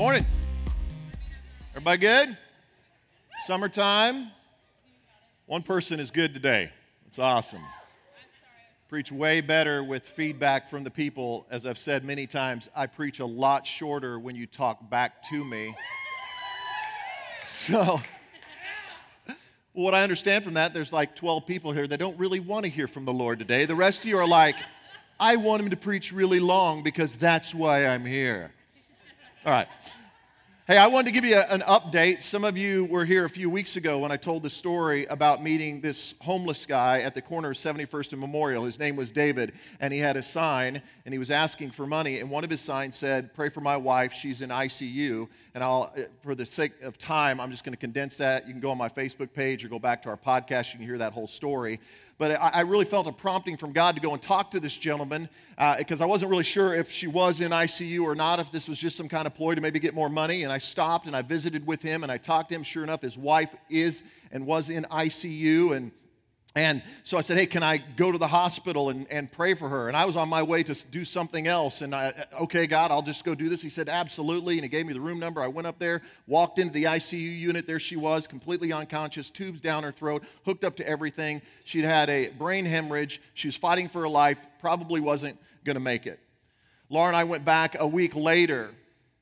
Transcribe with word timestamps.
Morning. 0.00 0.24
Everybody 1.72 1.98
good? 1.98 2.38
Summertime? 3.44 4.30
One 5.44 5.62
person 5.62 6.00
is 6.00 6.10
good 6.10 6.32
today. 6.32 6.70
It's 7.06 7.18
awesome. 7.18 7.60
Preach 8.88 9.12
way 9.12 9.42
better 9.42 9.84
with 9.84 10.08
feedback 10.08 10.70
from 10.70 10.84
the 10.84 10.90
people. 10.90 11.44
As 11.50 11.66
I've 11.66 11.76
said 11.76 12.02
many 12.02 12.26
times, 12.26 12.70
I 12.74 12.86
preach 12.86 13.20
a 13.20 13.26
lot 13.26 13.66
shorter 13.66 14.18
when 14.18 14.36
you 14.36 14.46
talk 14.46 14.88
back 14.88 15.22
to 15.24 15.44
me. 15.44 15.76
So, 17.46 18.00
what 19.74 19.94
I 19.94 20.02
understand 20.02 20.44
from 20.44 20.54
that, 20.54 20.72
there's 20.72 20.94
like 20.94 21.14
12 21.14 21.46
people 21.46 21.72
here 21.72 21.86
that 21.86 21.98
don't 21.98 22.18
really 22.18 22.40
want 22.40 22.64
to 22.64 22.70
hear 22.70 22.86
from 22.86 23.04
the 23.04 23.12
Lord 23.12 23.38
today. 23.38 23.66
The 23.66 23.74
rest 23.74 24.04
of 24.04 24.08
you 24.08 24.16
are 24.16 24.26
like, 24.26 24.56
I 25.20 25.36
want 25.36 25.62
him 25.62 25.68
to 25.68 25.76
preach 25.76 26.10
really 26.10 26.40
long 26.40 26.82
because 26.82 27.16
that's 27.16 27.54
why 27.54 27.84
I'm 27.86 28.06
here. 28.06 28.54
All 29.46 29.52
right. 29.52 29.68
Hey, 30.66 30.76
I 30.76 30.88
wanted 30.88 31.06
to 31.06 31.12
give 31.12 31.24
you 31.24 31.36
a, 31.36 31.46
an 31.46 31.62
update. 31.62 32.20
Some 32.20 32.44
of 32.44 32.58
you 32.58 32.84
were 32.84 33.06
here 33.06 33.24
a 33.24 33.30
few 33.30 33.48
weeks 33.48 33.76
ago 33.76 34.00
when 34.00 34.12
I 34.12 34.18
told 34.18 34.42
the 34.42 34.50
story 34.50 35.06
about 35.06 35.42
meeting 35.42 35.80
this 35.80 36.14
homeless 36.20 36.66
guy 36.66 37.00
at 37.00 37.14
the 37.14 37.22
corner 37.22 37.52
of 37.52 37.56
71st 37.56 38.12
and 38.12 38.20
Memorial. 38.20 38.64
His 38.64 38.78
name 38.78 38.96
was 38.96 39.10
David, 39.10 39.54
and 39.80 39.94
he 39.94 39.98
had 39.98 40.18
a 40.18 40.22
sign, 40.22 40.82
and 41.06 41.14
he 41.14 41.18
was 41.18 41.30
asking 41.30 41.70
for 41.70 41.86
money. 41.86 42.20
And 42.20 42.28
one 42.28 42.44
of 42.44 42.50
his 42.50 42.60
signs 42.60 42.96
said, 42.96 43.32
Pray 43.32 43.48
for 43.48 43.62
my 43.62 43.78
wife, 43.78 44.12
she's 44.12 44.42
in 44.42 44.50
ICU. 44.50 45.26
And 45.54 45.64
I'll, 45.64 45.90
eh, 45.96 46.04
for 46.22 46.34
the 46.34 46.44
sake 46.44 46.82
of 46.82 46.98
time, 46.98 47.40
I'm 47.40 47.50
just 47.50 47.64
going 47.64 47.72
to 47.72 47.80
condense 47.80 48.18
that. 48.18 48.46
You 48.46 48.52
can 48.52 48.60
go 48.60 48.70
on 48.70 48.78
my 48.78 48.90
Facebook 48.90 49.32
page 49.32 49.64
or 49.64 49.68
go 49.68 49.78
back 49.78 50.02
to 50.02 50.10
our 50.10 50.18
podcast. 50.18 50.74
You 50.74 50.80
can 50.80 50.86
hear 50.86 50.98
that 50.98 51.14
whole 51.14 51.26
story. 51.26 51.80
But 52.20 52.32
I, 52.32 52.50
I 52.52 52.60
really 52.60 52.84
felt 52.84 53.06
a 53.06 53.12
prompting 53.12 53.56
from 53.56 53.72
God 53.72 53.94
to 53.94 54.00
go 54.02 54.12
and 54.12 54.20
talk 54.20 54.50
to 54.50 54.60
this 54.60 54.74
gentleman 54.76 55.26
because 55.78 56.02
uh, 56.02 56.04
I 56.04 56.06
wasn't 56.06 56.30
really 56.30 56.44
sure 56.44 56.74
if 56.74 56.90
she 56.90 57.06
was 57.06 57.40
in 57.40 57.50
ICU 57.50 58.02
or 58.02 58.14
not, 58.14 58.38
if 58.40 58.52
this 58.52 58.68
was 58.68 58.76
just 58.76 58.94
some 58.98 59.08
kind 59.08 59.26
of 59.26 59.32
ploy 59.32 59.54
to 59.54 59.60
maybe 59.62 59.78
get 59.78 59.94
more 59.94 60.10
money. 60.10 60.42
And 60.42 60.52
I 60.52 60.58
stopped 60.58 61.06
and 61.06 61.16
I 61.16 61.22
visited 61.22 61.66
with 61.66 61.80
him 61.80 62.02
and 62.02 62.12
I 62.12 62.18
talked 62.18 62.50
to 62.50 62.54
him. 62.54 62.62
Sure 62.62 62.84
enough, 62.84 63.00
his 63.00 63.16
wife 63.16 63.56
is 63.70 64.02
and 64.32 64.44
was 64.44 64.68
in 64.68 64.84
ICU. 64.90 65.74
And 65.74 65.92
and 66.56 66.82
so 67.04 67.16
I 67.16 67.20
said, 67.20 67.36
Hey, 67.36 67.46
can 67.46 67.62
I 67.62 67.76
go 67.76 68.10
to 68.10 68.18
the 68.18 68.26
hospital 68.26 68.90
and, 68.90 69.06
and 69.08 69.30
pray 69.30 69.54
for 69.54 69.68
her? 69.68 69.86
And 69.86 69.96
I 69.96 70.04
was 70.04 70.16
on 70.16 70.28
my 70.28 70.42
way 70.42 70.64
to 70.64 70.74
do 70.88 71.04
something 71.04 71.46
else. 71.46 71.80
And 71.80 71.94
I, 71.94 72.06
uh, 72.06 72.42
okay, 72.42 72.66
God, 72.66 72.90
I'll 72.90 73.02
just 73.02 73.24
go 73.24 73.36
do 73.36 73.48
this. 73.48 73.62
He 73.62 73.68
said, 73.68 73.88
Absolutely. 73.88 74.54
And 74.54 74.64
he 74.64 74.68
gave 74.68 74.84
me 74.84 74.92
the 74.92 75.00
room 75.00 75.20
number. 75.20 75.40
I 75.40 75.46
went 75.46 75.68
up 75.68 75.78
there, 75.78 76.02
walked 76.26 76.58
into 76.58 76.72
the 76.72 76.84
ICU 76.84 77.38
unit. 77.38 77.68
There 77.68 77.78
she 77.78 77.94
was, 77.94 78.26
completely 78.26 78.72
unconscious, 78.72 79.30
tubes 79.30 79.60
down 79.60 79.84
her 79.84 79.92
throat, 79.92 80.24
hooked 80.44 80.64
up 80.64 80.74
to 80.76 80.88
everything. 80.88 81.40
She'd 81.64 81.84
had 81.84 82.10
a 82.10 82.30
brain 82.30 82.64
hemorrhage. 82.64 83.20
She 83.34 83.46
was 83.46 83.56
fighting 83.56 83.88
for 83.88 84.00
her 84.00 84.08
life, 84.08 84.38
probably 84.58 85.00
wasn't 85.00 85.38
going 85.64 85.76
to 85.76 85.80
make 85.80 86.06
it. 86.06 86.18
Laura 86.88 87.08
and 87.08 87.16
I 87.16 87.22
went 87.22 87.44
back 87.44 87.76
a 87.78 87.86
week 87.86 88.16
later 88.16 88.70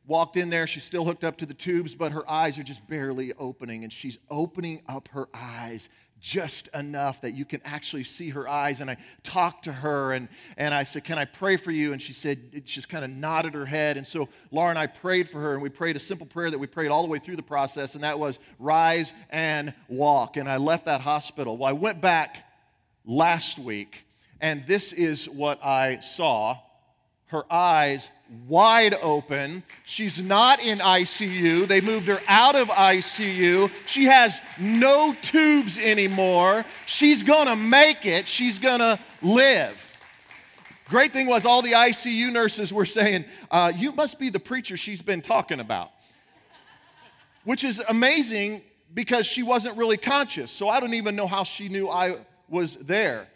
walked 0.06 0.38
in 0.38 0.48
there. 0.48 0.66
She's 0.66 0.84
still 0.84 1.04
hooked 1.04 1.22
up 1.22 1.36
to 1.36 1.46
the 1.46 1.52
tubes, 1.54 1.94
but 1.94 2.12
her 2.12 2.28
eyes 2.28 2.58
are 2.58 2.62
just 2.62 2.88
barely 2.88 3.34
opening. 3.34 3.84
And 3.84 3.92
she's 3.92 4.18
opening 4.30 4.80
up 4.88 5.08
her 5.08 5.28
eyes 5.34 5.90
just 6.20 6.68
enough 6.74 7.20
that 7.20 7.32
you 7.32 7.44
can 7.44 7.60
actually 7.64 8.04
see 8.04 8.30
her 8.30 8.48
eyes. 8.48 8.80
And 8.80 8.90
I 8.90 8.96
talked 9.22 9.64
to 9.64 9.72
her 9.72 10.12
and, 10.12 10.28
and 10.56 10.74
I 10.74 10.84
said, 10.84 11.04
Can 11.04 11.18
I 11.18 11.24
pray 11.24 11.56
for 11.56 11.70
you? 11.70 11.92
And 11.92 12.02
she 12.02 12.12
said, 12.12 12.50
She 12.52 12.60
just 12.60 12.88
kind 12.88 13.04
of 13.04 13.10
nodded 13.10 13.54
her 13.54 13.66
head. 13.66 13.96
And 13.96 14.06
so 14.06 14.28
Laura 14.50 14.70
and 14.70 14.78
I 14.78 14.86
prayed 14.86 15.28
for 15.28 15.40
her 15.40 15.52
and 15.52 15.62
we 15.62 15.68
prayed 15.68 15.96
a 15.96 16.00
simple 16.00 16.26
prayer 16.26 16.50
that 16.50 16.58
we 16.58 16.66
prayed 16.66 16.88
all 16.88 17.02
the 17.02 17.08
way 17.08 17.18
through 17.18 17.36
the 17.36 17.42
process, 17.42 17.94
and 17.94 18.04
that 18.04 18.18
was 18.18 18.38
rise 18.58 19.12
and 19.30 19.74
walk. 19.88 20.36
And 20.36 20.48
I 20.48 20.56
left 20.56 20.86
that 20.86 21.00
hospital. 21.00 21.56
Well, 21.56 21.68
I 21.68 21.72
went 21.72 22.00
back 22.00 22.44
last 23.04 23.58
week, 23.58 24.04
and 24.40 24.66
this 24.66 24.92
is 24.92 25.28
what 25.28 25.64
I 25.64 26.00
saw 26.00 26.58
her 27.28 27.44
eyes 27.50 28.10
wide 28.46 28.94
open. 29.00 29.62
She's 29.84 30.20
not 30.20 30.62
in 30.62 30.78
ICU. 30.78 31.66
They 31.66 31.80
moved 31.80 32.06
her 32.08 32.20
out 32.28 32.56
of 32.56 32.68
ICU. 32.68 33.70
She 33.86 34.04
has 34.04 34.40
no 34.58 35.14
tubes 35.22 35.78
anymore. 35.78 36.64
She's 36.86 37.22
gonna 37.22 37.56
make 37.56 38.04
it, 38.04 38.28
she's 38.28 38.58
gonna 38.58 38.98
live. 39.22 39.84
Great 40.88 41.12
thing 41.12 41.26
was, 41.26 41.44
all 41.44 41.60
the 41.60 41.72
ICU 41.72 42.32
nurses 42.32 42.72
were 42.72 42.86
saying, 42.86 43.24
uh, 43.50 43.72
You 43.76 43.92
must 43.92 44.18
be 44.18 44.30
the 44.30 44.40
preacher 44.40 44.76
she's 44.76 45.02
been 45.02 45.20
talking 45.20 45.60
about. 45.60 45.90
Which 47.44 47.64
is 47.64 47.78
amazing 47.88 48.62
because 48.94 49.26
she 49.26 49.42
wasn't 49.42 49.76
really 49.76 49.96
conscious. 49.96 50.50
So 50.50 50.68
I 50.68 50.80
don't 50.80 50.94
even 50.94 51.14
know 51.14 51.26
how 51.26 51.44
she 51.44 51.68
knew 51.68 51.88
I 51.88 52.16
was 52.48 52.76
there. 52.76 53.28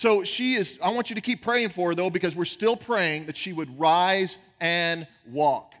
So 0.00 0.24
she 0.24 0.54
is, 0.54 0.78
I 0.82 0.88
want 0.92 1.10
you 1.10 1.16
to 1.16 1.20
keep 1.20 1.42
praying 1.42 1.68
for 1.68 1.90
her 1.90 1.94
though, 1.94 2.08
because 2.08 2.34
we're 2.34 2.46
still 2.46 2.74
praying 2.74 3.26
that 3.26 3.36
she 3.36 3.52
would 3.52 3.78
rise 3.78 4.38
and 4.58 5.06
walk. 5.26 5.74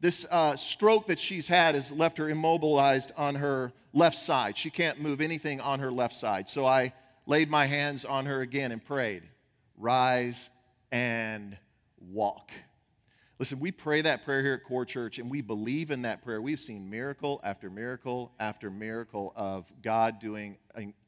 This 0.00 0.24
uh, 0.30 0.56
stroke 0.56 1.08
that 1.08 1.18
she's 1.18 1.48
had 1.48 1.74
has 1.74 1.92
left 1.92 2.16
her 2.16 2.30
immobilized 2.30 3.12
on 3.14 3.34
her 3.34 3.74
left 3.92 4.16
side. 4.16 4.56
She 4.56 4.70
can't 4.70 5.02
move 5.02 5.20
anything 5.20 5.60
on 5.60 5.80
her 5.80 5.92
left 5.92 6.14
side. 6.14 6.48
So 6.48 6.64
I 6.64 6.94
laid 7.26 7.50
my 7.50 7.66
hands 7.66 8.06
on 8.06 8.24
her 8.24 8.40
again 8.40 8.72
and 8.72 8.82
prayed, 8.82 9.24
Rise 9.76 10.48
and 10.90 11.54
walk. 12.00 12.50
Listen, 13.38 13.60
we 13.60 13.70
pray 13.70 14.00
that 14.00 14.24
prayer 14.24 14.40
here 14.40 14.54
at 14.54 14.64
Core 14.64 14.86
Church, 14.86 15.18
and 15.18 15.30
we 15.30 15.42
believe 15.42 15.90
in 15.90 16.00
that 16.02 16.22
prayer. 16.22 16.40
We've 16.40 16.58
seen 16.58 16.88
miracle 16.88 17.38
after 17.44 17.68
miracle 17.68 18.32
after 18.40 18.70
miracle 18.70 19.34
of 19.36 19.70
God 19.82 20.20
doing 20.20 20.56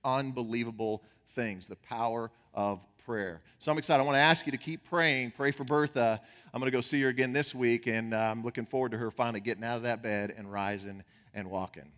unbelievable 0.05 1.03
things, 1.31 1.67
the 1.67 1.77
power 1.77 2.31
of 2.55 2.81
prayer. 3.05 3.41
So 3.59 3.73
I'm 3.73 3.79
excited. 3.79 4.03
I 4.03 4.05
want 4.05 4.17
to 4.17 4.21
ask 4.21 4.47
you 4.47 4.53
to 4.53 4.59
keep 4.59 4.85
praying. 4.85 5.33
Pray 5.37 5.51
for 5.51 5.65
Bertha. 5.65 6.21
I'm 6.53 6.61
going 6.61 6.71
to 6.71 6.77
go 6.77 6.81
see 6.81 7.01
her 7.03 7.09
again 7.09 7.33
this 7.33 7.55
week, 7.55 7.87
and 7.87 8.15
uh, 8.15 8.19
I'm 8.19 8.43
looking 8.43 8.67
forward 8.67 8.93
to 8.93 8.99
her 8.99 9.11
finally 9.11 9.41
getting 9.41 9.65
out 9.65 9.77
of 9.77 9.83
that 9.85 10.03
bed 10.03 10.35
and 10.37 10.51
rising 10.51 11.03
and 11.35 11.51
walking. 11.51 11.91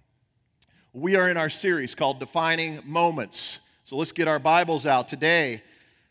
We 0.93 1.17
are 1.17 1.29
in 1.31 1.37
our 1.37 1.49
series 1.49 1.95
called 1.95 2.21
Defining 2.21 2.81
Moments. 2.85 3.61
So 3.85 3.97
let's 3.97 4.13
get 4.13 4.29
our 4.29 4.39
Bibles 4.39 4.87
out. 4.87 5.09
Today, 5.09 5.63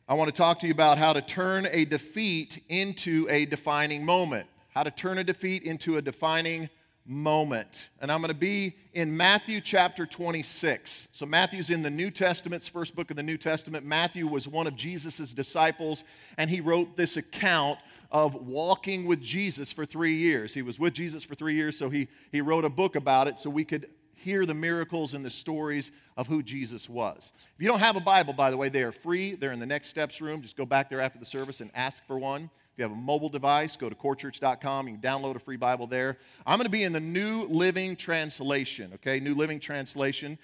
I 0.07 0.15
want 0.15 0.27
to 0.27 0.35
talk 0.35 0.59
to 0.59 0.67
you 0.67 0.73
about 0.73 0.97
how 0.97 1.13
to 1.13 1.21
turn 1.21 1.67
a 1.71 1.85
defeat 1.85 2.63
into 2.67 3.27
a 3.29 3.45
defining 3.45 4.03
moment. 4.03 4.47
How 4.69 4.83
to 4.83 4.91
turn 4.91 5.17
a 5.17 5.23
defeat 5.23 5.63
into 5.63 5.97
a 5.97 6.01
defining 6.01 6.69
moment. 7.05 7.89
And 7.99 8.11
I'm 8.11 8.21
going 8.21 8.33
to 8.33 8.39
be 8.39 8.75
in 8.93 9.15
Matthew 9.15 9.61
chapter 9.61 10.05
26. 10.05 11.09
So, 11.11 11.25
Matthew's 11.25 11.69
in 11.69 11.81
the 11.81 11.89
New 11.89 12.11
Testament's 12.11 12.67
first 12.67 12.95
book 12.95 13.09
of 13.09 13.17
the 13.17 13.23
New 13.23 13.37
Testament. 13.37 13.85
Matthew 13.85 14.27
was 14.27 14.47
one 14.47 14.67
of 14.67 14.75
Jesus' 14.75 15.33
disciples, 15.33 16.03
and 16.37 16.49
he 16.49 16.61
wrote 16.61 16.97
this 16.97 17.17
account 17.17 17.79
of 18.11 18.35
walking 18.35 19.05
with 19.05 19.21
Jesus 19.21 19.71
for 19.71 19.85
three 19.85 20.15
years. 20.15 20.53
He 20.53 20.61
was 20.61 20.77
with 20.77 20.93
Jesus 20.93 21.23
for 21.23 21.35
three 21.35 21.55
years, 21.55 21.77
so 21.77 21.89
he, 21.89 22.07
he 22.31 22.41
wrote 22.41 22.65
a 22.65 22.69
book 22.69 22.95
about 22.95 23.27
it 23.27 23.37
so 23.37 23.49
we 23.49 23.63
could 23.63 23.87
hear 24.21 24.45
the 24.45 24.53
miracles 24.53 25.13
and 25.13 25.25
the 25.25 25.29
stories 25.29 25.91
of 26.15 26.27
who 26.27 26.43
Jesus 26.43 26.87
was. 26.87 27.33
If 27.55 27.61
you 27.61 27.67
don't 27.67 27.79
have 27.79 27.95
a 27.95 28.01
Bible, 28.01 28.33
by 28.33 28.51
the 28.51 28.57
way, 28.57 28.69
they 28.69 28.83
are 28.83 28.91
free. 28.91 29.35
They're 29.35 29.51
in 29.51 29.59
the 29.59 29.65
next 29.65 29.89
steps 29.89 30.21
room. 30.21 30.41
Just 30.41 30.57
go 30.57 30.65
back 30.65 30.89
there 30.89 31.01
after 31.01 31.17
the 31.17 31.25
service 31.25 31.61
and 31.61 31.71
ask 31.73 32.05
for 32.05 32.19
one. 32.19 32.49
If 32.71 32.77
you 32.77 32.83
have 32.83 32.93
a 32.93 32.95
mobile 32.95 33.27
device, 33.27 33.75
go 33.75 33.89
to 33.89 33.95
corechurch.com. 33.95 34.87
You 34.87 34.93
can 34.93 35.01
download 35.01 35.35
a 35.35 35.39
free 35.39 35.57
Bible 35.57 35.87
there. 35.87 36.17
I'm 36.47 36.57
going 36.57 36.65
to 36.65 36.69
be 36.69 36.83
in 36.83 36.93
the 36.93 37.01
New 37.01 37.43
Living 37.47 37.97
Translation, 37.97 38.91
okay? 38.95 39.19
New 39.19 39.35
Living 39.35 39.59
Translation. 39.59 40.39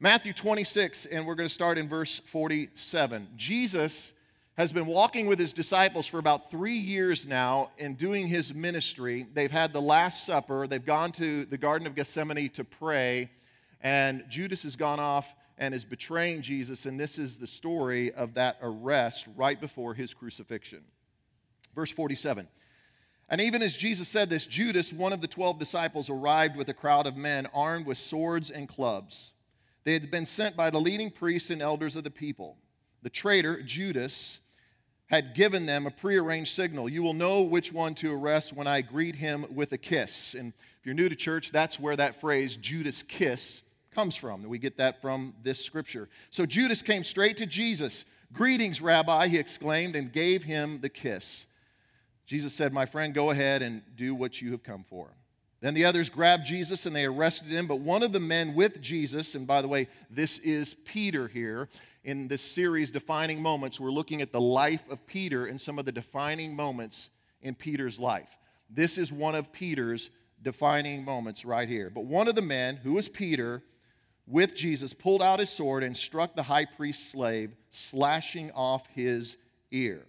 Matthew 0.00 0.32
26, 0.32 1.06
and 1.06 1.24
we're 1.24 1.36
going 1.36 1.48
to 1.48 1.54
start 1.54 1.78
in 1.78 1.88
verse 1.88 2.20
47. 2.24 3.28
Jesus 3.36 4.12
has 4.56 4.72
been 4.72 4.86
walking 4.86 5.26
with 5.26 5.38
his 5.38 5.52
disciples 5.52 6.08
for 6.08 6.18
about 6.18 6.50
three 6.50 6.76
years 6.76 7.28
now 7.28 7.70
and 7.78 7.96
doing 7.96 8.26
his 8.26 8.52
ministry. 8.52 9.28
They've 9.32 9.48
had 9.48 9.72
the 9.72 9.80
Last 9.80 10.26
Supper, 10.26 10.66
they've 10.66 10.84
gone 10.84 11.12
to 11.12 11.44
the 11.44 11.58
Garden 11.58 11.86
of 11.86 11.94
Gethsemane 11.94 12.50
to 12.50 12.64
pray, 12.64 13.30
and 13.80 14.24
Judas 14.28 14.64
has 14.64 14.74
gone 14.74 14.98
off 14.98 15.32
and 15.58 15.72
is 15.72 15.84
betraying 15.84 16.42
Jesus, 16.42 16.86
and 16.86 16.98
this 16.98 17.20
is 17.20 17.38
the 17.38 17.46
story 17.46 18.12
of 18.12 18.34
that 18.34 18.58
arrest 18.62 19.28
right 19.36 19.60
before 19.60 19.94
his 19.94 20.12
crucifixion. 20.12 20.82
Verse 21.78 21.92
47. 21.92 22.48
And 23.28 23.40
even 23.40 23.62
as 23.62 23.76
Jesus 23.76 24.08
said 24.08 24.28
this, 24.28 24.48
Judas, 24.48 24.92
one 24.92 25.12
of 25.12 25.20
the 25.20 25.28
12 25.28 25.60
disciples, 25.60 26.10
arrived 26.10 26.56
with 26.56 26.68
a 26.68 26.74
crowd 26.74 27.06
of 27.06 27.16
men 27.16 27.46
armed 27.54 27.86
with 27.86 27.98
swords 27.98 28.50
and 28.50 28.68
clubs. 28.68 29.30
They 29.84 29.92
had 29.92 30.10
been 30.10 30.26
sent 30.26 30.56
by 30.56 30.70
the 30.70 30.80
leading 30.80 31.12
priests 31.12 31.50
and 31.50 31.62
elders 31.62 31.94
of 31.94 32.02
the 32.02 32.10
people. 32.10 32.56
The 33.02 33.10
traitor, 33.10 33.62
Judas, 33.62 34.40
had 35.06 35.36
given 35.36 35.66
them 35.66 35.86
a 35.86 35.92
prearranged 35.92 36.52
signal. 36.52 36.88
You 36.88 37.04
will 37.04 37.14
know 37.14 37.42
which 37.42 37.72
one 37.72 37.94
to 37.96 38.12
arrest 38.12 38.52
when 38.52 38.66
I 38.66 38.80
greet 38.80 39.14
him 39.14 39.46
with 39.54 39.70
a 39.70 39.78
kiss. 39.78 40.34
And 40.34 40.52
if 40.80 40.84
you're 40.84 40.96
new 40.96 41.08
to 41.08 41.14
church, 41.14 41.52
that's 41.52 41.78
where 41.78 41.94
that 41.94 42.20
phrase, 42.20 42.56
Judas 42.56 43.04
kiss, 43.04 43.62
comes 43.94 44.16
from. 44.16 44.42
We 44.42 44.58
get 44.58 44.78
that 44.78 45.00
from 45.00 45.32
this 45.44 45.64
scripture. 45.64 46.08
So 46.30 46.44
Judas 46.44 46.82
came 46.82 47.04
straight 47.04 47.36
to 47.36 47.46
Jesus. 47.46 48.04
Greetings, 48.32 48.82
Rabbi, 48.82 49.28
he 49.28 49.38
exclaimed, 49.38 49.94
and 49.94 50.12
gave 50.12 50.42
him 50.42 50.80
the 50.80 50.88
kiss. 50.88 51.46
Jesus 52.28 52.52
said, 52.52 52.74
My 52.74 52.84
friend, 52.84 53.14
go 53.14 53.30
ahead 53.30 53.62
and 53.62 53.80
do 53.96 54.14
what 54.14 54.42
you 54.42 54.50
have 54.50 54.62
come 54.62 54.84
for. 54.84 55.08
Then 55.62 55.72
the 55.72 55.86
others 55.86 56.10
grabbed 56.10 56.44
Jesus 56.44 56.84
and 56.84 56.94
they 56.94 57.06
arrested 57.06 57.48
him. 57.48 57.66
But 57.66 57.80
one 57.80 58.02
of 58.02 58.12
the 58.12 58.20
men 58.20 58.54
with 58.54 58.82
Jesus, 58.82 59.34
and 59.34 59.46
by 59.46 59.62
the 59.62 59.66
way, 59.66 59.88
this 60.10 60.38
is 60.40 60.76
Peter 60.84 61.26
here, 61.26 61.70
in 62.04 62.28
this 62.28 62.42
series, 62.42 62.90
Defining 62.90 63.40
Moments, 63.40 63.80
we're 63.80 63.90
looking 63.90 64.20
at 64.20 64.30
the 64.30 64.42
life 64.42 64.84
of 64.90 65.06
Peter 65.06 65.46
and 65.46 65.58
some 65.58 65.78
of 65.78 65.86
the 65.86 65.90
defining 65.90 66.54
moments 66.54 67.08
in 67.40 67.54
Peter's 67.54 67.98
life. 67.98 68.36
This 68.68 68.98
is 68.98 69.10
one 69.10 69.34
of 69.34 69.50
Peter's 69.50 70.10
defining 70.42 71.06
moments 71.06 71.46
right 71.46 71.68
here. 71.68 71.88
But 71.88 72.04
one 72.04 72.28
of 72.28 72.34
the 72.34 72.42
men, 72.42 72.76
who 72.76 72.92
was 72.92 73.08
Peter, 73.08 73.62
with 74.26 74.54
Jesus, 74.54 74.92
pulled 74.92 75.22
out 75.22 75.40
his 75.40 75.48
sword 75.48 75.82
and 75.82 75.96
struck 75.96 76.36
the 76.36 76.42
high 76.42 76.66
priest's 76.66 77.10
slave, 77.10 77.56
slashing 77.70 78.50
off 78.50 78.86
his 78.88 79.38
ear. 79.70 80.04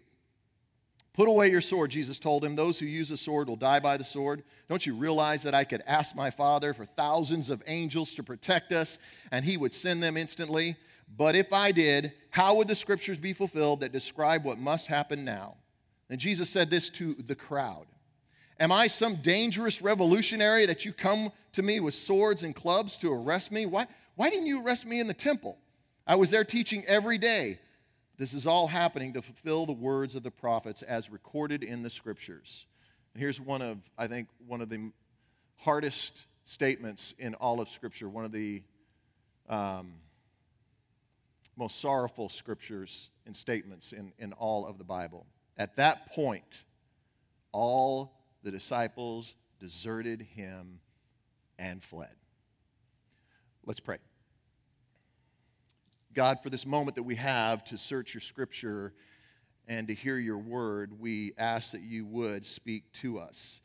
Put 1.13 1.27
away 1.27 1.49
your 1.49 1.61
sword, 1.61 1.91
Jesus 1.91 2.19
told 2.19 2.45
him. 2.45 2.55
Those 2.55 2.79
who 2.79 2.85
use 2.85 3.11
a 3.11 3.17
sword 3.17 3.49
will 3.49 3.55
die 3.55 3.79
by 3.79 3.97
the 3.97 4.03
sword. 4.03 4.43
Don't 4.69 4.85
you 4.85 4.95
realize 4.95 5.43
that 5.43 5.55
I 5.55 5.63
could 5.63 5.83
ask 5.85 6.15
my 6.15 6.29
Father 6.29 6.73
for 6.73 6.85
thousands 6.85 7.49
of 7.49 7.63
angels 7.67 8.13
to 8.13 8.23
protect 8.23 8.71
us, 8.71 8.97
and 9.31 9.43
he 9.43 9.57
would 9.57 9.73
send 9.73 10.01
them 10.01 10.15
instantly? 10.15 10.77
But 11.17 11.35
if 11.35 11.51
I 11.51 11.71
did, 11.71 12.13
how 12.29 12.55
would 12.55 12.67
the 12.67 12.75
scriptures 12.75 13.17
be 13.17 13.33
fulfilled 13.33 13.79
that 13.79 13.91
describe 13.91 14.45
what 14.45 14.59
must 14.59 14.87
happen 14.87 15.25
now? 15.25 15.55
And 16.09 16.19
Jesus 16.19 16.49
said 16.49 16.69
this 16.69 16.89
to 16.91 17.15
the 17.15 17.35
crowd 17.35 17.85
Am 18.59 18.71
I 18.71 18.87
some 18.87 19.15
dangerous 19.15 19.81
revolutionary 19.81 20.65
that 20.65 20.85
you 20.85 20.91
come 20.91 21.31
to 21.53 21.61
me 21.63 21.79
with 21.79 21.93
swords 21.93 22.43
and 22.43 22.53
clubs 22.53 22.97
to 22.97 23.11
arrest 23.11 23.51
me? 23.51 23.65
Why, 23.65 23.87
why 24.15 24.29
didn't 24.29 24.47
you 24.47 24.63
arrest 24.63 24.85
me 24.85 24.99
in 24.99 25.07
the 25.07 25.13
temple? 25.13 25.57
I 26.05 26.15
was 26.15 26.29
there 26.29 26.43
teaching 26.43 26.83
every 26.85 27.17
day. 27.17 27.59
This 28.19 28.33
is 28.33 28.45
all 28.45 28.67
happening 28.67 29.13
to 29.13 29.21
fulfill 29.21 29.65
the 29.65 29.71
words 29.71 30.13
of 30.13 30.23
the 30.23 30.29
prophets 30.29 30.81
as 30.81 31.09
recorded 31.09 31.63
in 31.63 31.83
the 31.83 31.89
scriptures. 31.89 32.65
And 33.13 33.21
here's 33.21 33.39
one 33.39 33.61
of, 33.61 33.77
I 33.97 34.07
think, 34.07 34.27
one 34.45 34.59
of 34.59 34.67
the 34.67 34.91
hardest 35.55 36.25
statements 36.43 37.15
in 37.17 37.33
all 37.35 37.61
of 37.61 37.69
Scripture, 37.69 38.09
one 38.09 38.25
of 38.25 38.33
the 38.33 38.61
um, 39.47 39.93
most 41.55 41.79
sorrowful 41.79 42.27
scriptures 42.27 43.09
and 43.25 43.33
statements 43.33 43.93
in, 43.93 44.11
in 44.19 44.33
all 44.33 44.67
of 44.67 44.77
the 44.77 44.83
Bible. 44.83 45.25
At 45.57 45.77
that 45.77 46.11
point, 46.11 46.65
all 47.53 48.19
the 48.43 48.51
disciples 48.51 49.33
deserted 49.61 50.23
him 50.23 50.81
and 51.57 51.81
fled. 51.81 52.15
Let's 53.65 53.79
pray. 53.79 53.99
God, 56.19 56.43
for 56.43 56.49
this 56.49 56.65
moment 56.65 56.95
that 56.95 57.03
we 57.03 57.15
have 57.15 57.63
to 57.63 57.77
search 57.77 58.13
your 58.13 58.19
scripture 58.19 58.91
and 59.69 59.87
to 59.87 59.93
hear 59.93 60.17
your 60.17 60.37
word, 60.37 60.99
we 60.99 61.31
ask 61.37 61.71
that 61.71 61.79
you 61.79 62.05
would 62.05 62.45
speak 62.45 62.91
to 62.91 63.19
us. 63.19 63.61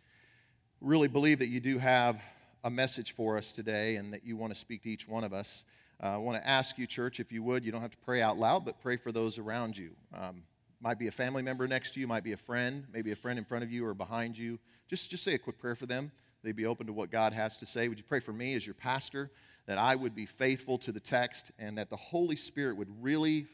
Really 0.81 1.09
believe 1.09 1.41
that 1.41 1.49
you 1.49 1.59
do 1.59 1.79
have 1.79 2.23
a 2.63 2.71
message 2.71 3.11
for 3.11 3.37
us 3.37 3.51
today 3.51 3.97
and 3.97 4.13
that 4.13 4.25
you 4.25 4.37
want 4.37 4.55
to 4.55 4.59
speak 4.61 4.85
to 4.85 4.89
each 4.89 5.09
one 5.09 5.25
of 5.25 5.33
us. 5.33 5.65
Uh, 6.01 6.15
I 6.15 6.17
want 6.19 6.41
to 6.41 6.49
ask 6.49 6.79
you, 6.79 6.87
church, 6.87 7.19
if 7.19 7.33
you 7.33 7.43
would, 7.43 7.65
you 7.65 7.73
don't 7.73 7.81
have 7.83 7.91
to 7.91 7.99
pray 8.05 8.23
out 8.23 8.39
loud, 8.39 8.65
but 8.65 8.81
pray 8.81 8.99
for 8.99 9.11
those 9.11 9.37
around 9.37 9.77
you. 9.77 9.91
Um, 10.17 10.45
might 10.81 11.01
be 11.01 11.09
a 11.09 11.13
family 11.13 11.43
member 11.43 11.67
next 11.67 11.95
to 11.95 12.01
you, 12.01 12.07
might 12.07 12.23
be 12.23 12.35
a 12.35 12.37
friend, 12.37 12.85
maybe 12.93 13.11
a 13.11 13.17
friend 13.17 13.37
in 13.37 13.45
front 13.45 13.65
of 13.65 13.73
you 13.73 13.85
or 13.85 13.95
behind 13.95 14.39
you. 14.39 14.61
Just, 14.89 15.11
just 15.11 15.25
say 15.25 15.35
a 15.35 15.39
quick 15.39 15.59
prayer 15.59 15.75
for 15.75 15.87
them. 15.87 16.13
They'd 16.45 16.55
be 16.55 16.67
open 16.67 16.87
to 16.87 16.93
what 16.93 17.11
God 17.11 17.33
has 17.33 17.57
to 17.57 17.67
say. 17.67 17.89
Would 17.89 17.99
you 17.99 18.05
pray 18.05 18.21
for 18.21 18.33
me 18.33 18.55
as 18.55 18.65
your 18.65 18.75
pastor? 18.75 19.33
That 19.67 19.79
I 19.79 19.95
would 19.95 20.15
be 20.15 20.27
faithful 20.27 20.79
to 20.79 20.93
the 20.93 21.01
text 21.01 21.51
and 21.59 21.79
that 21.79 21.91
the 21.91 21.97
Holy 21.97 22.37
Spirit 22.37 22.77
would 22.77 23.03
really 23.03 23.47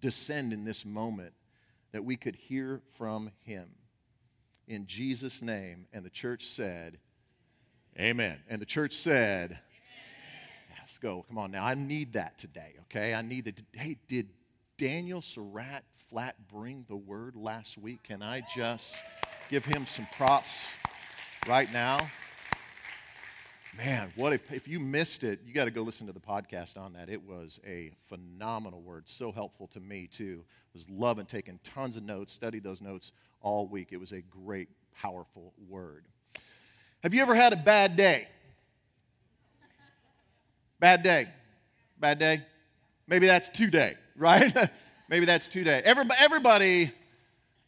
descend 0.00 0.52
in 0.52 0.64
this 0.64 0.84
moment, 0.84 1.32
that 1.92 2.04
we 2.04 2.16
could 2.16 2.34
hear 2.34 2.82
from 2.96 3.30
Him. 3.42 3.68
In 4.66 4.86
Jesus' 4.86 5.42
name. 5.42 5.86
And 5.92 6.04
the 6.04 6.10
church 6.10 6.46
said, 6.46 6.98
Amen. 7.98 8.38
And 8.48 8.60
the 8.60 8.66
church 8.66 8.94
said, 8.94 9.52
Amen. 9.52 9.60
Yes, 10.78 10.98
go. 11.00 11.24
Come 11.28 11.38
on 11.38 11.52
now. 11.52 11.64
I 11.64 11.74
need 11.74 12.14
that 12.14 12.38
today, 12.38 12.74
okay? 12.82 13.14
I 13.14 13.22
need 13.22 13.44
that. 13.44 13.62
Hey, 13.72 13.98
did 14.08 14.30
Daniel 14.78 15.20
Surratt 15.20 15.84
flat 16.08 16.34
bring 16.48 16.84
the 16.88 16.96
word 16.96 17.36
last 17.36 17.78
week? 17.78 18.02
Can 18.02 18.22
I 18.22 18.42
just 18.54 18.96
give 19.48 19.64
him 19.64 19.86
some 19.86 20.08
props 20.16 20.74
right 21.46 21.72
now? 21.72 21.98
Man, 23.76 24.12
what 24.14 24.32
a, 24.32 24.40
if 24.50 24.68
you 24.68 24.78
missed 24.78 25.24
it, 25.24 25.40
you 25.44 25.52
got 25.52 25.64
to 25.64 25.70
go 25.70 25.82
listen 25.82 26.06
to 26.06 26.12
the 26.12 26.20
podcast 26.20 26.78
on 26.78 26.92
that. 26.92 27.08
It 27.08 27.26
was 27.26 27.60
a 27.66 27.90
phenomenal 28.08 28.80
word, 28.80 29.08
so 29.08 29.32
helpful 29.32 29.66
to 29.68 29.80
me 29.80 30.06
too. 30.06 30.44
Was 30.74 30.88
loving 30.88 31.26
taking 31.26 31.58
tons 31.64 31.96
of 31.96 32.04
notes, 32.04 32.32
studied 32.32 32.62
those 32.62 32.80
notes 32.80 33.12
all 33.40 33.66
week. 33.66 33.88
It 33.90 33.98
was 33.98 34.12
a 34.12 34.20
great, 34.20 34.68
powerful 34.94 35.52
word. 35.68 36.04
Have 37.02 37.14
you 37.14 37.22
ever 37.22 37.34
had 37.34 37.52
a 37.52 37.56
bad 37.56 37.96
day? 37.96 38.28
Bad 40.78 41.02
day. 41.02 41.26
Bad 41.98 42.18
day. 42.18 42.42
Maybe 43.08 43.26
that's 43.26 43.48
today, 43.48 43.94
right? 44.16 44.54
Maybe 45.08 45.26
that's 45.26 45.48
today. 45.48 45.82
Everybody, 45.84 46.20
everybody, 46.20 46.92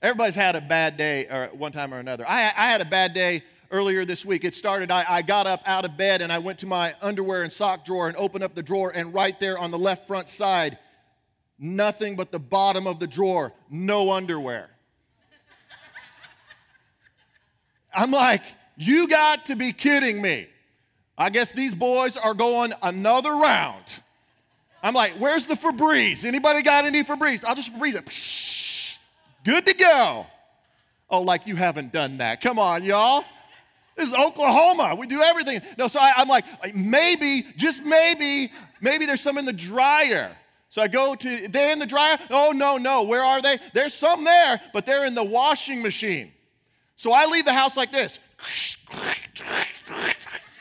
everybody's 0.02 0.34
had 0.36 0.54
a 0.54 0.60
bad 0.60 0.96
day 0.96 1.26
or 1.26 1.50
one 1.52 1.72
time 1.72 1.92
or 1.92 1.98
another. 1.98 2.28
I, 2.28 2.52
I 2.56 2.70
had 2.70 2.80
a 2.80 2.86
bad 2.86 3.12
day 3.12 3.42
earlier 3.70 4.04
this 4.04 4.24
week. 4.24 4.44
It 4.44 4.54
started, 4.54 4.90
I, 4.90 5.04
I, 5.08 5.22
got 5.22 5.46
up 5.46 5.62
out 5.66 5.84
of 5.84 5.96
bed 5.96 6.22
and 6.22 6.32
I 6.32 6.38
went 6.38 6.58
to 6.60 6.66
my 6.66 6.94
underwear 7.00 7.42
and 7.42 7.52
sock 7.52 7.84
drawer 7.84 8.08
and 8.08 8.16
opened 8.16 8.44
up 8.44 8.54
the 8.54 8.62
drawer, 8.62 8.90
and 8.94 9.12
right 9.12 9.38
there 9.40 9.58
on 9.58 9.70
the 9.70 9.78
left 9.78 10.06
front 10.06 10.28
side, 10.28 10.78
nothing 11.58 12.16
but 12.16 12.32
the 12.32 12.38
bottom 12.38 12.86
of 12.86 12.98
the 12.98 13.06
drawer, 13.06 13.52
no 13.70 14.12
underwear. 14.12 14.70
I'm 17.94 18.10
like, 18.10 18.42
you 18.76 19.08
got 19.08 19.46
to 19.46 19.56
be 19.56 19.72
kidding 19.72 20.20
me. 20.20 20.48
I 21.18 21.30
guess 21.30 21.52
these 21.52 21.74
boys 21.74 22.16
are 22.16 22.34
going 22.34 22.74
another 22.82 23.34
round. 23.34 23.84
I'm 24.82 24.94
like, 24.94 25.14
where's 25.14 25.46
the 25.46 25.54
Febreze? 25.54 26.24
Anybody 26.24 26.62
got 26.62 26.84
any 26.84 27.02
Febreze? 27.02 27.42
I'll 27.44 27.54
just 27.54 27.72
Febreze 27.74 27.96
it. 27.96 28.04
Psh, 28.04 28.98
good 29.44 29.64
to 29.66 29.72
go. 29.72 30.26
Oh, 31.08 31.22
like 31.22 31.46
you 31.46 31.56
haven't 31.56 31.92
done 31.92 32.18
that. 32.18 32.40
Come 32.40 32.58
on, 32.58 32.84
y'all. 32.84 33.24
This 33.96 34.08
is 34.08 34.14
Oklahoma. 34.14 34.94
We 34.94 35.06
do 35.06 35.22
everything. 35.22 35.62
No, 35.78 35.88
so 35.88 35.98
I, 35.98 36.20
am 36.20 36.28
like, 36.28 36.44
maybe, 36.74 37.46
just 37.56 37.82
maybe, 37.82 38.52
maybe 38.80 39.06
there's 39.06 39.22
some 39.22 39.38
in 39.38 39.46
the 39.46 39.52
dryer. 39.52 40.36
So 40.68 40.82
I 40.82 40.88
go 40.88 41.14
to, 41.14 41.48
they 41.48 41.72
in 41.72 41.78
the 41.78 41.86
dryer? 41.86 42.18
Oh, 42.30 42.52
no, 42.52 42.76
no. 42.76 43.04
Where 43.04 43.24
are 43.24 43.40
they? 43.40 43.58
There's 43.72 43.94
some 43.94 44.24
there, 44.24 44.60
but 44.74 44.84
they're 44.84 45.06
in 45.06 45.14
the 45.14 45.24
washing 45.24 45.80
machine. 45.80 46.32
So 46.96 47.12
I 47.12 47.24
leave 47.26 47.46
the 47.46 47.54
house 47.54 47.76
like 47.76 47.90
this. 47.90 48.18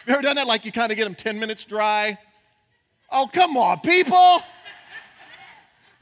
You 0.07 0.13
ever 0.13 0.21
done 0.21 0.35
that? 0.35 0.47
Like 0.47 0.65
you 0.65 0.71
kind 0.71 0.91
of 0.91 0.97
get 0.97 1.03
them 1.03 1.15
10 1.15 1.39
minutes 1.39 1.63
dry? 1.63 2.17
Oh, 3.11 3.29
come 3.31 3.57
on, 3.57 3.79
people. 3.81 4.41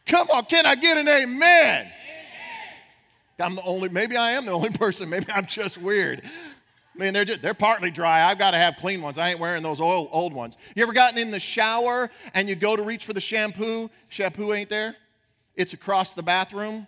Come 0.05 0.29
on, 0.29 0.45
can 0.45 0.65
I 0.65 0.75
get 0.75 0.97
an 0.97 1.07
amen? 1.07 1.89
I'm 3.39 3.55
the 3.55 3.63
only, 3.63 3.89
maybe 3.89 4.15
I 4.15 4.31
am 4.31 4.45
the 4.45 4.51
only 4.51 4.69
person. 4.69 5.09
Maybe 5.09 5.25
I'm 5.31 5.45
just 5.45 5.77
weird. 5.77 6.21
I 6.95 6.99
mean, 6.99 7.13
they're, 7.13 7.25
just, 7.25 7.41
they're 7.41 7.55
partly 7.55 7.89
dry. 7.89 8.29
I've 8.29 8.37
got 8.37 8.51
to 8.51 8.57
have 8.57 8.75
clean 8.77 9.01
ones. 9.01 9.17
I 9.17 9.31
ain't 9.31 9.39
wearing 9.39 9.63
those 9.63 9.81
old, 9.81 10.09
old 10.11 10.31
ones. 10.31 10.57
You 10.75 10.83
ever 10.83 10.93
gotten 10.93 11.17
in 11.17 11.31
the 11.31 11.39
shower 11.39 12.11
and 12.35 12.47
you 12.47 12.55
go 12.55 12.75
to 12.75 12.83
reach 12.83 13.05
for 13.05 13.13
the 13.13 13.21
shampoo? 13.21 13.89
Shampoo 14.09 14.53
ain't 14.53 14.69
there? 14.69 14.95
It's 15.55 15.73
across 15.73 16.13
the 16.13 16.21
bathroom. 16.21 16.85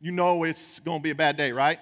You 0.00 0.12
know 0.12 0.44
it's 0.44 0.78
going 0.80 0.98
to 0.98 1.02
be 1.02 1.10
a 1.10 1.14
bad 1.14 1.36
day, 1.36 1.52
right? 1.52 1.78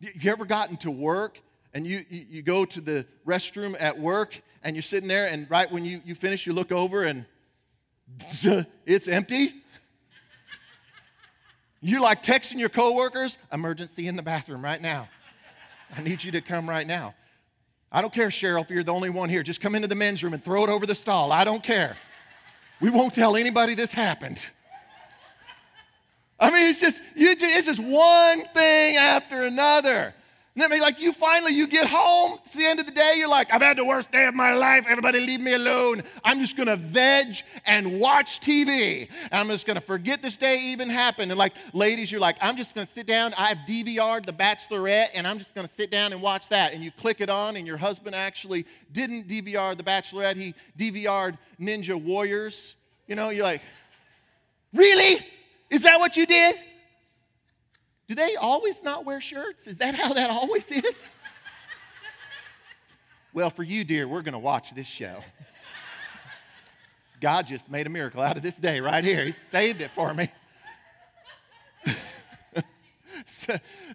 You 0.00 0.30
ever 0.30 0.44
gotten 0.44 0.76
to 0.78 0.90
work 0.90 1.40
and 1.74 1.86
you, 1.86 2.04
you, 2.08 2.26
you, 2.28 2.42
go 2.42 2.64
to 2.64 2.80
the 2.80 3.06
restroom 3.26 3.76
at 3.80 3.98
work 3.98 4.40
and 4.62 4.76
you're 4.76 4.82
sitting 4.82 5.08
there 5.08 5.26
and 5.26 5.50
right 5.50 5.70
when 5.70 5.84
you, 5.84 6.02
you 6.04 6.14
finish, 6.14 6.46
you 6.46 6.52
look 6.52 6.70
over 6.70 7.02
and 7.02 7.24
it's 8.86 9.08
empty? 9.08 9.54
You're 11.80 12.00
like 12.00 12.22
texting 12.22 12.60
your 12.60 12.68
coworkers, 12.68 13.38
emergency 13.52 14.06
in 14.06 14.14
the 14.14 14.22
bathroom 14.22 14.62
right 14.62 14.80
now. 14.80 15.08
I 15.94 16.00
need 16.00 16.24
you 16.24 16.32
to 16.32 16.40
come 16.40 16.68
right 16.68 16.86
now. 16.86 17.14
I 17.90 18.00
don't 18.00 18.12
care, 18.12 18.28
Cheryl, 18.28 18.62
if 18.62 18.70
you're 18.70 18.82
the 18.82 18.94
only 18.94 19.10
one 19.10 19.28
here. 19.28 19.42
Just 19.42 19.60
come 19.60 19.74
into 19.74 19.88
the 19.88 19.94
men's 19.94 20.24
room 20.24 20.32
and 20.32 20.42
throw 20.42 20.64
it 20.64 20.70
over 20.70 20.86
the 20.86 20.94
stall. 20.94 21.30
I 21.30 21.44
don't 21.44 21.62
care. 21.62 21.96
We 22.80 22.88
won't 22.88 23.14
tell 23.14 23.36
anybody 23.36 23.74
this 23.74 23.92
happened. 23.92 24.48
I 26.40 26.50
mean, 26.50 26.68
it's 26.68 26.80
just, 26.80 27.00
it's 27.14 27.66
just 27.66 27.78
one 27.78 28.44
thing 28.54 28.96
after 28.96 29.42
another. 29.44 30.14
And 30.54 30.70
then 30.70 30.80
like 30.80 31.00
you 31.00 31.14
finally 31.14 31.54
you 31.54 31.66
get 31.66 31.88
home, 31.88 32.38
it's 32.44 32.54
the 32.54 32.66
end 32.66 32.78
of 32.78 32.84
the 32.84 32.92
day, 32.92 33.14
you're 33.16 33.28
like, 33.28 33.50
I've 33.50 33.62
had 33.62 33.78
the 33.78 33.86
worst 33.86 34.12
day 34.12 34.26
of 34.26 34.34
my 34.34 34.52
life. 34.52 34.84
Everybody 34.86 35.20
leave 35.20 35.40
me 35.40 35.54
alone. 35.54 36.02
I'm 36.22 36.40
just 36.40 36.58
gonna 36.58 36.76
veg 36.76 37.36
and 37.64 37.98
watch 37.98 38.40
TV. 38.40 39.08
And 39.30 39.40
I'm 39.40 39.48
just 39.48 39.66
gonna 39.66 39.80
forget 39.80 40.20
this 40.20 40.36
day 40.36 40.60
even 40.64 40.90
happened. 40.90 41.32
And 41.32 41.38
like 41.38 41.54
ladies, 41.72 42.12
you're 42.12 42.20
like, 42.20 42.36
I'm 42.42 42.58
just 42.58 42.74
gonna 42.74 42.88
sit 42.94 43.06
down. 43.06 43.32
I've 43.38 43.58
DVR'd 43.66 44.26
The 44.26 44.32
Bachelorette, 44.34 45.08
and 45.14 45.26
I'm 45.26 45.38
just 45.38 45.54
gonna 45.54 45.70
sit 45.74 45.90
down 45.90 46.12
and 46.12 46.20
watch 46.20 46.50
that. 46.50 46.74
And 46.74 46.84
you 46.84 46.90
click 46.90 47.22
it 47.22 47.30
on, 47.30 47.56
and 47.56 47.66
your 47.66 47.78
husband 47.78 48.14
actually 48.14 48.66
didn't 48.92 49.28
DVR 49.28 49.74
The 49.74 49.84
Bachelorette, 49.84 50.36
he 50.36 50.54
DVR'd 50.78 51.38
Ninja 51.58 51.94
Warriors. 51.94 52.76
You 53.06 53.14
know, 53.14 53.30
you're 53.30 53.44
like, 53.44 53.62
really? 54.74 55.24
Is 55.70 55.84
that 55.84 55.98
what 55.98 56.14
you 56.18 56.26
did? 56.26 56.56
Do 58.12 58.16
they 58.16 58.36
always 58.36 58.82
not 58.82 59.06
wear 59.06 59.22
shirts? 59.22 59.66
Is 59.66 59.78
that 59.78 59.94
how 59.94 60.12
that 60.12 60.28
always 60.28 60.70
is? 60.70 60.94
well, 63.32 63.48
for 63.48 63.62
you, 63.62 63.84
dear, 63.84 64.06
we're 64.06 64.20
going 64.20 64.34
to 64.34 64.38
watch 64.38 64.74
this 64.74 64.86
show. 64.86 65.24
God 67.22 67.46
just 67.46 67.70
made 67.70 67.86
a 67.86 67.88
miracle 67.88 68.20
out 68.20 68.36
of 68.36 68.42
this 68.42 68.54
day 68.54 68.80
right 68.80 69.02
here. 69.02 69.24
He 69.24 69.34
saved 69.50 69.80
it 69.80 69.92
for 69.92 70.12
me. 70.12 70.28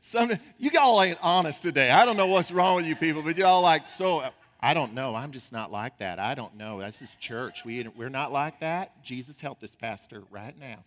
Some, 0.01 0.31
you 0.57 0.71
all 0.79 0.99
ain't 1.03 1.19
honest 1.21 1.61
today. 1.61 1.91
I 1.91 2.03
don't 2.03 2.17
know 2.17 2.25
what's 2.25 2.51
wrong 2.51 2.77
with 2.77 2.87
you 2.87 2.95
people, 2.95 3.21
but 3.21 3.37
y'all 3.37 3.61
like, 3.61 3.87
so, 3.87 4.23
I 4.59 4.73
don't 4.73 4.95
know. 4.95 5.13
I'm 5.13 5.31
just 5.31 5.51
not 5.51 5.71
like 5.71 5.99
that. 5.99 6.17
I 6.17 6.33
don't 6.33 6.55
know. 6.55 6.79
That's 6.79 6.97
his 6.97 7.15
church. 7.17 7.63
We, 7.63 7.87
we're 7.95 8.09
not 8.09 8.31
like 8.31 8.61
that. 8.61 9.03
Jesus 9.03 9.39
help 9.39 9.59
this 9.59 9.75
pastor 9.75 10.23
right 10.31 10.55
now. 10.59 10.83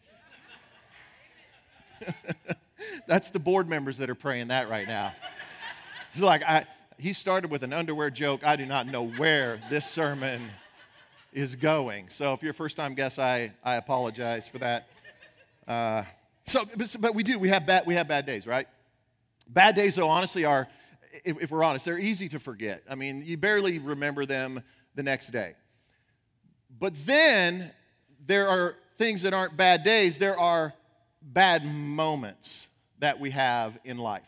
That's 3.07 3.31
the 3.31 3.39
board 3.39 3.69
members 3.69 3.99
that 3.99 4.11
are 4.11 4.15
praying 4.15 4.49
that 4.49 4.69
right 4.69 4.87
now. 4.87 5.13
It's 6.11 6.21
like, 6.21 6.43
I, 6.43 6.65
he 6.99 7.13
started 7.13 7.51
with 7.51 7.63
an 7.63 7.73
underwear 7.73 8.11
joke. 8.11 8.45
I 8.45 8.57
do 8.57 8.67
not 8.67 8.87
know 8.87 9.07
where 9.07 9.61
this 9.71 9.87
sermon 9.87 10.43
is 11.33 11.55
going. 11.55 12.09
So 12.09 12.33
if 12.33 12.43
you're 12.43 12.51
a 12.51 12.55
first 12.55 12.77
time 12.77 12.95
guest, 12.95 13.19
I, 13.19 13.53
I 13.65 13.77
apologize 13.77 14.49
for 14.49 14.59
that. 14.59 14.89
Uh, 15.67 16.03
so, 16.47 16.65
but, 16.77 16.97
but, 17.01 17.15
we 17.15 17.23
do. 17.23 17.39
We 17.39 17.49
have, 17.49 17.67
bad, 17.67 17.87
we 17.87 17.95
have 17.95 18.09
bad 18.09 18.27
days, 18.27 18.47
right? 18.47 18.67
Bad 19.49 19.77
days, 19.77 19.95
though, 19.95 20.09
honestly, 20.09 20.45
are, 20.45 20.69
if, 21.25 21.41
if 21.41 21.51
we're 21.51 21.63
honest, 21.63 21.85
they're 21.85 21.99
easy 21.99 22.29
to 22.29 22.39
forget. 22.39 22.83
I 22.91 22.97
mean, 22.97 23.23
you 23.25 23.37
barely 23.37 23.79
remember 23.79 24.27
them 24.27 24.63
the 24.95 25.03
next 25.03 25.29
day. 25.29 25.55
But 26.79 26.95
then 27.07 27.71
there 28.27 28.49
are 28.49 28.77
things 28.99 29.23
that 29.23 29.33
aren't 29.33 29.57
bad 29.57 29.85
days, 29.85 30.19
there 30.19 30.39
are 30.39 30.75
bad 31.23 31.65
moments 31.65 32.69
that 33.01 33.21
we 33.21 33.31
have 33.31 33.79
in 33.85 33.99
life. 33.99 34.23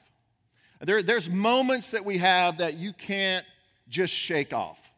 There, 0.81 1.03
there's 1.03 1.31
moments 1.31 1.93
that 1.93 2.05
we 2.05 2.19
have 2.19 2.59
that 2.59 2.75
you 2.77 2.93
can't 2.93 3.47
just 3.89 4.13
shake 4.13 4.53
off. 4.53 4.91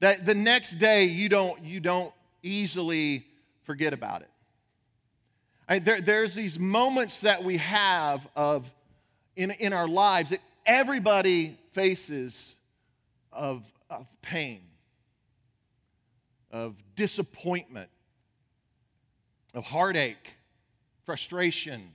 That 0.00 0.24
the 0.24 0.34
next 0.34 0.78
day 0.78 1.04
you 1.04 1.28
don't, 1.28 1.62
you 1.62 1.80
don't 1.80 2.12
easily 2.42 3.26
forget 3.64 3.92
about 3.92 4.22
it. 4.22 4.30
I, 5.68 5.78
there, 5.80 6.00
there's 6.00 6.34
these 6.34 6.58
moments 6.58 7.20
that 7.20 7.44
we 7.44 7.58
have 7.58 8.26
of 8.34 8.72
in, 9.36 9.50
in 9.50 9.72
our 9.72 9.86
lives 9.86 10.30
that 10.30 10.40
everybody 10.64 11.58
faces 11.72 12.56
of, 13.32 13.70
of 13.90 14.06
pain, 14.22 14.62
of 16.50 16.74
disappointment, 16.94 17.90
of 19.54 19.64
heartache, 19.64 20.32
frustration. 21.04 21.92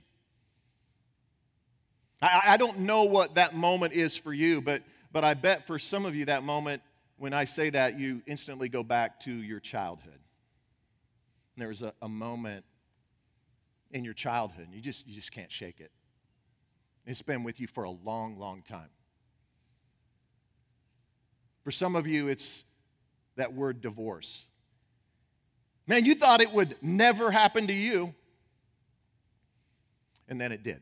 I, 2.24 2.42
I 2.52 2.56
don't 2.56 2.80
know 2.80 3.04
what 3.04 3.34
that 3.34 3.54
moment 3.54 3.92
is 3.92 4.16
for 4.16 4.32
you, 4.32 4.62
but, 4.62 4.82
but 5.12 5.24
I 5.24 5.34
bet 5.34 5.66
for 5.66 5.78
some 5.78 6.06
of 6.06 6.14
you 6.14 6.24
that 6.26 6.42
moment, 6.42 6.82
when 7.18 7.34
I 7.34 7.44
say 7.44 7.70
that, 7.70 7.98
you 7.98 8.22
instantly 8.26 8.68
go 8.68 8.82
back 8.82 9.20
to 9.20 9.32
your 9.32 9.60
childhood. 9.60 10.12
And 10.14 11.60
there 11.60 11.68
was 11.68 11.82
a, 11.82 11.92
a 12.00 12.08
moment 12.08 12.64
in 13.90 14.04
your 14.04 14.14
childhood, 14.14 14.66
and 14.66 14.74
you 14.74 14.80
just, 14.80 15.06
you 15.06 15.14
just 15.14 15.32
can't 15.32 15.52
shake 15.52 15.80
it. 15.80 15.90
It's 17.06 17.22
been 17.22 17.44
with 17.44 17.60
you 17.60 17.66
for 17.66 17.84
a 17.84 17.90
long, 17.90 18.38
long 18.38 18.62
time. 18.62 18.88
For 21.62 21.70
some 21.70 21.94
of 21.94 22.06
you, 22.06 22.28
it's 22.28 22.64
that 23.36 23.52
word 23.52 23.82
divorce. 23.82 24.48
Man, 25.86 26.06
you 26.06 26.14
thought 26.14 26.40
it 26.40 26.52
would 26.52 26.76
never 26.80 27.30
happen 27.30 27.66
to 27.66 27.72
you 27.72 28.14
and 30.28 30.40
then 30.40 30.52
it 30.52 30.62
did. 30.62 30.80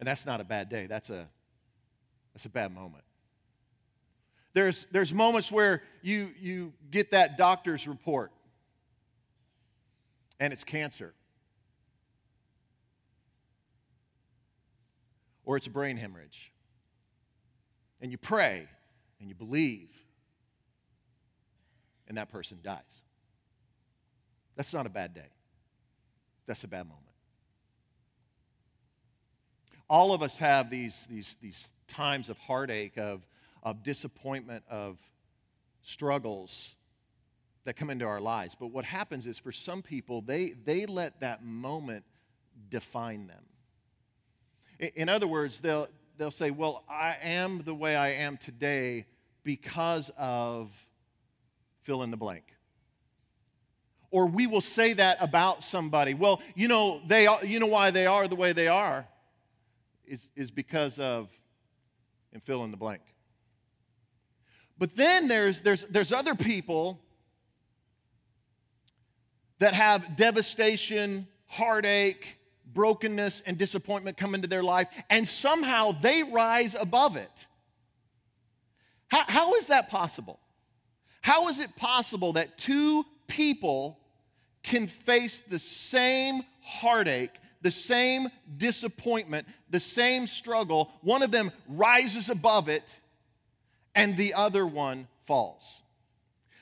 And 0.00 0.06
that's 0.06 0.24
not 0.24 0.40
a 0.40 0.44
bad 0.44 0.70
day. 0.70 0.86
That's 0.86 1.10
a 1.10 1.28
that's 2.32 2.46
a 2.46 2.48
bad 2.48 2.74
moment. 2.74 3.04
There's 4.54 4.86
there's 4.90 5.12
moments 5.12 5.52
where 5.52 5.82
you 6.02 6.30
you 6.40 6.72
get 6.90 7.10
that 7.12 7.36
doctor's 7.36 7.86
report 7.86 8.32
and 10.40 10.52
it's 10.54 10.64
cancer. 10.64 11.12
Or 15.44 15.56
it's 15.56 15.66
a 15.66 15.70
brain 15.70 15.98
hemorrhage. 15.98 16.50
And 18.00 18.10
you 18.10 18.16
pray 18.16 18.66
and 19.20 19.28
you 19.28 19.34
believe 19.34 19.90
and 22.08 22.16
that 22.16 22.30
person 22.30 22.58
dies. 22.62 23.02
That's 24.56 24.72
not 24.72 24.86
a 24.86 24.90
bad 24.90 25.12
day. 25.12 25.28
That's 26.46 26.64
a 26.64 26.68
bad 26.68 26.88
moment 26.88 27.09
all 29.90 30.12
of 30.12 30.22
us 30.22 30.38
have 30.38 30.70
these, 30.70 31.08
these, 31.10 31.36
these 31.42 31.72
times 31.88 32.30
of 32.30 32.38
heartache, 32.38 32.96
of, 32.96 33.26
of 33.64 33.82
disappointment, 33.82 34.62
of 34.70 34.96
struggles 35.82 36.76
that 37.64 37.74
come 37.74 37.90
into 37.90 38.04
our 38.06 38.20
lives. 38.20 38.54
But 38.58 38.68
what 38.68 38.84
happens 38.84 39.26
is 39.26 39.40
for 39.40 39.50
some 39.50 39.82
people, 39.82 40.22
they, 40.22 40.50
they 40.64 40.86
let 40.86 41.20
that 41.20 41.44
moment 41.44 42.04
define 42.70 43.26
them. 43.26 44.92
In, 44.94 45.08
other 45.08 45.26
words, 45.26 45.58
they'll, 45.58 45.88
they'll 46.16 46.30
say, 46.30 46.50
Well, 46.50 46.84
I 46.88 47.16
am 47.20 47.62
the 47.64 47.74
way 47.74 47.96
I 47.96 48.12
am 48.12 48.36
today 48.38 49.06
because 49.42 50.10
of 50.16 50.70
fill 51.82 52.02
in 52.04 52.12
the 52.12 52.16
blank. 52.16 52.44
Or 54.12 54.26
we 54.26 54.46
will 54.46 54.62
say 54.62 54.92
that 54.94 55.18
about 55.20 55.64
somebody. 55.64 56.14
Well, 56.14 56.40
you 56.54 56.68
know, 56.68 57.02
they, 57.06 57.28
you 57.42 57.58
know 57.58 57.66
why 57.66 57.90
they 57.90 58.06
are 58.06 58.26
the 58.28 58.36
way 58.36 58.52
they 58.52 58.68
are 58.68 59.06
is, 60.10 60.28
is 60.34 60.50
because 60.50 60.98
of, 60.98 61.30
and 62.32 62.42
fill 62.42 62.64
in 62.64 62.70
the 62.70 62.76
blank. 62.76 63.00
But 64.76 64.96
then 64.96 65.28
there's, 65.28 65.60
there's, 65.60 65.84
there's 65.84 66.12
other 66.12 66.34
people 66.34 67.00
that 69.60 69.72
have 69.74 70.16
devastation, 70.16 71.28
heartache, 71.46 72.38
brokenness, 72.72 73.42
and 73.42 73.56
disappointment 73.56 74.16
come 74.16 74.34
into 74.34 74.48
their 74.48 74.62
life, 74.62 74.88
and 75.08 75.26
somehow 75.26 75.92
they 75.92 76.22
rise 76.24 76.74
above 76.74 77.16
it. 77.16 77.46
How, 79.08 79.24
how 79.28 79.54
is 79.54 79.68
that 79.68 79.90
possible? 79.90 80.40
How 81.20 81.48
is 81.48 81.60
it 81.60 81.76
possible 81.76 82.32
that 82.32 82.58
two 82.58 83.04
people 83.28 83.98
can 84.62 84.86
face 84.86 85.40
the 85.40 85.58
same 85.58 86.42
heartache, 86.62 87.30
the 87.62 87.70
same 87.70 88.28
disappointment, 88.56 89.46
the 89.68 89.80
same 89.80 90.26
struggle. 90.26 90.90
One 91.02 91.22
of 91.22 91.30
them 91.30 91.52
rises 91.68 92.28
above 92.28 92.68
it, 92.68 92.98
and 93.94 94.16
the 94.16 94.34
other 94.34 94.66
one 94.66 95.08
falls. 95.26 95.82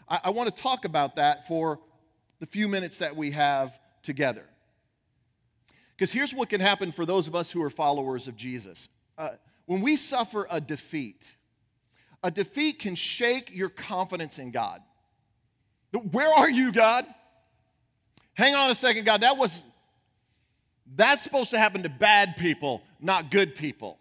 I, 0.09 0.21
I 0.25 0.31
want 0.31 0.55
to 0.55 0.63
talk 0.63 0.85
about 0.85 1.17
that 1.17 1.47
for 1.47 1.79
the 2.41 2.47
few 2.47 2.69
minutes 2.69 2.99
that 2.99 3.17
we 3.17 3.31
have 3.33 3.79
together. 4.03 4.45
Because 5.97 6.13
here's 6.13 6.33
what 6.33 6.49
can 6.49 6.61
happen 6.61 6.93
for 6.93 7.05
those 7.05 7.27
of 7.27 7.35
us 7.35 7.51
who 7.51 7.63
are 7.63 7.71
followers 7.71 8.29
of 8.29 8.37
Jesus. 8.37 8.89
Uh, 9.17 9.31
when 9.67 9.81
we 9.81 9.97
suffer 9.97 10.47
a 10.51 10.61
defeat, 10.61 11.37
a 12.23 12.31
defeat 12.31 12.79
can 12.79 12.95
shake 12.95 13.55
your 13.55 13.69
confidence 13.69 14.39
in 14.39 14.51
God. 14.51 14.81
Where 16.13 16.33
are 16.33 16.49
you, 16.49 16.73
God? 16.73 17.05
Hang 18.35 18.55
on 18.55 18.71
a 18.71 18.75
second, 18.75 19.05
God. 19.05 19.23
That 19.23 19.37
was 19.37 19.63
that's 20.97 21.23
supposed 21.23 21.51
to 21.51 21.59
happen 21.59 21.83
to 21.83 21.89
bad 21.89 22.37
people, 22.37 22.83
not 23.01 23.31
good 23.31 23.55
people. 23.55 23.99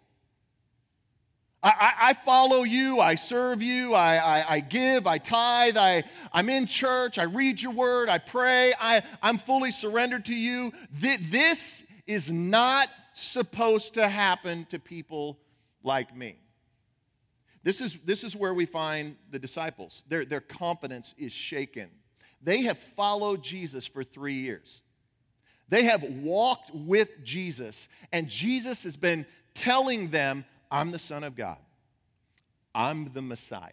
I, 1.61 1.69
I, 1.69 1.93
I 2.09 2.13
follow 2.13 2.63
you, 2.63 2.99
I 2.99 3.15
serve 3.15 3.61
you, 3.61 3.93
I, 3.93 4.17
I, 4.17 4.53
I 4.55 4.59
give, 4.59 5.07
I 5.07 5.17
tithe, 5.17 5.75
I, 5.77 6.03
I'm 6.31 6.49
in 6.49 6.67
church, 6.67 7.17
I 7.17 7.23
read 7.23 7.61
your 7.61 7.73
word, 7.73 8.09
I 8.09 8.19
pray, 8.19 8.73
I, 8.79 9.01
I'm 9.21 9.37
fully 9.37 9.71
surrendered 9.71 10.25
to 10.25 10.35
you. 10.35 10.71
This 10.91 11.83
is 12.05 12.31
not 12.31 12.89
supposed 13.13 13.95
to 13.95 14.07
happen 14.07 14.65
to 14.69 14.79
people 14.79 15.39
like 15.83 16.15
me. 16.15 16.37
This 17.63 17.81
is, 17.81 17.97
this 18.05 18.23
is 18.23 18.35
where 18.35 18.53
we 18.53 18.65
find 18.65 19.17
the 19.31 19.39
disciples. 19.39 20.03
Their, 20.07 20.23
their 20.23 20.39
confidence 20.41 21.15
is 21.17 21.33
shaken. 21.33 21.89
They 22.41 22.61
have 22.61 22.77
followed 22.77 23.43
Jesus 23.43 23.85
for 23.85 24.03
three 24.03 24.35
years. 24.35 24.81
They 25.69 25.83
have 25.83 26.03
walked 26.03 26.71
with 26.73 27.23
Jesus, 27.23 27.89
and 28.11 28.29
Jesus 28.29 28.83
has 28.83 28.95
been 28.95 29.25
telling 29.53 30.09
them, 30.09 30.45
I'm 30.71 30.91
the 30.91 30.99
Son 30.99 31.23
of 31.23 31.35
God. 31.35 31.57
I'm 32.73 33.11
the 33.13 33.21
Messiah. 33.21 33.71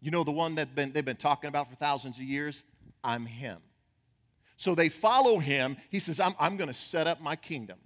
You 0.00 0.10
know, 0.10 0.22
the 0.22 0.32
one 0.32 0.56
that 0.56 0.74
been, 0.74 0.92
they've 0.92 1.04
been 1.04 1.16
talking 1.16 1.48
about 1.48 1.70
for 1.70 1.76
thousands 1.76 2.18
of 2.18 2.24
years? 2.24 2.64
I'm 3.02 3.26
Him. 3.26 3.58
So 4.56 4.74
they 4.74 4.88
follow 4.88 5.38
Him. 5.38 5.76
He 5.90 5.98
says, 5.98 6.20
I'm, 6.20 6.34
I'm 6.38 6.56
going 6.56 6.68
to 6.68 6.74
set 6.74 7.06
up 7.06 7.20
my 7.20 7.36
kingdom. 7.36 7.78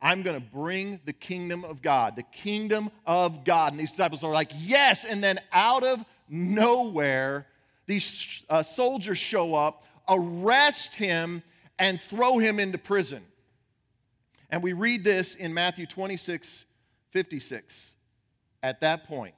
I'm 0.00 0.22
going 0.22 0.40
to 0.40 0.46
bring 0.46 1.00
the 1.04 1.12
kingdom 1.12 1.64
of 1.64 1.82
God, 1.82 2.16
the 2.16 2.22
kingdom 2.22 2.90
of 3.06 3.44
God. 3.44 3.72
And 3.72 3.80
these 3.80 3.90
disciples 3.90 4.24
are 4.24 4.32
like, 4.32 4.50
Yes. 4.56 5.04
And 5.04 5.22
then 5.22 5.40
out 5.52 5.84
of 5.84 6.04
nowhere, 6.28 7.46
these 7.86 8.44
uh, 8.48 8.62
soldiers 8.62 9.18
show 9.18 9.54
up, 9.54 9.84
arrest 10.08 10.94
him, 10.94 11.42
and 11.78 12.00
throw 12.00 12.38
him 12.38 12.58
into 12.58 12.78
prison. 12.78 13.24
And 14.50 14.62
we 14.62 14.72
read 14.72 15.04
this 15.04 15.34
in 15.34 15.54
Matthew 15.54 15.86
26 15.86 16.64
56. 17.12 17.94
At 18.62 18.80
that 18.80 19.04
point, 19.04 19.34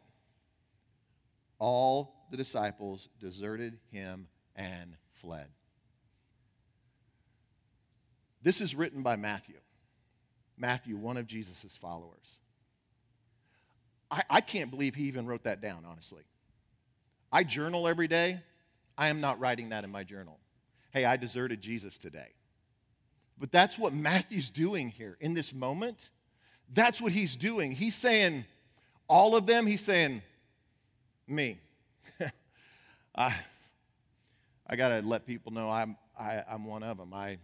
all 1.59 2.27
the 2.31 2.37
disciples 2.37 3.09
deserted 3.21 3.79
him 3.91 4.27
and 4.57 4.95
fled. 5.21 5.47
This 8.43 8.61
is 8.61 8.75
written 8.75 9.03
by 9.03 9.17
Matthew. 9.17 9.57
Matthew, 10.57 10.97
one 10.97 11.17
of 11.17 11.27
Jesus' 11.27 11.77
followers. 11.81 12.39
I, 14.11 14.23
I 14.29 14.41
can't 14.41 14.71
believe 14.71 14.95
he 14.95 15.05
even 15.05 15.27
wrote 15.27 15.45
that 15.45 15.61
down, 15.61 15.85
honestly. 15.89 16.23
I 17.31 17.45
journal 17.45 17.87
every 17.87 18.09
day. 18.09 18.41
I 18.97 19.09
am 19.09 19.21
not 19.21 19.39
writing 19.39 19.69
that 19.69 19.85
in 19.85 19.91
my 19.91 20.03
journal. 20.03 20.39
Hey, 20.99 21.05
I 21.05 21.17
deserted 21.17 21.61
Jesus 21.61 21.97
today. 21.97 22.31
But 23.39 23.53
that's 23.53 23.79
what 23.79 23.95
Matthew's 23.95 24.51
doing 24.51 24.89
here 24.89 25.17
in 25.21 25.33
this 25.33 25.55
moment. 25.55 26.11
That's 26.75 27.01
what 27.01 27.13
he's 27.13 27.37
doing. 27.37 27.71
He's 27.71 27.95
saying, 27.95 28.47
all 29.07 29.37
of 29.37 29.47
them, 29.47 29.69
he's 29.69 29.81
saying, 29.81 30.23
me. 31.29 31.61
I, 33.15 33.33
I 34.67 34.75
got 34.75 34.89
to 34.89 35.07
let 35.07 35.25
people 35.25 35.53
know 35.53 35.71
I'm, 35.71 35.97
I, 36.19 36.43
I'm 36.51 36.65
one 36.65 36.83
of 36.83 36.99
them. 36.99 37.15
I, 37.15 37.39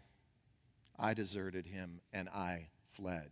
I 0.98 1.14
deserted 1.14 1.64
him 1.64 2.00
and 2.12 2.28
I 2.30 2.66
fled. 2.94 3.30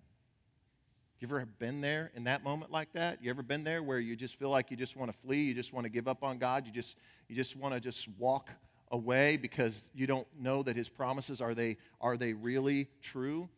You 1.19 1.27
ever 1.27 1.45
been 1.59 1.81
there 1.81 2.13
in 2.15 2.23
that 2.25 2.45
moment 2.45 2.71
like 2.71 2.93
that? 2.93 3.25
You 3.25 3.31
ever 3.31 3.43
been 3.43 3.65
there 3.65 3.83
where 3.83 3.99
you 3.99 4.15
just 4.15 4.37
feel 4.37 4.51
like 4.51 4.71
you 4.71 4.77
just 4.77 4.97
want 4.97 5.13
to 5.13 5.19
flee, 5.19 5.43
you 5.43 5.55
just 5.55 5.73
want 5.73 5.83
to 5.83 5.91
give 5.91 6.07
up 6.07 6.23
on 6.23 6.39
God, 6.39 6.65
you 6.65 6.71
just 6.71 6.97
you 7.29 7.35
just 7.35 7.57
want 7.57 7.75
to 7.75 7.81
just 7.81 8.07
walk 8.19 8.51
away 8.93 9.37
because 9.37 9.91
you 9.95 10.07
don't 10.07 10.27
know 10.39 10.63
that 10.63 10.77
his 10.77 10.89
promises 10.89 11.41
are 11.41 11.55
they 11.55 11.79
are 12.01 12.17
they 12.17 12.35
really 12.35 12.89
true? 13.01 13.49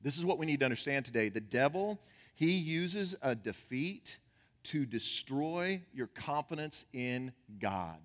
This 0.00 0.16
is 0.16 0.24
what 0.24 0.38
we 0.38 0.46
need 0.46 0.60
to 0.60 0.64
understand 0.64 1.04
today. 1.04 1.28
The 1.28 1.40
devil, 1.40 2.00
he 2.34 2.52
uses 2.52 3.14
a 3.20 3.34
defeat 3.34 4.18
to 4.64 4.86
destroy 4.86 5.82
your 5.92 6.06
confidence 6.06 6.86
in 6.92 7.32
God. 7.58 7.98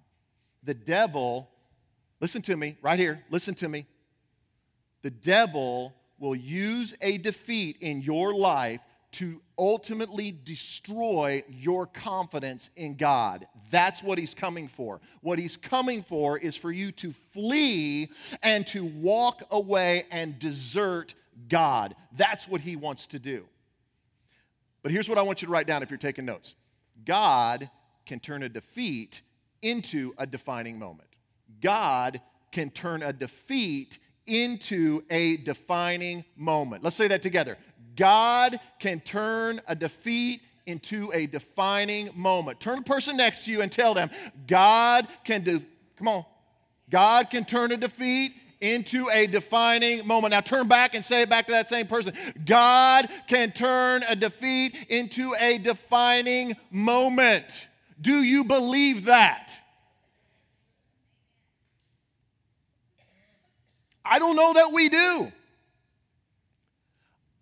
The 0.63 0.73
devil, 0.73 1.49
listen 2.19 2.41
to 2.43 2.57
me 2.57 2.77
right 2.81 2.99
here, 2.99 3.23
listen 3.29 3.55
to 3.55 3.69
me. 3.69 3.85
The 5.01 5.11
devil 5.11 5.93
will 6.17 6.35
use 6.35 6.93
a 7.01 7.17
defeat 7.17 7.77
in 7.79 8.01
your 8.01 8.33
life 8.33 8.81
to 9.11 9.41
ultimately 9.57 10.31
destroy 10.43 11.43
your 11.49 11.87
confidence 11.87 12.69
in 12.75 12.95
God. 12.95 13.47
That's 13.71 14.03
what 14.03 14.17
he's 14.17 14.35
coming 14.35 14.67
for. 14.67 15.01
What 15.21 15.39
he's 15.39 15.57
coming 15.57 16.03
for 16.03 16.37
is 16.37 16.55
for 16.55 16.71
you 16.71 16.91
to 16.93 17.11
flee 17.11 18.09
and 18.43 18.65
to 18.67 18.85
walk 18.85 19.43
away 19.51 20.05
and 20.11 20.37
desert 20.37 21.15
God. 21.47 21.95
That's 22.11 22.47
what 22.47 22.61
he 22.61 22.75
wants 22.75 23.07
to 23.07 23.19
do. 23.19 23.45
But 24.83 24.91
here's 24.91 25.09
what 25.09 25.17
I 25.17 25.21
want 25.23 25.41
you 25.41 25.47
to 25.47 25.51
write 25.51 25.67
down 25.67 25.83
if 25.83 25.89
you're 25.89 25.97
taking 25.97 26.25
notes 26.25 26.55
God 27.05 27.69
can 28.05 28.19
turn 28.19 28.43
a 28.43 28.49
defeat 28.49 29.21
into 29.61 30.13
a 30.17 30.25
defining 30.25 30.79
moment. 30.79 31.09
God 31.61 32.21
can 32.51 32.69
turn 32.69 33.03
a 33.03 33.13
defeat 33.13 33.99
into 34.25 35.03
a 35.09 35.37
defining 35.37 36.23
moment. 36.35 36.83
Let's 36.83 36.95
say 36.95 37.07
that 37.07 37.21
together. 37.21 37.57
God 37.99 38.61
can 38.79 39.01
turn 39.01 39.59
a 39.67 39.75
defeat 39.75 40.41
into 40.65 41.11
a 41.13 41.27
defining 41.27 42.09
moment. 42.15 42.61
Turn 42.61 42.77
the 42.77 42.83
person 42.83 43.17
next 43.17 43.43
to 43.43 43.51
you 43.51 43.61
and 43.61 43.69
tell 43.69 43.93
them, 43.93 44.09
God 44.47 45.05
can 45.25 45.43
do, 45.43 45.61
come 45.97 46.07
on, 46.07 46.25
God 46.89 47.29
can 47.29 47.43
turn 47.43 47.73
a 47.73 47.77
defeat 47.77 48.31
into 48.61 49.09
a 49.09 49.27
defining 49.27 50.07
moment. 50.07 50.31
Now 50.31 50.39
turn 50.39 50.69
back 50.69 50.95
and 50.95 51.03
say 51.03 51.23
it 51.23 51.29
back 51.29 51.47
to 51.47 51.51
that 51.51 51.67
same 51.67 51.87
person. 51.87 52.13
God 52.45 53.09
can 53.27 53.51
turn 53.51 54.03
a 54.07 54.15
defeat 54.15 54.77
into 54.87 55.35
a 55.37 55.57
defining 55.57 56.55
moment. 56.71 57.67
Do 57.99 58.23
you 58.23 58.45
believe 58.45 59.05
that? 59.05 59.59
I 64.05 64.19
don't 64.19 64.37
know 64.37 64.53
that 64.53 64.71
we 64.71 64.87
do. 64.87 65.31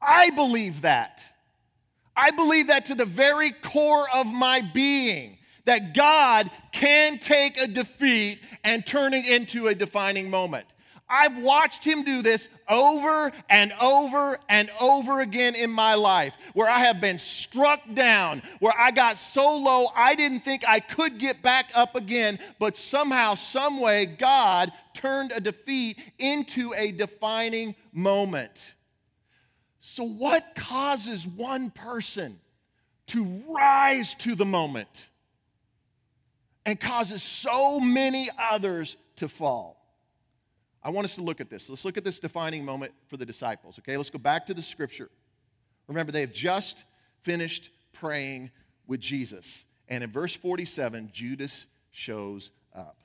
I 0.08 0.30
believe 0.30 0.82
that. 0.82 1.34
I 2.16 2.32
believe 2.32 2.68
that 2.68 2.86
to 2.88 2.96
the 2.96 3.06
very 3.06 3.52
core 3.52 4.08
of 4.16 4.26
my 4.26 4.62
being, 4.62 5.38
that 5.66 5.94
God 5.94 6.50
can 6.72 7.20
take 7.20 7.58
a 7.58 7.68
defeat 7.68 8.40
and 8.64 8.86
turn 8.86 9.14
it 9.14 9.28
into 9.28 9.68
a 9.68 9.76
defining 9.76 10.30
moment. 10.30 10.66
I've 11.10 11.38
watched 11.42 11.86
him 11.86 12.04
do 12.04 12.22
this 12.22 12.50
over 12.68 13.32
and 13.50 13.72
over 13.80 14.40
and 14.50 14.70
over 14.80 15.22
again 15.22 15.56
in 15.56 15.70
my 15.70 15.96
life, 15.96 16.36
where 16.54 16.70
I 16.70 16.80
have 16.80 17.00
been 17.00 17.18
struck 17.18 17.82
down, 17.94 18.42
where 18.60 18.74
I 18.78 18.92
got 18.92 19.18
so 19.18 19.56
low 19.58 19.88
I 19.96 20.16
didn't 20.16 20.42
think 20.42 20.68
I 20.68 20.80
could 20.80 21.18
get 21.18 21.42
back 21.42 21.70
up 21.76 21.96
again, 21.96 22.40
but 22.60 22.76
somehow, 22.76 23.36
someway, 23.36 24.06
God 24.06 24.72
turned 24.94 25.32
a 25.32 25.40
defeat 25.40 26.00
into 26.18 26.74
a 26.76 26.92
defining 26.92 27.76
moment. 27.94 28.74
So, 29.80 30.04
what 30.04 30.56
causes 30.56 31.28
one 31.28 31.70
person 31.70 32.40
to 33.08 33.44
rise 33.56 34.16
to 34.16 34.36
the 34.36 34.46
moment 34.46 35.10
and 36.66 36.80
causes 36.80 37.24
so 37.24 37.80
many 37.80 38.30
others 38.38 38.98
to 39.18 39.28
fall? 39.28 39.78
I 40.84 40.90
want 40.90 41.06
us 41.06 41.16
to 41.16 41.22
look 41.22 41.42
at 41.42 41.50
this. 41.50 41.70
Let's 41.70 41.86
look 41.86 41.98
at 41.98 42.04
this 42.04 42.20
defining 42.20 42.64
moment 42.64 42.94
for 43.08 43.18
the 43.18 43.26
disciples, 43.26 43.78
okay? 43.80 43.98
Let's 43.98 44.10
go 44.10 44.20
back 44.20 44.46
to 44.48 44.54
the 44.54 44.62
scripture. 44.62 45.10
Remember, 45.88 46.12
they 46.12 46.22
have 46.22 46.34
just 46.34 46.84
finished 47.22 47.72
praying 47.94 48.52
with 48.88 49.00
Jesus. 49.00 49.66
And 49.90 50.04
in 50.04 50.12
verse 50.12 50.34
47, 50.34 51.10
Judas 51.14 51.68
shows 51.92 52.52
up. 52.76 52.98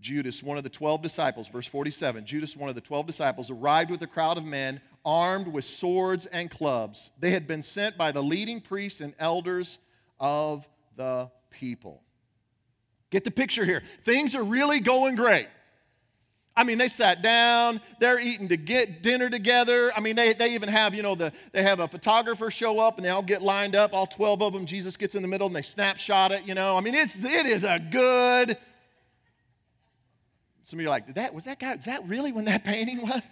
Judas, 0.00 0.42
one 0.42 0.58
of 0.58 0.64
the 0.64 0.70
12 0.70 1.00
disciples, 1.00 1.48
verse 1.48 1.66
47, 1.66 2.26
Judas, 2.26 2.56
one 2.56 2.68
of 2.68 2.74
the 2.74 2.80
12 2.80 3.06
disciples, 3.06 3.50
arrived 3.50 3.90
with 3.90 4.02
a 4.02 4.06
crowd 4.06 4.36
of 4.36 4.44
men 4.44 4.80
armed 5.04 5.48
with 5.48 5.64
swords 5.64 6.26
and 6.26 6.50
clubs. 6.50 7.10
They 7.18 7.30
had 7.30 7.46
been 7.46 7.62
sent 7.62 7.96
by 7.96 8.12
the 8.12 8.22
leading 8.22 8.60
priests 8.60 9.00
and 9.00 9.14
elders 9.18 9.78
of 10.20 10.66
the 10.96 11.30
people. 11.50 12.02
Get 13.10 13.24
the 13.24 13.30
picture 13.30 13.64
here. 13.64 13.82
Things 14.04 14.34
are 14.34 14.42
really 14.42 14.80
going 14.80 15.16
great. 15.16 15.48
I 16.54 16.64
mean, 16.64 16.76
they 16.76 16.88
sat 16.88 17.22
down, 17.22 17.80
they're 17.98 18.18
eating 18.18 18.48
to 18.48 18.58
get 18.58 19.02
dinner 19.02 19.30
together. 19.30 19.90
I 19.96 20.00
mean, 20.00 20.16
they, 20.16 20.34
they 20.34 20.54
even 20.54 20.68
have, 20.68 20.94
you 20.94 21.02
know, 21.02 21.14
the, 21.14 21.32
they 21.52 21.62
have 21.62 21.80
a 21.80 21.88
photographer 21.88 22.50
show 22.50 22.78
up 22.78 22.98
and 22.98 23.04
they 23.04 23.10
all 23.10 23.22
get 23.22 23.40
lined 23.40 23.74
up, 23.74 23.94
all 23.94 24.06
12 24.06 24.42
of 24.42 24.52
them. 24.52 24.66
Jesus 24.66 24.98
gets 24.98 25.14
in 25.14 25.22
the 25.22 25.28
middle 25.28 25.46
and 25.46 25.56
they 25.56 25.62
snapshot 25.62 26.30
it, 26.30 26.46
you 26.46 26.54
know. 26.54 26.76
I 26.76 26.80
mean, 26.80 26.94
it's, 26.94 27.24
it 27.24 27.46
is 27.46 27.64
a 27.64 27.78
good. 27.78 28.58
Some 30.64 30.78
of 30.78 30.82
you 30.82 30.88
are 30.88 30.90
like, 30.90 31.14
that, 31.14 31.32
was 31.32 31.44
that 31.44 31.58
guy, 31.58 31.74
is 31.74 31.86
that 31.86 32.06
really 32.06 32.32
when 32.32 32.44
that 32.44 32.64
painting 32.64 33.00
was? 33.00 33.22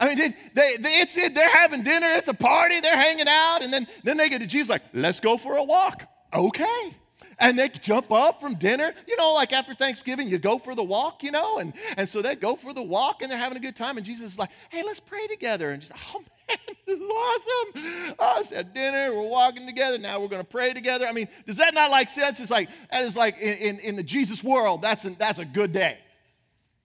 I 0.00 0.08
mean, 0.08 0.16
they, 0.16 0.30
they, 0.54 0.88
it's 0.88 1.16
it, 1.16 1.34
they're 1.34 1.54
having 1.54 1.82
dinner, 1.82 2.06
it's 2.08 2.28
a 2.28 2.34
party, 2.34 2.80
they're 2.80 2.96
hanging 2.96 3.28
out, 3.28 3.58
and 3.62 3.72
then, 3.72 3.86
then 4.02 4.16
they 4.16 4.28
get 4.28 4.40
to 4.40 4.46
Jesus 4.46 4.70
like, 4.70 4.82
let's 4.94 5.20
go 5.20 5.36
for 5.36 5.56
a 5.56 5.62
walk. 5.62 6.04
Okay 6.32 6.94
and 7.40 7.58
they 7.58 7.68
jump 7.68 8.12
up 8.12 8.40
from 8.40 8.54
dinner. 8.54 8.92
You 9.08 9.16
know, 9.16 9.32
like 9.32 9.52
after 9.52 9.74
Thanksgiving, 9.74 10.28
you 10.28 10.38
go 10.38 10.58
for 10.58 10.74
the 10.74 10.84
walk, 10.84 11.22
you 11.22 11.30
know, 11.30 11.58
and, 11.58 11.72
and 11.96 12.08
so 12.08 12.22
they 12.22 12.36
go 12.36 12.54
for 12.54 12.72
the 12.72 12.82
walk 12.82 13.22
and 13.22 13.30
they're 13.30 13.38
having 13.38 13.56
a 13.56 13.60
good 13.60 13.74
time. 13.74 13.96
And 13.96 14.06
Jesus 14.06 14.32
is 14.32 14.38
like, 14.38 14.50
hey, 14.68 14.82
let's 14.84 15.00
pray 15.00 15.26
together. 15.26 15.70
And 15.70 15.80
just, 15.80 15.92
oh 16.14 16.18
man, 16.20 16.58
this 16.86 16.98
is 16.98 17.02
awesome. 17.02 18.14
Oh, 18.18 18.36
it's 18.40 18.52
at 18.52 18.74
dinner, 18.74 19.14
we're 19.14 19.28
walking 19.28 19.66
together. 19.66 19.98
Now 19.98 20.20
we're 20.20 20.28
to 20.28 20.44
pray 20.44 20.72
together. 20.72 21.06
I 21.06 21.12
mean, 21.12 21.28
does 21.46 21.56
that 21.56 21.74
not 21.74 21.90
like 21.90 22.08
sense? 22.08 22.38
It's 22.40 22.50
like, 22.50 22.68
that 22.92 23.02
is 23.02 23.16
like 23.16 23.38
in, 23.38 23.56
in, 23.56 23.78
in 23.80 23.96
the 23.96 24.02
Jesus 24.02 24.44
world, 24.44 24.82
that's, 24.82 25.02
that's 25.02 25.38
a 25.38 25.44
good 25.44 25.72
day. 25.72 25.98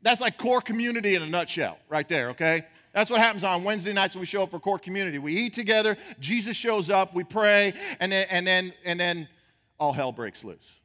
That's 0.01 0.21
like 0.21 0.37
core 0.37 0.61
community 0.61 1.15
in 1.15 1.21
a 1.21 1.27
nutshell, 1.27 1.79
right 1.89 2.07
there, 2.07 2.29
okay? 2.29 2.65
That's 2.95 3.11
what 3.11 3.19
happens 3.19 3.43
on 3.43 3.65
Wednesday 3.65 3.91
nights 3.91 4.15
when 4.15 4.21
we 4.21 4.25
show 4.25 4.43
up 4.43 4.51
for 4.51 4.59
core 4.59 4.79
community. 4.79 5.19
We 5.19 5.35
eat 5.35 5.51
together, 5.51 5.97
Jesus 6.17 6.55
shows 6.55 6.89
up, 6.89 7.13
we 7.13 7.25
pray, 7.25 7.73
and 7.99 8.09
then 8.09 8.25
and 8.29 8.47
then 8.47 8.73
and 8.85 8.97
then 8.97 9.27
all 9.77 9.91
hell 9.91 10.13
breaks 10.13 10.45
loose. 10.45 10.79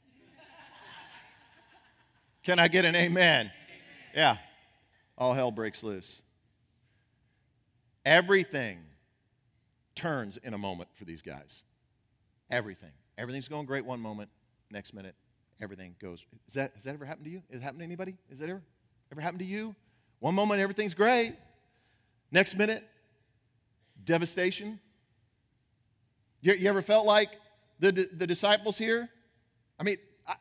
Can 2.42 2.58
I 2.58 2.66
get 2.66 2.84
an 2.84 2.96
amen? 2.96 3.52
Yeah, 4.12 4.38
all 5.16 5.34
hell 5.34 5.52
breaks 5.52 5.84
loose. 5.84 6.20
Everything 8.04 8.80
turns 9.94 10.36
in 10.36 10.52
a 10.52 10.58
moment 10.58 10.88
for 10.96 11.04
these 11.04 11.22
guys. 11.22 11.62
Everything. 12.50 12.90
Everything's 13.18 13.46
going 13.46 13.66
great 13.66 13.84
one 13.84 14.00
moment, 14.00 14.30
next 14.72 14.94
minute, 14.94 15.14
everything 15.62 15.94
goes. 16.02 16.26
Is 16.48 16.54
that, 16.54 16.72
has 16.74 16.82
that 16.82 16.94
ever 16.94 17.04
happened 17.04 17.26
to 17.26 17.30
you? 17.30 17.42
Has 17.52 17.60
it 17.60 17.62
happened 17.62 17.80
to 17.80 17.84
anybody? 17.84 18.16
Has 18.30 18.40
that 18.40 18.48
ever, 18.48 18.62
ever 19.12 19.20
happened 19.20 19.40
to 19.40 19.44
you? 19.44 19.76
One 20.18 20.34
moment, 20.34 20.60
everything's 20.60 20.94
great. 20.94 21.34
Next 22.32 22.56
minute, 22.56 22.84
devastation. 24.04 24.78
You, 26.40 26.54
you 26.54 26.68
ever 26.68 26.82
felt 26.82 27.06
like 27.06 27.30
the, 27.80 28.08
the 28.12 28.26
disciples 28.26 28.78
here? 28.78 29.08
I 29.78 29.82
mean, 29.82 29.96
I, 30.26 30.34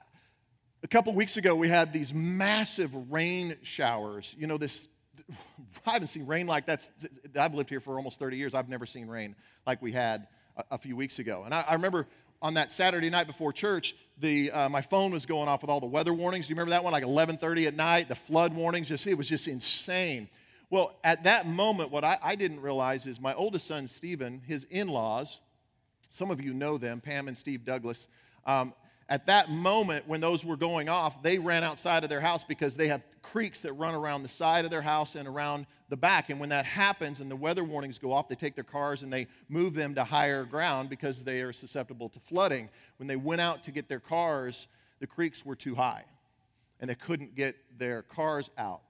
a 0.84 0.88
couple 0.88 1.14
weeks 1.14 1.38
ago, 1.38 1.56
we 1.56 1.68
had 1.68 1.92
these 1.92 2.14
massive 2.14 3.12
rain 3.12 3.56
showers. 3.64 4.36
You 4.38 4.48
know, 4.48 4.58
this, 4.58 4.88
I 5.88 5.94
haven't 5.94 6.10
seen 6.10 6.28
rain 6.28 6.46
like 6.46 6.68
that. 6.68 6.88
I've 7.38 7.56
lived 7.56 7.70
here 7.70 7.80
for 7.80 7.98
almost 7.98 8.20
30 8.20 8.38
years. 8.38 8.54
I've 8.54 8.70
never 8.70 8.86
seen 8.86 9.08
rain 9.08 9.36
like 9.66 9.82
we 9.82 9.92
had 9.92 10.28
a, 10.58 10.64
a 10.72 10.78
few 10.78 10.96
weeks 10.96 11.18
ago. 11.18 11.44
And 11.44 11.54
I, 11.54 11.62
I, 11.68 11.74
remember 11.74 12.08
on 12.42 12.54
that 12.54 12.72
Saturday 12.72 13.10
night 13.10 13.26
before 13.26 13.52
church, 13.52 13.96
the, 14.20 14.52
uh, 14.52 14.70
my 14.70 14.82
phone 14.82 15.12
was 15.12 15.26
going 15.26 15.48
off 15.48 15.62
with 15.62 15.72
all 15.72 15.80
the 15.80 15.88
weather 15.88 16.14
warnings. 16.14 16.48
Do 16.48 16.52
you 16.52 16.56
remember 16.56 16.72
that 16.72 16.84
one? 16.84 16.94
Like 16.94 17.04
11:30 17.04 17.68
at 17.68 17.76
night, 17.76 18.10
the 18.10 18.16
flood 18.16 18.54
warnings. 18.54 18.90
Just 18.90 19.08
it 19.08 19.16
was 19.16 19.28
just 19.28 19.48
insane. 19.48 20.30
Well, 20.70 20.96
at 21.04 21.24
that 21.24 21.48
moment, 21.48 21.92
what 21.92 22.04
I, 22.04 22.18
I 22.22 22.36
didn't 22.36 22.62
realize 22.62 23.08
is 23.08 23.20
my 23.20 23.34
oldest 23.34 23.66
son, 23.68 23.88
Stephen, 23.88 24.42
his 24.46 24.66
in 24.66 24.88
laws, 24.88 25.40
some 26.10 26.30
of 26.30 26.42
you 26.42 26.54
know 26.54 26.78
them, 26.78 27.02
Pam 27.02 27.28
and 27.28 27.38
Steve 27.38 27.66
Douglas. 27.66 28.08
Um, 28.46 28.74
at 29.10 29.26
that 29.26 29.50
moment, 29.50 30.08
when 30.08 30.22
those 30.22 30.46
were 30.46 30.56
going 30.56 30.88
off, 30.88 31.24
they 31.24 31.40
ran 31.40 31.64
outside 31.64 32.04
of 32.04 32.10
their 32.10 32.22
house 32.22 32.44
because 32.44 32.78
they 32.78 32.88
have 32.90 33.02
creeks 33.24 33.62
that 33.62 33.74
run 33.74 33.96
around 33.96 34.22
the 34.22 34.30
side 34.30 34.66
of 34.66 34.72
their 34.72 34.84
house 34.84 35.16
and 35.16 35.28
around 35.28 35.66
the 35.90 35.98
back. 35.98 36.30
And 36.30 36.40
when 36.40 36.50
that 36.50 36.66
happens 36.66 37.20
and 37.20 37.32
the 37.32 37.36
weather 37.36 37.64
warnings 37.64 37.98
go 37.98 38.14
off, 38.14 38.30
they 38.30 38.36
take 38.36 38.54
their 38.54 38.64
cars 38.64 39.02
and 39.02 39.12
they 39.12 39.26
move 39.50 39.74
them 39.74 39.96
to 39.96 40.04
higher 40.04 40.46
ground 40.46 40.90
because 40.90 41.24
they 41.24 41.42
are 41.42 41.52
susceptible 41.52 42.10
to 42.10 42.20
flooding. 42.20 42.70
When 42.98 43.08
they 43.08 43.16
went 43.16 43.42
out 43.42 43.64
to 43.64 43.72
get 43.72 43.90
their 43.90 44.00
cars, 44.00 44.68
the 45.00 45.08
creeks 45.08 45.44
were 45.44 45.56
too 45.56 45.74
high 45.74 46.06
and 46.80 46.88
they 46.88 46.96
couldn't 46.96 47.36
get 47.36 47.56
their 47.80 48.04
cars 48.04 48.52
out. 48.60 48.82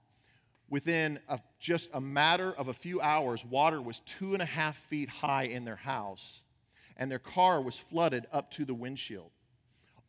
Within 0.70 1.18
a, 1.28 1.40
just 1.58 1.90
a 1.92 2.00
matter 2.00 2.52
of 2.52 2.68
a 2.68 2.72
few 2.72 3.00
hours, 3.00 3.44
water 3.44 3.82
was 3.82 4.00
two 4.00 4.32
and 4.32 4.42
a 4.42 4.46
half 4.46 4.76
feet 4.76 5.08
high 5.08 5.44
in 5.44 5.64
their 5.64 5.76
house, 5.76 6.42
and 6.96 7.10
their 7.10 7.18
car 7.18 7.60
was 7.60 7.76
flooded 7.76 8.26
up 8.32 8.50
to 8.52 8.64
the 8.64 8.74
windshield 8.74 9.30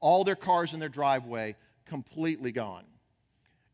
all 0.02 0.24
their 0.24 0.36
cars 0.36 0.74
in 0.74 0.80
their 0.80 0.90
driveway 0.90 1.56
completely 1.86 2.52
gone. 2.52 2.84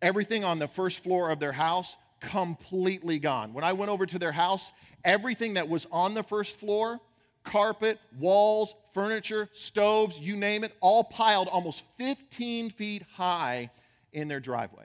Everything 0.01 0.43
on 0.43 0.59
the 0.59 0.67
first 0.67 1.03
floor 1.03 1.31
of 1.31 1.39
their 1.39 1.53
house 1.53 1.95
completely 2.19 3.17
gone. 3.17 3.53
When 3.53 3.63
I 3.63 3.73
went 3.73 3.89
over 3.89 4.05
to 4.05 4.19
their 4.19 4.31
house, 4.31 4.71
everything 5.03 5.55
that 5.55 5.69
was 5.69 5.87
on 5.91 6.13
the 6.13 6.23
first 6.23 6.57
floor 6.57 6.99
carpet, 7.43 7.97
walls, 8.19 8.75
furniture, 8.93 9.47
stoves, 9.53 10.19
you 10.19 10.35
name 10.35 10.65
it, 10.65 10.73
all 10.81 11.05
piled 11.05 11.47
almost 11.47 11.85
15 11.97 12.71
feet 12.71 13.03
high 13.13 13.71
in 14.11 14.27
their 14.27 14.41
driveway. 14.41 14.83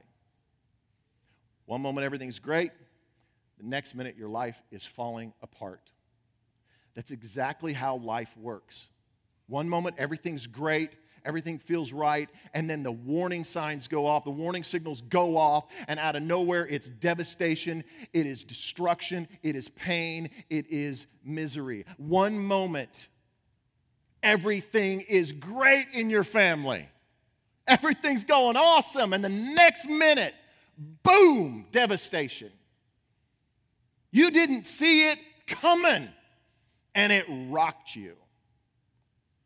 One 1.67 1.81
moment 1.81 2.05
everything's 2.05 2.39
great, 2.39 2.73
the 3.59 3.65
next 3.67 3.95
minute 3.95 4.17
your 4.19 4.29
life 4.29 4.61
is 4.71 4.85
falling 4.85 5.33
apart. 5.43 5.91
That's 6.95 7.11
exactly 7.11 7.73
how 7.73 7.97
life 7.97 8.37
works. 8.37 8.89
One 9.47 9.69
moment 9.69 9.97
everything's 9.99 10.47
great, 10.47 10.97
everything 11.25 11.59
feels 11.59 11.93
right, 11.93 12.29
and 12.55 12.69
then 12.69 12.83
the 12.83 12.93
warning 12.93 13.45
signs 13.45 13.89
go 13.89 14.07
off, 14.07 14.25
the 14.25 14.31
warning 14.31 14.65
signals 14.65 15.03
go 15.03 15.37
off, 15.37 15.67
and 15.89 16.01
out 16.01 16.17
of 16.17 16.23
nowhere, 16.23 16.67
it's 16.67 16.89
devastation, 16.89 17.85
it 18.13 18.27
is 18.27 18.45
destruction, 18.45 19.29
it 19.43 19.57
is 19.57 19.69
pain, 19.69 20.31
it 20.51 20.67
is 20.69 21.07
misery. 21.25 21.85
One 21.97 22.39
moment, 22.39 23.09
everything 24.23 25.03
is 25.03 25.33
great 25.33 25.87
in 25.93 26.11
your 26.11 26.25
family, 26.25 26.89
everything's 27.67 28.25
going 28.25 28.57
awesome, 28.57 29.13
and 29.13 29.25
the 29.25 29.29
next 29.29 29.89
minute, 29.89 30.35
boom, 30.77 31.67
devastation. 31.71 32.51
You 34.11 34.31
didn't 34.31 34.67
see 34.67 35.11
it 35.11 35.19
coming, 35.47 36.09
and 36.95 37.13
it 37.13 37.25
rocked 37.29 37.97
you. 37.97 38.15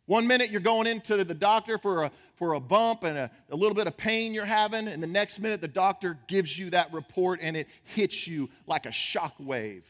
One 0.06 0.26
minute 0.26 0.50
you're 0.50 0.60
going 0.60 0.86
into 0.86 1.24
the 1.24 1.34
doctor 1.34 1.78
for 1.78 2.04
a, 2.04 2.12
for 2.36 2.54
a 2.54 2.60
bump 2.60 3.02
and 3.02 3.18
a, 3.18 3.30
a 3.50 3.56
little 3.56 3.74
bit 3.74 3.86
of 3.86 3.96
pain 3.96 4.32
you're 4.34 4.44
having, 4.44 4.86
and 4.88 5.02
the 5.02 5.08
next 5.08 5.40
minute 5.40 5.60
the 5.60 5.68
doctor 5.68 6.18
gives 6.28 6.56
you 6.56 6.70
that 6.70 6.92
report 6.92 7.40
and 7.42 7.56
it 7.56 7.66
hits 7.82 8.26
you 8.26 8.48
like 8.66 8.86
a 8.86 8.92
shock 8.92 9.34
wave. 9.38 9.84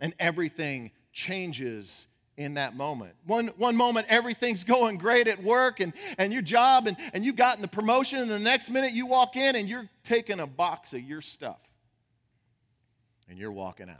And 0.00 0.14
everything 0.18 0.90
changes 1.12 2.06
in 2.36 2.54
that 2.54 2.76
moment. 2.76 3.14
One, 3.24 3.48
one 3.56 3.76
moment, 3.76 4.06
everything's 4.08 4.64
going 4.64 4.98
great 4.98 5.26
at 5.26 5.42
work 5.42 5.80
and, 5.80 5.92
and 6.18 6.32
your 6.32 6.42
job, 6.42 6.86
and, 6.86 6.96
and 7.12 7.24
you've 7.24 7.36
gotten 7.36 7.62
the 7.62 7.68
promotion, 7.68 8.18
and 8.20 8.30
the 8.30 8.38
next 8.38 8.70
minute 8.70 8.92
you 8.92 9.06
walk 9.06 9.36
in 9.36 9.56
and 9.56 9.68
you're 9.68 9.88
taking 10.04 10.40
a 10.40 10.46
box 10.46 10.92
of 10.92 11.00
your 11.00 11.22
stuff 11.22 11.60
and 13.28 13.38
you're 13.38 13.52
walking 13.52 13.88
out. 13.88 13.96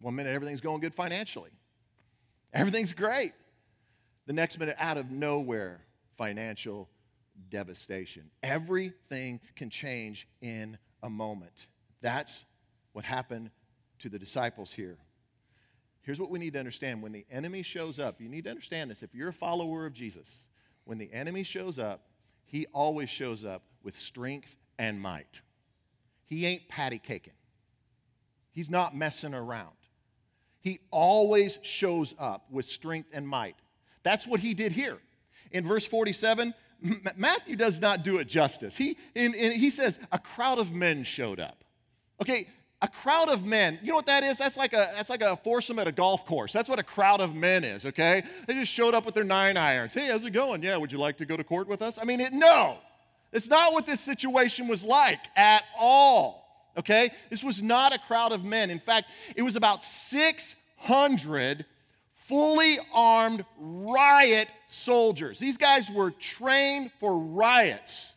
One 0.00 0.16
minute, 0.16 0.34
everything's 0.34 0.60
going 0.60 0.80
good 0.80 0.94
financially. 0.94 1.50
Everything's 2.52 2.92
great. 2.92 3.32
The 4.26 4.32
next 4.32 4.58
minute, 4.58 4.76
out 4.78 4.98
of 4.98 5.10
nowhere, 5.10 5.80
financial 6.16 6.88
devastation. 7.48 8.30
Everything 8.42 9.40
can 9.56 9.70
change 9.70 10.28
in 10.40 10.78
a 11.02 11.10
moment. 11.10 11.68
That's 12.00 12.44
what 12.92 13.04
happened 13.04 13.50
to 14.00 14.08
the 14.08 14.18
disciples 14.18 14.72
here. 14.72 14.98
Here's 16.04 16.20
what 16.20 16.30
we 16.30 16.38
need 16.38 16.52
to 16.52 16.58
understand 16.58 17.02
when 17.02 17.12
the 17.12 17.24
enemy 17.30 17.62
shows 17.62 17.98
up, 17.98 18.20
you 18.20 18.28
need 18.28 18.44
to 18.44 18.50
understand 18.50 18.90
this. 18.90 19.02
If 19.02 19.14
you're 19.14 19.30
a 19.30 19.32
follower 19.32 19.86
of 19.86 19.94
Jesus, 19.94 20.48
when 20.84 20.98
the 20.98 21.10
enemy 21.12 21.42
shows 21.42 21.78
up, 21.78 22.02
he 22.44 22.66
always 22.72 23.08
shows 23.08 23.44
up 23.44 23.62
with 23.82 23.96
strength 23.96 24.56
and 24.78 25.00
might. 25.00 25.40
He 26.26 26.44
ain't 26.46 26.68
patty 26.68 26.98
caking, 26.98 27.32
he's 28.52 28.70
not 28.70 28.94
messing 28.94 29.34
around. 29.34 29.72
He 30.60 30.80
always 30.90 31.58
shows 31.60 32.14
up 32.18 32.46
with 32.50 32.64
strength 32.64 33.10
and 33.12 33.28
might. 33.28 33.56
That's 34.02 34.26
what 34.26 34.40
he 34.40 34.54
did 34.54 34.72
here. 34.72 34.96
In 35.50 35.66
verse 35.66 35.86
47, 35.86 36.54
Matthew 37.16 37.54
does 37.54 37.82
not 37.82 38.02
do 38.02 38.16
it 38.16 38.28
justice. 38.28 38.74
He, 38.74 38.96
in, 39.14 39.34
in, 39.34 39.52
he 39.52 39.68
says, 39.68 39.98
a 40.10 40.18
crowd 40.18 40.58
of 40.58 40.72
men 40.72 41.04
showed 41.04 41.38
up. 41.38 41.64
Okay, 42.20 42.48
a 42.82 42.88
crowd 42.88 43.28
of 43.28 43.44
men. 43.44 43.78
You 43.82 43.90
know 43.90 43.96
what 43.96 44.06
that 44.06 44.24
is? 44.24 44.38
That's 44.38 44.56
like 44.56 44.72
a 44.72 44.90
that's 44.94 45.10
like 45.10 45.22
a 45.22 45.36
foursome 45.36 45.78
at 45.78 45.86
a 45.86 45.92
golf 45.92 46.26
course. 46.26 46.52
That's 46.52 46.68
what 46.68 46.78
a 46.78 46.82
crowd 46.82 47.20
of 47.20 47.34
men 47.34 47.64
is. 47.64 47.86
Okay, 47.86 48.22
they 48.46 48.54
just 48.54 48.72
showed 48.72 48.94
up 48.94 49.06
with 49.06 49.14
their 49.14 49.24
nine 49.24 49.56
irons. 49.56 49.94
Hey, 49.94 50.08
how's 50.08 50.24
it 50.24 50.32
going? 50.32 50.62
Yeah, 50.62 50.76
would 50.76 50.92
you 50.92 50.98
like 50.98 51.16
to 51.18 51.26
go 51.26 51.36
to 51.36 51.44
court 51.44 51.68
with 51.68 51.82
us? 51.82 51.98
I 52.00 52.04
mean, 52.04 52.20
it, 52.20 52.32
no, 52.32 52.78
it's 53.32 53.48
not 53.48 53.72
what 53.72 53.86
this 53.86 54.00
situation 54.00 54.68
was 54.68 54.84
like 54.84 55.20
at 55.36 55.64
all 55.78 56.44
okay? 56.76 57.10
This 57.30 57.44
was 57.44 57.62
not 57.62 57.92
a 57.92 57.98
crowd 57.98 58.32
of 58.32 58.44
men. 58.44 58.70
In 58.70 58.78
fact, 58.78 59.08
it 59.36 59.42
was 59.42 59.56
about 59.56 59.82
600 59.82 61.64
fully 62.12 62.78
armed 62.92 63.44
riot 63.58 64.48
soldiers. 64.66 65.38
These 65.38 65.56
guys 65.56 65.90
were 65.90 66.10
trained 66.10 66.90
for 66.98 67.18
riots. 67.18 68.14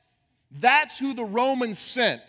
That's 0.51 0.97
who 0.97 1.13
the 1.13 1.25
Romans 1.25 1.79
sent 1.79 2.21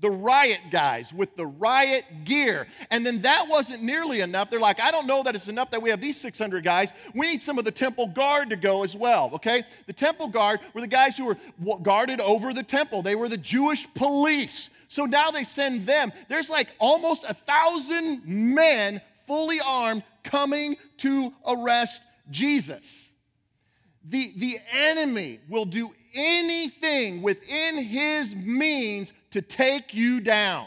the 0.00 0.10
riot 0.10 0.60
guys 0.70 1.12
with 1.12 1.36
the 1.36 1.46
riot 1.46 2.04
gear. 2.24 2.66
And 2.90 3.04
then 3.04 3.22
that 3.22 3.48
wasn't 3.48 3.82
nearly 3.82 4.20
enough. 4.20 4.50
They're 4.50 4.60
like, 4.60 4.80
I 4.80 4.90
don't 4.90 5.06
know 5.06 5.22
that 5.22 5.34
it's 5.34 5.48
enough 5.48 5.70
that 5.70 5.82
we 5.82 5.90
have 5.90 6.00
these 6.00 6.18
600 6.18 6.64
guys. 6.64 6.92
We 7.14 7.26
need 7.26 7.42
some 7.42 7.58
of 7.58 7.64
the 7.64 7.70
temple 7.70 8.08
guard 8.08 8.50
to 8.50 8.56
go 8.56 8.82
as 8.82 8.96
well, 8.96 9.30
okay? 9.34 9.64
The 9.86 9.92
temple 9.92 10.28
guard 10.28 10.60
were 10.74 10.80
the 10.80 10.86
guys 10.86 11.16
who 11.16 11.26
were 11.26 11.78
guarded 11.82 12.20
over 12.20 12.52
the 12.52 12.62
temple, 12.62 13.02
they 13.02 13.14
were 13.14 13.28
the 13.28 13.36
Jewish 13.36 13.86
police. 13.94 14.70
So 14.88 15.04
now 15.04 15.30
they 15.30 15.44
send 15.44 15.86
them. 15.86 16.12
There's 16.28 16.50
like 16.50 16.68
almost 16.80 17.24
a 17.28 17.34
thousand 17.34 18.26
men 18.26 19.00
fully 19.26 19.60
armed 19.60 20.02
coming 20.24 20.76
to 20.98 21.32
arrest 21.46 22.02
Jesus. 22.30 23.08
The, 24.04 24.32
the 24.36 24.58
enemy 24.72 25.38
will 25.48 25.66
do 25.66 25.92
anything 26.14 27.22
within 27.22 27.78
his 27.78 28.34
means 28.34 29.12
to 29.30 29.42
take 29.42 29.94
you 29.94 30.20
down. 30.20 30.66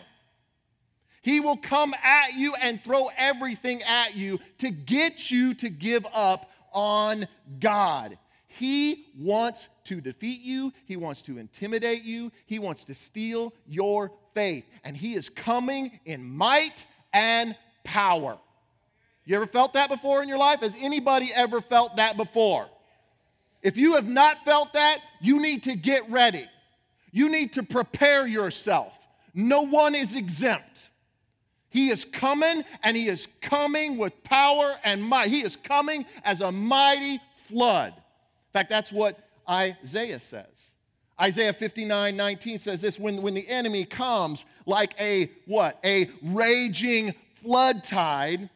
He 1.22 1.40
will 1.40 1.58
come 1.58 1.94
at 2.04 2.34
you 2.34 2.54
and 2.56 2.82
throw 2.82 3.10
everything 3.18 3.82
at 3.84 4.16
you 4.16 4.40
to 4.58 4.70
get 4.70 5.32
you 5.32 5.54
to 5.56 5.70
give 5.70 6.06
up 6.14 6.52
on 6.74 7.28
God. 7.60 8.18
He 8.48 9.08
wants 9.18 9.68
to 9.86 10.00
defeat 10.02 10.42
you, 10.42 10.74
he 10.86 10.96
wants 10.96 11.22
to 11.24 11.38
intimidate 11.38 12.04
you, 12.04 12.32
he 12.46 12.60
wants 12.60 12.86
to 12.86 12.94
steal 12.94 13.54
your 13.66 14.12
faith. 14.34 14.66
And 14.84 14.96
he 14.96 15.16
is 15.16 15.30
coming 15.30 16.00
in 16.06 16.24
might 16.24 16.86
and 17.14 17.56
power. 17.84 18.38
You 19.26 19.38
ever 19.38 19.48
felt 19.48 19.74
that 19.74 19.90
before 19.90 20.22
in 20.22 20.30
your 20.30 20.38
life? 20.38 20.60
Has 20.60 20.76
anybody 20.82 21.32
ever 21.34 21.62
felt 21.62 21.96
that 21.96 22.18
before? 22.18 22.68
If 23.62 23.78
you 23.78 23.96
have 23.96 24.08
not 24.08 24.44
felt 24.44 24.74
that, 24.74 25.00
you 25.22 25.42
need 25.42 25.64
to 25.64 25.76
get 25.76 26.10
ready. 26.12 26.48
You 27.14 27.30
need 27.30 27.54
to 27.54 27.64
prepare 27.64 28.28
yourself. 28.28 28.98
No 29.34 29.62
one 29.62 29.96
is 29.96 30.16
exempt. 30.16 30.90
He 31.70 31.90
is 31.90 32.04
coming 32.04 32.66
and 32.84 32.98
he 32.98 33.08
is 33.08 33.28
coming 33.40 33.98
with 33.98 34.24
power 34.24 34.74
and 34.84 35.02
might. 35.02 35.30
He 35.30 35.44
is 35.44 35.56
coming 35.56 36.06
as 36.24 36.42
a 36.42 36.52
mighty 36.52 37.20
flood. 37.36 37.94
In 37.94 38.52
fact, 38.52 38.70
that's 38.70 38.92
what 38.92 39.18
Isaiah 39.48 40.20
says. 40.20 40.72
Isaiah 41.22 41.54
59 41.54 42.16
19 42.18 42.60
says 42.60 42.82
this 42.82 43.00
when, 43.00 43.22
when 43.22 43.36
the 43.36 43.48
enemy 43.48 43.86
comes 43.86 44.46
like 44.66 44.96
a 45.00 45.32
what? 45.46 45.80
A 45.86 46.10
raging 46.24 47.14
flood 47.42 47.84
tide, 47.84 48.50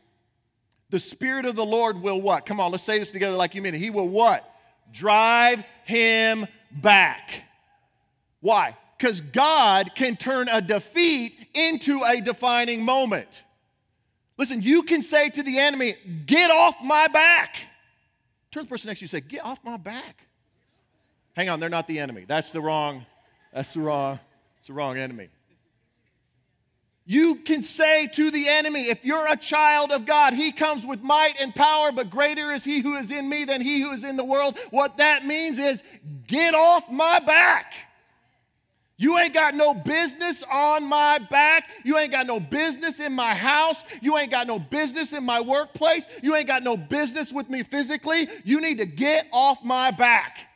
the 0.89 0.99
Spirit 0.99 1.45
of 1.45 1.55
the 1.55 1.65
Lord 1.65 2.01
will 2.01 2.21
what? 2.21 2.45
Come 2.45 2.59
on, 2.59 2.71
let's 2.71 2.83
say 2.83 2.97
this 2.97 3.11
together 3.11 3.35
like 3.35 3.53
you 3.53 3.61
mean 3.61 3.75
it. 3.75 3.79
He 3.79 3.91
will 3.91 4.07
what? 4.07 4.49
Drive 4.91 5.63
him 5.85 6.47
back. 6.71 7.43
Why? 8.47 8.77
Because 8.97 9.19
God 9.19 9.93
can 9.93 10.15
turn 10.15 10.47
a 10.47 10.61
defeat 10.61 11.35
into 11.53 12.01
a 12.03 12.21
defining 12.21 12.81
moment. 12.81 13.43
Listen, 14.37 14.61
you 14.61 14.83
can 14.83 15.01
say 15.01 15.27
to 15.27 15.43
the 15.43 15.59
enemy, 15.59 15.95
Get 16.25 16.49
off 16.49 16.77
my 16.81 17.09
back. 17.09 17.57
Turn 18.51 18.63
the 18.63 18.69
person 18.69 18.87
next 18.87 18.99
to 18.99 19.03
you 19.03 19.05
and 19.07 19.11
say, 19.11 19.19
Get 19.19 19.43
off 19.43 19.59
my 19.65 19.75
back. 19.75 20.27
Hang 21.35 21.49
on, 21.49 21.59
they're 21.59 21.67
not 21.67 21.89
the 21.89 21.99
enemy. 21.99 22.23
That's 22.25 22.53
the 22.53 22.61
wrong, 22.61 23.05
that's 23.53 23.73
the 23.73 23.81
wrong, 23.81 24.17
it's 24.59 24.67
the 24.67 24.73
wrong 24.73 24.97
enemy. 24.97 25.27
You 27.05 27.35
can 27.35 27.63
say 27.63 28.07
to 28.07 28.31
the 28.31 28.47
enemy, 28.47 28.87
if 28.87 29.03
you're 29.03 29.29
a 29.29 29.35
child 29.35 29.91
of 29.91 30.05
God, 30.05 30.33
he 30.33 30.53
comes 30.53 30.85
with 30.85 31.01
might 31.01 31.33
and 31.41 31.53
power, 31.53 31.91
but 31.91 32.09
greater 32.09 32.53
is 32.53 32.63
he 32.63 32.79
who 32.79 32.95
is 32.95 33.11
in 33.11 33.27
me 33.27 33.43
than 33.43 33.59
he 33.59 33.81
who 33.81 33.91
is 33.91 34.05
in 34.05 34.15
the 34.15 34.23
world. 34.23 34.57
What 34.69 34.97
that 34.99 35.25
means 35.25 35.59
is, 35.59 35.83
get 36.27 36.55
off 36.55 36.89
my 36.89 37.19
back. 37.19 37.73
You 38.99 39.19
ain't 39.19 39.33
got 39.35 39.53
no 39.53 39.75
business 39.75 40.43
on 40.51 40.83
my 40.85 41.19
back. 41.19 41.69
You 41.83 41.99
ain't 41.99 42.11
got 42.11 42.25
no 42.25 42.39
business 42.39 42.99
in 42.99 43.13
my 43.13 43.35
house. 43.35 43.83
You 44.01 44.17
ain't 44.17 44.31
got 44.31 44.47
no 44.47 44.57
business 44.57 45.13
in 45.13 45.23
my 45.23 45.39
workplace. 45.39 46.03
You 46.23 46.35
ain't 46.35 46.47
got 46.47 46.63
no 46.63 46.75
business 46.75 47.31
with 47.31 47.47
me 47.47 47.61
physically. 47.61 48.27
You 48.43 48.59
need 48.59 48.79
to 48.79 48.87
get 48.87 49.27
off 49.31 49.63
my 49.63 49.91
back. 49.91 50.47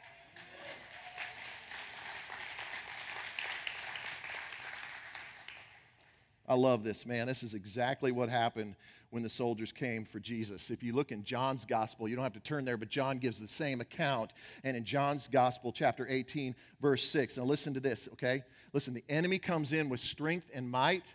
I 6.47 6.55
love 6.55 6.83
this, 6.83 7.05
man. 7.05 7.27
This 7.27 7.43
is 7.43 7.53
exactly 7.53 8.11
what 8.11 8.27
happened 8.27 8.75
when 9.11 9.23
the 9.23 9.29
soldiers 9.29 9.71
came 9.71 10.05
for 10.05 10.19
Jesus. 10.19 10.71
If 10.71 10.81
you 10.81 10.93
look 10.93 11.11
in 11.11 11.23
John's 11.23 11.65
gospel, 11.65 12.07
you 12.07 12.15
don't 12.15 12.23
have 12.23 12.33
to 12.33 12.39
turn 12.39 12.65
there, 12.65 12.77
but 12.77 12.89
John 12.89 13.19
gives 13.19 13.39
the 13.39 13.47
same 13.47 13.81
account. 13.81 14.33
And 14.63 14.75
in 14.75 14.85
John's 14.85 15.27
gospel, 15.27 15.71
chapter 15.71 16.07
18, 16.09 16.55
verse 16.81 17.03
6, 17.03 17.37
now 17.37 17.43
listen 17.43 17.73
to 17.73 17.79
this, 17.79 18.09
okay? 18.13 18.43
Listen, 18.73 18.93
the 18.93 19.03
enemy 19.09 19.37
comes 19.37 19.73
in 19.73 19.89
with 19.89 19.99
strength 19.99 20.49
and 20.53 20.71
might, 20.71 21.13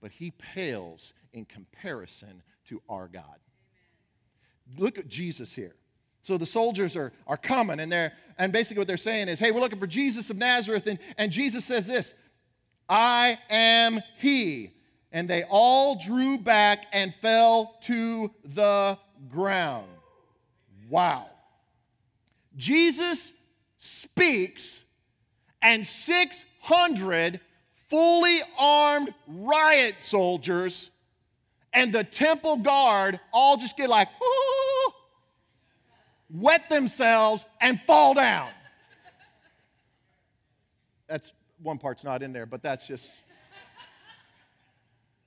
but 0.00 0.12
he 0.12 0.30
pales 0.30 1.14
in 1.32 1.46
comparison 1.46 2.42
to 2.66 2.82
our 2.88 3.08
God. 3.08 3.38
Look 4.76 4.98
at 4.98 5.08
Jesus 5.08 5.54
here. 5.54 5.74
So 6.22 6.36
the 6.36 6.46
soldiers 6.46 6.96
are, 6.96 7.12
are 7.26 7.36
coming, 7.36 7.80
and 7.80 7.90
they're 7.90 8.12
and 8.36 8.52
basically 8.52 8.80
what 8.80 8.88
they're 8.88 8.96
saying 8.96 9.28
is, 9.28 9.38
hey, 9.38 9.52
we're 9.52 9.60
looking 9.60 9.78
for 9.78 9.86
Jesus 9.86 10.28
of 10.28 10.36
Nazareth. 10.36 10.86
And, 10.86 10.98
and 11.16 11.32
Jesus 11.32 11.64
says 11.64 11.86
this 11.86 12.14
I 12.88 13.38
am 13.48 14.02
he. 14.18 14.75
And 15.16 15.30
they 15.30 15.44
all 15.48 15.94
drew 15.94 16.36
back 16.36 16.84
and 16.92 17.14
fell 17.22 17.78
to 17.84 18.30
the 18.44 18.98
ground. 19.30 19.86
Wow. 20.90 21.30
Jesus 22.54 23.32
speaks, 23.78 24.84
and 25.62 25.86
600 25.86 27.40
fully 27.88 28.40
armed 28.58 29.14
riot 29.26 30.02
soldiers 30.02 30.90
and 31.72 31.94
the 31.94 32.04
temple 32.04 32.58
guard 32.58 33.18
all 33.32 33.56
just 33.56 33.78
get 33.78 33.88
like, 33.88 34.08
wet 36.30 36.68
themselves, 36.68 37.46
and 37.58 37.80
fall 37.86 38.12
down. 38.12 38.50
That's 41.06 41.32
one 41.62 41.78
part's 41.78 42.04
not 42.04 42.22
in 42.22 42.34
there, 42.34 42.44
but 42.44 42.62
that's 42.62 42.86
just 42.86 43.10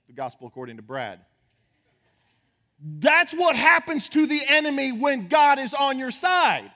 the 0.10 0.16
gospel 0.16 0.48
according 0.48 0.78
to 0.78 0.82
Brad. 0.82 1.20
That's 2.82 3.32
what 3.32 3.56
happens 3.56 4.10
to 4.10 4.26
the 4.26 4.42
enemy 4.48 4.92
when 4.92 5.28
God 5.28 5.60
is 5.60 5.76
on 5.76 6.00
your 6.00 6.10
side. 6.10 6.72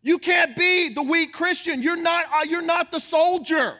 You 0.00 0.18
can't 0.18 0.56
be 0.56 0.90
the 0.90 1.02
weak 1.02 1.32
Christian. 1.32 1.82
You're 1.82 2.00
not, 2.00 2.26
uh, 2.32 2.44
you're 2.48 2.62
not 2.62 2.92
the 2.92 3.00
soldier. 3.00 3.76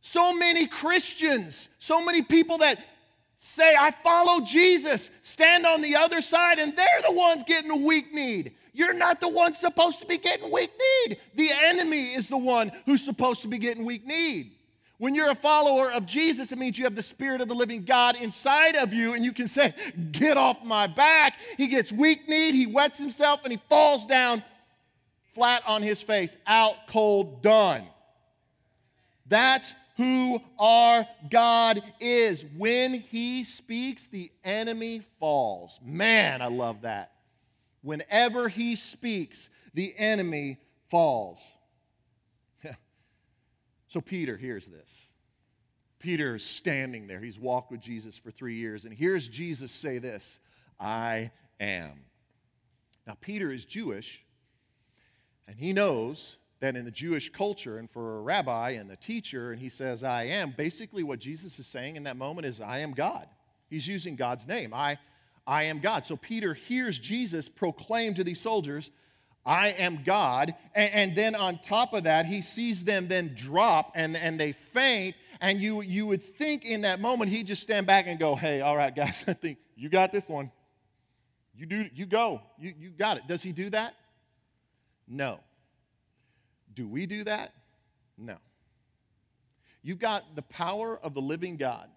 So 0.00 0.34
many 0.34 0.66
Christians, 0.66 1.68
so 1.78 2.04
many 2.04 2.22
people 2.22 2.58
that 2.58 2.80
say, 3.36 3.76
I 3.78 3.92
follow 3.92 4.44
Jesus, 4.44 5.10
stand 5.22 5.64
on 5.64 5.80
the 5.80 5.94
other 5.94 6.20
side, 6.20 6.58
and 6.58 6.76
they're 6.76 7.02
the 7.06 7.12
ones 7.12 7.44
getting 7.46 7.70
a 7.70 7.76
weak 7.76 8.12
kneed. 8.12 8.54
You're 8.72 8.94
not 8.94 9.20
the 9.20 9.28
one 9.28 9.54
supposed 9.54 10.00
to 10.00 10.06
be 10.06 10.18
getting 10.18 10.50
weak 10.50 10.72
kneed. 11.06 11.18
The 11.36 11.50
enemy 11.52 12.14
is 12.14 12.28
the 12.28 12.38
one 12.38 12.72
who's 12.84 13.04
supposed 13.04 13.42
to 13.42 13.48
be 13.48 13.58
getting 13.58 13.84
weak 13.84 14.04
kneed. 14.04 14.57
When 14.98 15.14
you're 15.14 15.30
a 15.30 15.36
follower 15.36 15.92
of 15.92 16.06
Jesus, 16.06 16.50
it 16.50 16.58
means 16.58 16.76
you 16.76 16.84
have 16.84 16.96
the 16.96 17.02
Spirit 17.02 17.40
of 17.40 17.46
the 17.46 17.54
living 17.54 17.84
God 17.84 18.20
inside 18.20 18.74
of 18.74 18.92
you, 18.92 19.14
and 19.14 19.24
you 19.24 19.32
can 19.32 19.46
say, 19.46 19.72
Get 20.10 20.36
off 20.36 20.64
my 20.64 20.88
back. 20.88 21.34
He 21.56 21.68
gets 21.68 21.92
weak 21.92 22.28
kneed, 22.28 22.54
he 22.54 22.66
wets 22.66 22.98
himself, 22.98 23.40
and 23.44 23.52
he 23.52 23.60
falls 23.68 24.06
down 24.06 24.42
flat 25.34 25.62
on 25.66 25.82
his 25.82 26.02
face, 26.02 26.36
out 26.48 26.88
cold, 26.88 27.42
done. 27.42 27.84
That's 29.26 29.72
who 29.96 30.40
our 30.58 31.06
God 31.30 31.80
is. 32.00 32.44
When 32.56 32.94
he 32.94 33.44
speaks, 33.44 34.06
the 34.06 34.32
enemy 34.42 35.02
falls. 35.20 35.78
Man, 35.84 36.42
I 36.42 36.46
love 36.46 36.82
that. 36.82 37.12
Whenever 37.82 38.48
he 38.48 38.74
speaks, 38.74 39.48
the 39.74 39.94
enemy 39.96 40.58
falls. 40.90 41.52
So 43.88 44.00
Peter 44.00 44.36
hears 44.36 44.66
this. 44.66 45.06
Peter 45.98 46.36
is 46.36 46.44
standing 46.44 47.08
there. 47.08 47.20
He's 47.20 47.38
walked 47.38 47.72
with 47.72 47.80
Jesus 47.80 48.16
for 48.16 48.30
three 48.30 48.54
years 48.54 48.84
and 48.84 48.94
hears 48.94 49.28
Jesus 49.28 49.72
say 49.72 49.98
this 49.98 50.38
I 50.78 51.30
am. 51.58 52.04
Now, 53.06 53.16
Peter 53.20 53.50
is 53.50 53.64
Jewish, 53.64 54.22
and 55.46 55.58
he 55.58 55.72
knows 55.72 56.36
that 56.60 56.76
in 56.76 56.84
the 56.84 56.90
Jewish 56.90 57.30
culture 57.30 57.78
and 57.78 57.90
for 57.90 58.18
a 58.18 58.20
rabbi 58.20 58.70
and 58.70 58.90
the 58.90 58.96
teacher, 58.96 59.52
and 59.52 59.60
he 59.60 59.68
says, 59.68 60.04
I 60.04 60.24
am, 60.24 60.52
basically 60.56 61.02
what 61.02 61.18
Jesus 61.18 61.58
is 61.58 61.66
saying 61.66 61.96
in 61.96 62.02
that 62.02 62.16
moment 62.16 62.46
is, 62.46 62.60
I 62.60 62.78
am 62.78 62.92
God. 62.92 63.26
He's 63.70 63.86
using 63.86 64.16
God's 64.16 64.46
name. 64.46 64.74
I 64.74 64.98
I 65.48 65.62
am 65.62 65.80
God. 65.80 66.04
So 66.04 66.14
Peter 66.14 66.52
hears 66.52 66.98
Jesus 66.98 67.48
proclaim 67.48 68.12
to 68.14 68.22
these 68.22 68.38
soldiers, 68.38 68.90
I 69.44 69.68
am 69.68 70.02
God. 70.04 70.54
And, 70.74 70.92
and, 70.92 71.16
then 71.16 71.34
on 71.34 71.58
top 71.58 71.94
of 71.94 72.04
that, 72.04 72.26
he 72.26 72.42
sees 72.42 72.84
them 72.84 73.08
then 73.08 73.32
drop 73.34 73.92
and, 73.94 74.16
and 74.16 74.38
they 74.38 74.52
faint. 74.52 75.16
And 75.40 75.60
you, 75.60 75.80
you 75.80 76.06
would 76.06 76.22
think 76.22 76.64
in 76.64 76.82
that 76.82 77.00
moment 77.00 77.30
he'd 77.30 77.46
just 77.46 77.62
stand 77.62 77.86
back 77.86 78.06
and 78.06 78.18
go, 78.18 78.36
Hey, 78.36 78.60
all 78.60 78.76
right, 78.76 78.94
guys, 78.96 79.24
I 79.26 79.32
think 79.32 79.58
you 79.76 79.88
got 79.88 80.12
this 80.12 80.28
one. 80.28 80.50
You 81.56 81.66
do, 81.66 81.88
you 81.94 82.06
go. 82.06 82.42
You, 82.58 82.74
you 82.78 82.90
got 82.90 83.16
it. 83.16 83.26
Does 83.26 83.42
he 83.42 83.52
do 83.52 83.70
that? 83.70 83.94
No. 85.08 85.40
Do 86.74 86.86
we 86.86 87.06
do 87.06 87.24
that? 87.24 87.52
No. 88.16 88.36
You've 89.82 89.98
got 89.98 90.36
the 90.36 90.42
power 90.42 90.98
of 91.02 91.14
the 91.14 91.20
living 91.20 91.56
God 91.56 91.88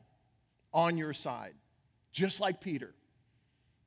on 0.73 0.97
your 0.97 1.13
side, 1.13 1.53
just 2.11 2.39
like 2.39 2.61
Peter. 2.61 2.93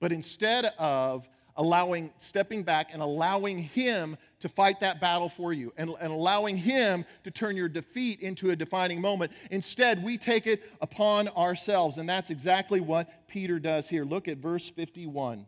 But 0.01 0.13
instead 0.13 0.67
of 0.79 1.29
allowing, 1.57 2.11
stepping 2.19 2.63
back 2.63 2.89
and 2.93 3.01
allowing 3.03 3.59
Him 3.59 4.17
to 4.41 4.49
fight 4.49 4.81
that 4.81 5.01
battle 5.01 5.29
for 5.29 5.53
you 5.53 5.73
and, 5.77 5.91
and 6.01 6.13
allowing 6.13 6.57
Him 6.57 7.05
to 7.25 7.31
turn 7.31 7.57
your 7.57 7.69
defeat 7.69 8.21
into 8.21 8.51
a 8.51 8.57
defining 8.57 9.01
moment, 9.01 9.33
instead 9.51 10.03
we 10.03 10.19
take 10.19 10.47
it 10.47 10.63
upon 10.81 11.29
ourselves. 11.29 11.99
And 11.99 12.09
that's 12.09 12.31
exactly 12.31 12.81
what 12.81 13.29
Peter 13.29 13.59
does 13.59 13.89
here. 13.89 14.05
Look 14.05 14.29
at 14.29 14.39
verse 14.39 14.69
51. 14.69 15.47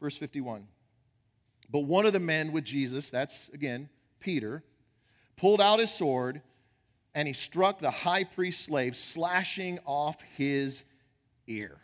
Verse 0.00 0.16
51. 0.16 0.66
But 1.70 1.80
one 1.80 2.06
of 2.06 2.12
the 2.12 2.20
men 2.20 2.52
with 2.52 2.64
Jesus, 2.64 3.10
that's 3.10 3.48
again 3.50 3.88
Peter, 4.18 4.62
pulled 5.36 5.60
out 5.60 5.78
his 5.78 5.92
sword 5.92 6.42
and 7.14 7.26
he 7.26 7.34
struck 7.34 7.80
the 7.80 7.90
high 7.90 8.24
priest's 8.24 8.64
slave, 8.64 8.96
slashing 8.96 9.78
off 9.84 10.20
his 10.36 10.84
ear. 11.46 11.78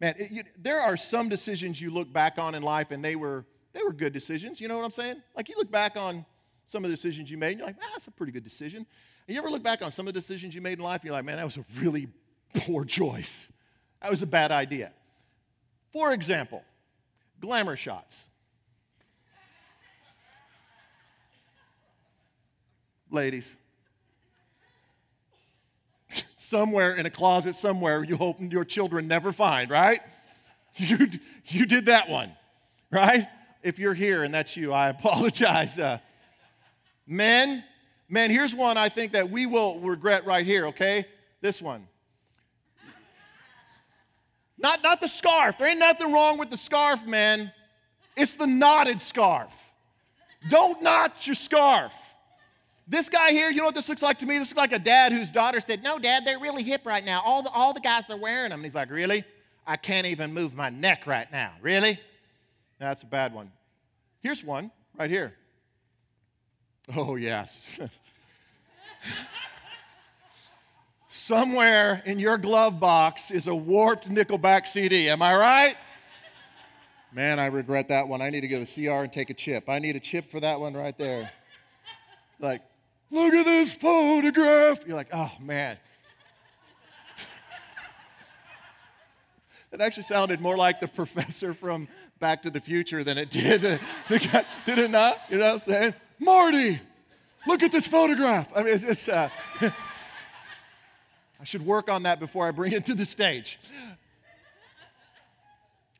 Man, 0.00 0.14
it, 0.18 0.30
you, 0.30 0.42
there 0.56 0.80
are 0.80 0.96
some 0.96 1.28
decisions 1.28 1.80
you 1.80 1.90
look 1.90 2.12
back 2.12 2.38
on 2.38 2.54
in 2.54 2.62
life 2.62 2.90
and 2.90 3.04
they 3.04 3.16
were, 3.16 3.44
they 3.72 3.82
were 3.82 3.92
good 3.92 4.12
decisions. 4.12 4.60
You 4.60 4.68
know 4.68 4.76
what 4.76 4.84
I'm 4.84 4.90
saying? 4.90 5.22
Like 5.36 5.48
you 5.48 5.56
look 5.58 5.70
back 5.70 5.96
on 5.96 6.24
some 6.66 6.84
of 6.84 6.90
the 6.90 6.96
decisions 6.96 7.30
you 7.30 7.36
made 7.36 7.52
and 7.52 7.58
you're 7.58 7.66
like, 7.66 7.76
ah, 7.82 7.88
that's 7.92 8.06
a 8.06 8.10
pretty 8.10 8.32
good 8.32 8.44
decision. 8.44 8.86
And 9.26 9.34
you 9.34 9.38
ever 9.40 9.50
look 9.50 9.62
back 9.62 9.82
on 9.82 9.90
some 9.90 10.08
of 10.08 10.14
the 10.14 10.20
decisions 10.20 10.54
you 10.54 10.60
made 10.60 10.78
in 10.78 10.84
life 10.84 11.02
and 11.02 11.04
you're 11.04 11.14
like, 11.14 11.24
man, 11.24 11.36
that 11.36 11.44
was 11.44 11.58
a 11.58 11.64
really 11.78 12.08
poor 12.54 12.84
choice. 12.84 13.48
That 14.00 14.10
was 14.10 14.22
a 14.22 14.26
bad 14.26 14.50
idea. 14.50 14.92
For 15.92 16.12
example, 16.12 16.64
glamour 17.40 17.76
shots. 17.76 18.28
Ladies, 23.10 23.56
somewhere 26.50 26.96
in 26.96 27.06
a 27.06 27.10
closet 27.10 27.54
somewhere 27.54 28.02
you 28.02 28.16
hope 28.16 28.38
your 28.40 28.64
children 28.64 29.06
never 29.06 29.32
find, 29.32 29.70
right? 29.70 30.00
You, 30.76 31.08
you 31.46 31.66
did 31.66 31.86
that 31.86 32.08
one, 32.08 32.30
right? 32.92 33.26
If 33.60 33.80
you're 33.80 33.92
here 33.92 34.22
and 34.22 34.32
that's 34.32 34.56
you, 34.56 34.72
I 34.72 34.88
apologize. 34.88 35.76
Uh, 35.76 35.98
men, 37.08 37.64
men, 38.08 38.30
here's 38.30 38.54
one 38.54 38.76
I 38.76 38.88
think 38.88 39.12
that 39.12 39.30
we 39.30 39.46
will 39.46 39.80
regret 39.80 40.26
right 40.26 40.46
here, 40.46 40.66
okay? 40.68 41.06
This 41.40 41.60
one. 41.60 41.88
Not, 44.58 44.80
not 44.84 45.00
the 45.00 45.08
scarf. 45.08 45.58
There 45.58 45.68
ain't 45.68 45.80
nothing 45.80 46.12
wrong 46.12 46.38
with 46.38 46.50
the 46.50 46.56
scarf, 46.56 47.04
man. 47.04 47.52
It's 48.16 48.34
the 48.34 48.46
knotted 48.46 49.00
scarf. 49.00 49.52
Don't 50.50 50.80
knot 50.82 51.26
your 51.26 51.34
scarf. 51.34 52.09
This 52.90 53.08
guy 53.08 53.30
here, 53.30 53.50
you 53.50 53.58
know 53.58 53.66
what 53.66 53.76
this 53.76 53.88
looks 53.88 54.02
like 54.02 54.18
to 54.18 54.26
me? 54.26 54.36
This 54.36 54.48
looks 54.50 54.58
like 54.58 54.72
a 54.72 54.78
dad 54.78 55.12
whose 55.12 55.30
daughter 55.30 55.60
said, 55.60 55.84
No, 55.84 56.00
dad, 56.00 56.24
they're 56.24 56.40
really 56.40 56.64
hip 56.64 56.84
right 56.84 57.04
now. 57.04 57.22
All 57.24 57.40
the, 57.40 57.50
all 57.50 57.72
the 57.72 57.80
guys 57.80 58.02
are 58.10 58.16
wearing 58.16 58.50
them. 58.50 58.58
And 58.58 58.64
he's 58.64 58.74
like, 58.74 58.90
Really? 58.90 59.22
I 59.64 59.76
can't 59.76 60.08
even 60.08 60.34
move 60.34 60.56
my 60.56 60.70
neck 60.70 61.06
right 61.06 61.30
now. 61.30 61.52
Really? 61.62 62.00
That's 62.80 63.04
a 63.04 63.06
bad 63.06 63.32
one. 63.32 63.52
Here's 64.20 64.42
one 64.42 64.72
right 64.98 65.08
here. 65.08 65.34
Oh, 66.96 67.14
yes. 67.14 67.78
somewhere 71.08 72.02
in 72.06 72.18
your 72.18 72.38
glove 72.38 72.80
box 72.80 73.30
is 73.30 73.46
a 73.46 73.54
warped 73.54 74.08
Nickelback 74.08 74.66
CD. 74.66 75.08
Am 75.08 75.22
I 75.22 75.36
right? 75.36 75.76
Man, 77.12 77.38
I 77.38 77.46
regret 77.46 77.88
that 77.88 78.08
one. 78.08 78.20
I 78.20 78.30
need 78.30 78.40
to 78.40 78.48
go 78.48 78.64
to 78.64 78.66
CR 78.66 79.04
and 79.04 79.12
take 79.12 79.30
a 79.30 79.34
chip. 79.34 79.68
I 79.68 79.78
need 79.78 79.94
a 79.94 80.00
chip 80.00 80.28
for 80.28 80.40
that 80.40 80.58
one 80.58 80.74
right 80.74 80.96
there. 80.98 81.30
Like, 82.40 82.62
look 83.10 83.34
at 83.34 83.44
this 83.44 83.72
photograph. 83.72 84.86
You're 84.86 84.96
like, 84.96 85.10
oh 85.12 85.32
man. 85.40 85.76
It 89.72 89.80
actually 89.80 90.02
sounded 90.02 90.40
more 90.40 90.56
like 90.56 90.80
the 90.80 90.88
professor 90.88 91.54
from 91.54 91.86
Back 92.18 92.42
to 92.42 92.50
the 92.50 92.60
Future 92.60 93.04
than 93.04 93.18
it 93.18 93.30
did. 93.30 93.60
The 94.08 94.18
guy, 94.18 94.44
did 94.66 94.78
it 94.78 94.90
not? 94.90 95.18
You 95.28 95.38
know 95.38 95.44
what 95.46 95.52
I'm 95.52 95.58
saying? 95.60 95.94
Marty, 96.18 96.80
look 97.46 97.62
at 97.62 97.70
this 97.70 97.86
photograph. 97.86 98.50
I 98.54 98.64
mean, 98.64 98.74
it's 98.74 98.82
just, 98.82 99.08
uh, 99.08 99.28
I 101.40 101.44
should 101.44 101.64
work 101.64 101.88
on 101.88 102.02
that 102.02 102.18
before 102.18 102.48
I 102.48 102.50
bring 102.50 102.72
it 102.72 102.84
to 102.86 102.94
the 102.94 103.06
stage. 103.06 103.60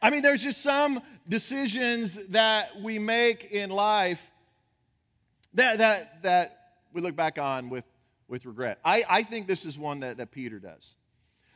I 0.02 0.10
mean, 0.10 0.22
there's 0.22 0.42
just 0.42 0.62
some 0.62 1.00
decisions 1.28 2.18
that 2.30 2.80
we 2.80 2.98
make 2.98 3.52
in 3.52 3.70
life 3.70 4.30
that, 5.54 5.78
that, 5.78 6.22
that 6.22 6.59
we 6.92 7.00
look 7.00 7.16
back 7.16 7.38
on 7.38 7.70
with, 7.70 7.84
with 8.28 8.46
regret. 8.46 8.78
I, 8.84 9.04
I 9.08 9.22
think 9.22 9.46
this 9.46 9.64
is 9.64 9.78
one 9.78 10.00
that, 10.00 10.18
that 10.18 10.30
Peter 10.30 10.58
does. 10.58 10.94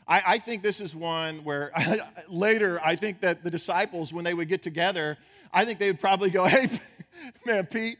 I, 0.06 0.22
I 0.26 0.38
think 0.38 0.62
this 0.62 0.80
is 0.80 0.94
one 0.94 1.44
where 1.44 1.72
later, 2.28 2.80
I 2.84 2.96
think 2.96 3.20
that 3.22 3.42
the 3.42 3.50
disciples, 3.50 4.12
when 4.12 4.24
they 4.24 4.34
would 4.34 4.48
get 4.48 4.62
together, 4.62 5.16
I 5.52 5.64
think 5.64 5.78
they 5.78 5.90
would 5.90 6.00
probably 6.00 6.30
go, 6.30 6.44
Hey, 6.48 6.68
man, 7.46 7.66
Pete, 7.66 7.98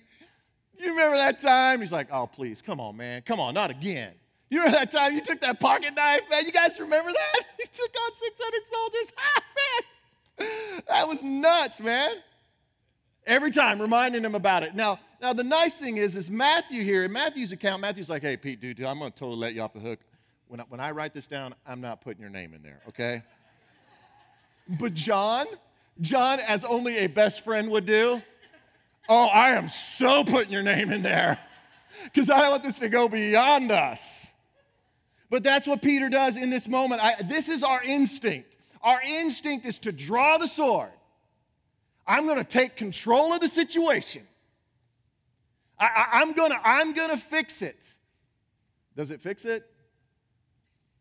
you 0.79 0.91
remember 0.91 1.17
that 1.17 1.41
time? 1.41 1.81
He's 1.81 1.93
like, 1.93 2.09
Oh, 2.13 2.27
please, 2.27 2.63
come 2.63 2.81
on, 2.81 2.97
man. 2.97 3.23
Come 3.23 3.41
on, 3.41 3.55
not 3.55 3.71
again. 3.71 4.13
You 4.51 4.59
remember 4.59 4.79
that 4.79 4.91
time 4.91 5.15
you 5.15 5.23
took 5.23 5.41
that 5.41 5.59
pocket 5.59 5.95
knife, 5.95 6.23
man? 6.31 6.45
You 6.45 6.53
guys 6.53 6.79
remember 6.79 7.11
that? 7.11 7.45
You 7.59 7.67
took 7.73 7.95
on 7.97 8.11
600 8.23 8.61
soldiers. 8.71 9.13
Ah, 9.19 9.43
man. 9.57 10.83
That 10.89 11.09
was 11.09 11.23
nuts, 11.23 11.81
man. 11.81 12.11
Every 13.27 13.51
time 13.51 13.81
reminding 13.81 14.25
him 14.25 14.35
about 14.35 14.63
it. 14.63 14.75
Now, 14.75 14.99
now 15.23 15.33
the 15.33 15.45
nice 15.45 15.75
thing 15.75 15.97
is, 15.97 16.15
is 16.15 16.31
Matthew 16.31 16.83
here, 16.83 17.05
in 17.05 17.13
Matthew's 17.13 17.53
account, 17.53 17.81
Matthew's 17.81 18.11
like, 18.11 18.23
hey, 18.23 18.37
Pete, 18.37 18.61
dude, 18.61 18.77
dude 18.77 18.87
I'm 18.87 18.99
going 18.99 19.13
to 19.13 19.19
totally 19.19 19.39
let 19.39 19.55
you 19.55 19.63
off 19.63 19.73
the 19.73 19.81
hook. 19.81 20.01
When 20.49 20.61
I, 20.61 20.65
when 20.69 20.81
I 20.81 20.91
write 20.91 21.15
this 21.15 21.27
down, 21.27 21.55
I'm 21.67 21.81
not 21.81 22.03
putting 22.03 22.21
your 22.21 22.31
name 22.31 22.53
in 22.53 22.63
there, 22.63 22.81
okay? 22.89 23.23
but 24.79 24.93
John, 24.93 25.47
John, 26.01 26.39
as 26.41 26.65
only 26.65 26.99
a 26.99 27.07
best 27.07 27.43
friend 27.45 27.71
would 27.71 27.87
do, 27.87 28.21
oh, 29.09 29.27
I 29.27 29.51
am 29.53 29.69
so 29.69 30.23
putting 30.23 30.53
your 30.53 30.63
name 30.63 30.93
in 30.93 31.03
there 31.03 31.39
because 32.05 32.29
I 32.29 32.49
want 32.51 32.63
this 32.63 32.79
to 32.81 32.89
go 32.91 33.09
beyond 33.09 33.73
us. 33.73 34.27
But 35.31 35.43
that's 35.43 35.67
what 35.67 35.81
Peter 35.81 36.09
does 36.09 36.37
in 36.37 36.51
this 36.51 36.69
moment. 36.69 37.03
I, 37.03 37.23
this 37.23 37.49
is 37.49 37.63
our 37.63 37.83
instinct. 37.83 38.55
Our 38.83 39.01
instinct 39.03 39.65
is 39.65 39.79
to 39.81 39.93
draw 39.93 40.37
the 40.37 40.47
sword. 40.47 40.91
I'm 42.07 42.27
going 42.27 42.39
to 42.39 42.45
take 42.45 42.77
control 42.77 43.33
of 43.33 43.41
the 43.41 43.49
situation. 43.49 44.27
I, 45.79 46.23
am 46.23 46.33
going 46.33 46.53
to 46.53 46.61
I'm 46.63 46.95
going 46.95 47.11
to 47.11 47.17
fix 47.17 47.63
it. 47.63 47.83
Does 48.97 49.11
it 49.11 49.21
fix 49.21 49.45
it? 49.45 49.67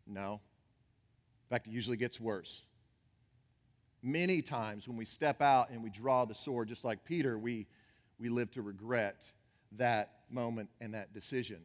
No. 0.07 0.33
In 0.33 1.49
fact, 1.49 1.67
it 1.67 1.71
usually 1.71 1.97
gets 1.97 2.19
worse. 2.19 2.65
Many 4.01 4.41
times 4.41 4.87
when 4.87 4.97
we 4.97 5.05
step 5.05 5.41
out 5.41 5.69
and 5.69 5.83
we 5.83 5.89
draw 5.89 6.25
the 6.25 6.35
sword, 6.35 6.67
just 6.67 6.83
like 6.83 7.05
Peter, 7.05 7.37
we, 7.37 7.67
we 8.19 8.29
live 8.29 8.51
to 8.51 8.61
regret 8.61 9.31
that 9.73 10.11
moment 10.29 10.69
and 10.81 10.93
that 10.93 11.13
decision. 11.13 11.59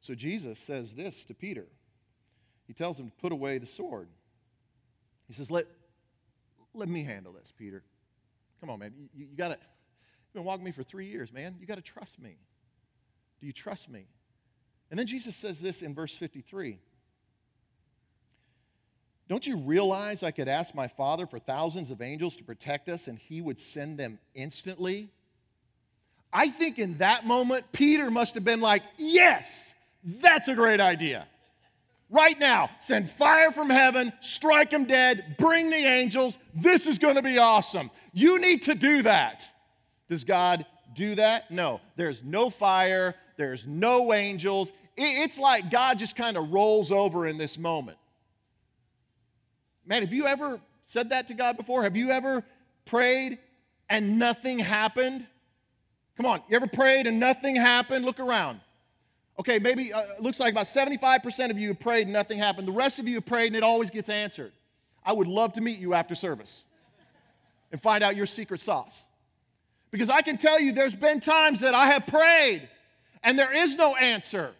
So 0.00 0.14
Jesus 0.14 0.58
says 0.58 0.94
this 0.94 1.24
to 1.26 1.34
Peter. 1.34 1.66
He 2.66 2.74
tells 2.74 2.98
him 2.98 3.10
to 3.10 3.16
put 3.16 3.32
away 3.32 3.58
the 3.58 3.66
sword. 3.66 4.08
He 5.26 5.32
says, 5.32 5.50
Let, 5.50 5.66
let 6.74 6.88
me 6.88 7.04
handle 7.04 7.32
this, 7.32 7.52
Peter. 7.56 7.82
Come 8.60 8.70
on, 8.70 8.78
man. 8.78 8.92
You, 9.14 9.26
you 9.30 9.36
got 9.36 9.48
to, 9.48 9.54
you've 9.54 10.34
been 10.34 10.44
walking 10.44 10.64
me 10.64 10.72
for 10.72 10.82
three 10.82 11.06
years, 11.06 11.32
man. 11.32 11.56
You 11.58 11.66
got 11.66 11.76
to 11.76 11.82
trust 11.82 12.20
me. 12.20 12.36
Do 13.40 13.46
you 13.46 13.52
trust 13.52 13.88
me? 13.88 14.06
And 14.90 14.98
then 14.98 15.06
Jesus 15.06 15.36
says 15.36 15.60
this 15.60 15.82
in 15.82 15.94
verse 15.94 16.16
53 16.16 16.78
Don't 19.28 19.46
you 19.46 19.56
realize 19.56 20.22
I 20.22 20.30
could 20.30 20.48
ask 20.48 20.74
my 20.74 20.88
Father 20.88 21.26
for 21.26 21.38
thousands 21.38 21.90
of 21.90 22.02
angels 22.02 22.36
to 22.36 22.44
protect 22.44 22.88
us 22.88 23.08
and 23.08 23.18
he 23.18 23.40
would 23.40 23.58
send 23.58 23.98
them 23.98 24.18
instantly? 24.34 25.10
I 26.32 26.50
think 26.50 26.78
in 26.78 26.98
that 26.98 27.26
moment, 27.26 27.64
Peter 27.72 28.10
must 28.10 28.34
have 28.34 28.44
been 28.44 28.60
like, 28.60 28.82
Yes, 28.98 29.74
that's 30.04 30.48
a 30.48 30.54
great 30.54 30.80
idea. 30.80 31.26
Right 32.12 32.38
now, 32.40 32.70
send 32.80 33.08
fire 33.08 33.52
from 33.52 33.70
heaven, 33.70 34.12
strike 34.20 34.70
them 34.70 34.84
dead, 34.84 35.36
bring 35.38 35.70
the 35.70 35.76
angels. 35.76 36.36
This 36.52 36.88
is 36.88 36.98
going 36.98 37.14
to 37.14 37.22
be 37.22 37.38
awesome. 37.38 37.88
You 38.12 38.40
need 38.40 38.62
to 38.62 38.74
do 38.74 39.02
that. 39.02 39.48
Does 40.08 40.24
God 40.24 40.66
do 40.94 41.14
that? 41.14 41.50
No. 41.50 41.80
There's 41.96 42.22
no 42.24 42.50
fire, 42.50 43.14
there's 43.36 43.66
no 43.66 44.12
angels. 44.12 44.72
It's 44.96 45.38
like 45.38 45.70
God 45.70 45.98
just 45.98 46.16
kind 46.16 46.36
of 46.36 46.52
rolls 46.52 46.92
over 46.92 47.26
in 47.26 47.38
this 47.38 47.56
moment. 47.56 47.96
Man, 49.86 50.02
have 50.02 50.12
you 50.12 50.26
ever 50.26 50.60
said 50.84 51.10
that 51.10 51.28
to 51.28 51.34
God 51.34 51.56
before? 51.56 51.84
Have 51.84 51.96
you 51.96 52.10
ever 52.10 52.44
prayed 52.84 53.38
and 53.88 54.18
nothing 54.18 54.58
happened? 54.58 55.26
Come 56.16 56.26
on, 56.26 56.42
you 56.48 56.56
ever 56.56 56.66
prayed 56.66 57.06
and 57.06 57.18
nothing 57.18 57.56
happened? 57.56 58.04
Look 58.04 58.20
around. 58.20 58.60
Okay, 59.38 59.58
maybe 59.58 59.92
uh, 59.92 60.02
looks 60.18 60.38
like 60.38 60.52
about 60.52 60.66
75% 60.66 61.50
of 61.50 61.58
you 61.58 61.68
have 61.68 61.80
prayed 61.80 62.02
and 62.02 62.12
nothing 62.12 62.38
happened. 62.38 62.68
The 62.68 62.72
rest 62.72 62.98
of 62.98 63.08
you 63.08 63.14
have 63.14 63.24
prayed 63.24 63.46
and 63.46 63.56
it 63.56 63.62
always 63.62 63.88
gets 63.88 64.10
answered. 64.10 64.52
I 65.02 65.14
would 65.14 65.28
love 65.28 65.54
to 65.54 65.62
meet 65.62 65.78
you 65.78 65.94
after 65.94 66.14
service 66.14 66.62
and 67.70 67.80
find 67.80 68.02
out 68.02 68.16
your 68.16 68.26
secret 68.26 68.60
sauce. 68.60 69.06
Because 69.90 70.10
I 70.10 70.22
can 70.22 70.36
tell 70.36 70.60
you, 70.60 70.72
there's 70.72 70.94
been 70.94 71.20
times 71.20 71.60
that 71.60 71.74
I 71.74 71.86
have 71.86 72.06
prayed 72.06 72.68
and 73.22 73.38
there 73.38 73.52
is 73.52 73.76
no 73.76 73.96
answer. 73.96 74.52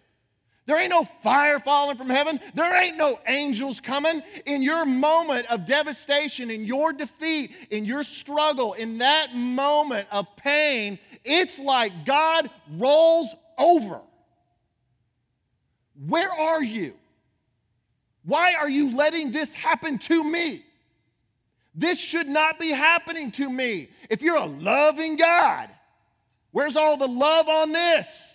There 0.67 0.79
ain't 0.79 0.91
no 0.91 1.05
fire 1.05 1.59
falling 1.59 1.97
from 1.97 2.11
heaven. 2.11 2.39
There 2.55 2.81
ain't 2.81 2.97
no 2.97 3.19
angels 3.27 3.81
coming. 3.81 4.23
In 4.47 4.63
your 4.63 4.85
moment 4.85 5.47
of 5.47 5.67
devastation, 5.67 6.51
in 6.51 6.65
your 6.65 6.93
defeat, 6.93 7.53
in 7.71 7.85
your 7.85 8.03
struggle, 8.05 8.75
in 8.75 8.99
that 8.99 9.35
moment 9.35 10.07
of 10.13 10.27
pain, 10.37 10.99
it's 11.25 11.59
like 11.59 12.05
God 12.05 12.51
rolls 12.77 13.35
over. 13.59 14.01
Where 16.07 16.31
are 16.31 16.63
you? 16.63 16.95
Why 18.25 18.55
are 18.55 18.69
you 18.69 18.95
letting 18.95 19.33
this 19.33 19.53
happen 19.53 19.99
to 19.99 20.23
me? 20.23 20.65
This 21.75 21.99
should 21.99 22.29
not 22.29 22.59
be 22.59 22.71
happening 22.71 23.31
to 23.33 23.49
me. 23.49 23.91
If 24.09 24.23
you're 24.23 24.37
a 24.37 24.47
loving 24.47 25.17
God, 25.17 25.71
where's 26.51 26.77
all 26.77 26.97
the 26.97 27.09
love 27.09 27.49
on 27.49 27.73
this? 27.73 28.35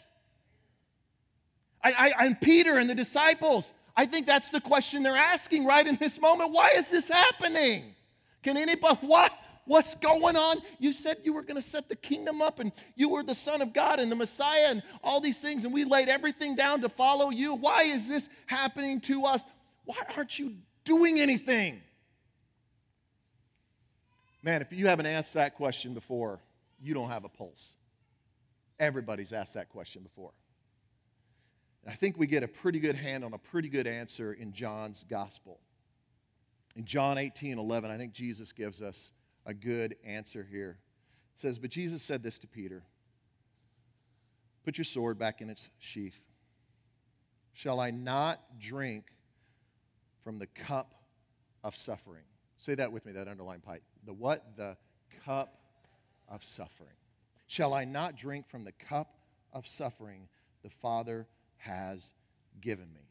I, 1.83 1.91
I, 1.91 2.25
and 2.25 2.39
Peter 2.39 2.77
and 2.77 2.89
the 2.89 2.95
disciples, 2.95 3.71
I 3.95 4.05
think 4.05 4.25
that's 4.25 4.49
the 4.49 4.61
question 4.61 5.03
they're 5.03 5.15
asking 5.15 5.65
right 5.65 5.85
in 5.85 5.97
this 5.97 6.19
moment. 6.19 6.51
Why 6.51 6.71
is 6.75 6.89
this 6.89 7.09
happening? 7.09 7.93
Can 8.41 8.57
anybody, 8.57 8.97
what? 9.01 9.31
What's 9.67 9.95
going 9.95 10.35
on? 10.35 10.61
You 10.77 10.93
said 10.93 11.17
you 11.23 11.33
were 11.33 11.41
going 11.41 11.61
to 11.61 11.67
set 11.67 11.89
the 11.89 11.95
kingdom 11.95 12.41
up 12.41 12.59
and 12.59 12.71
you 12.95 13.09
were 13.09 13.23
the 13.23 13.33
Son 13.33 13.63
of 13.63 13.73
God 13.73 13.99
and 13.99 14.11
the 14.11 14.15
Messiah 14.15 14.67
and 14.67 14.83
all 15.03 15.19
these 15.19 15.39
things, 15.39 15.63
and 15.63 15.73
we 15.73 15.85
laid 15.85 16.07
everything 16.07 16.55
down 16.55 16.81
to 16.81 16.89
follow 16.89 17.31
you. 17.31 17.55
Why 17.55 17.83
is 17.83 18.07
this 18.07 18.29
happening 18.45 19.01
to 19.01 19.23
us? 19.25 19.43
Why 19.85 19.97
aren't 20.15 20.37
you 20.37 20.53
doing 20.83 21.19
anything? 21.19 21.81
Man, 24.45 24.61
if 24.61 24.71
you 24.71 24.85
haven't 24.85 25.07
asked 25.07 25.33
that 25.33 25.55
question 25.55 25.95
before, 25.95 26.39
you 26.79 26.93
don't 26.93 27.09
have 27.09 27.25
a 27.25 27.29
pulse. 27.29 27.73
Everybody's 28.79 29.33
asked 29.33 29.55
that 29.55 29.69
question 29.69 30.03
before. 30.03 30.33
And 31.83 31.91
I 31.91 31.95
think 31.95 32.19
we 32.19 32.27
get 32.27 32.43
a 32.43 32.47
pretty 32.47 32.79
good 32.79 32.95
hand 32.95 33.25
on 33.25 33.33
a 33.33 33.39
pretty 33.39 33.69
good 33.69 33.87
answer 33.87 34.33
in 34.33 34.53
John's 34.53 35.03
gospel. 35.09 35.59
In 36.75 36.85
John 36.85 37.17
18 37.17 37.57
11, 37.57 37.89
I 37.89 37.97
think 37.97 38.13
Jesus 38.13 38.51
gives 38.51 38.83
us 38.83 39.13
a 39.47 39.53
good 39.53 39.95
answer 40.05 40.45
here. 40.47 40.77
It 41.33 41.39
says, 41.39 41.57
But 41.57 41.71
Jesus 41.71 42.03
said 42.03 42.21
this 42.21 42.37
to 42.39 42.47
Peter 42.47 42.83
Put 44.63 44.77
your 44.77 44.85
sword 44.85 45.17
back 45.17 45.41
in 45.41 45.49
its 45.49 45.69
sheath. 45.79 46.19
Shall 47.53 47.79
I 47.79 47.89
not 47.89 48.59
drink 48.59 49.05
from 50.23 50.37
the 50.37 50.47
cup 50.47 50.93
of 51.63 51.75
suffering? 51.75 52.25
Say 52.59 52.75
that 52.75 52.91
with 52.91 53.07
me, 53.07 53.13
that 53.13 53.27
underlined 53.27 53.63
pipe. 53.63 53.81
The 54.05 54.13
what? 54.13 54.55
The 54.55 54.77
cup 55.25 55.57
of 56.27 56.43
suffering. 56.43 56.89
Shall 57.47 57.73
I 57.73 57.85
not 57.85 58.15
drink 58.15 58.47
from 58.47 58.63
the 58.63 58.71
cup 58.71 59.17
of 59.53 59.67
suffering 59.67 60.27
the 60.63 60.69
Father 60.69 61.27
has 61.57 62.11
given 62.61 62.87
me? 62.93 63.01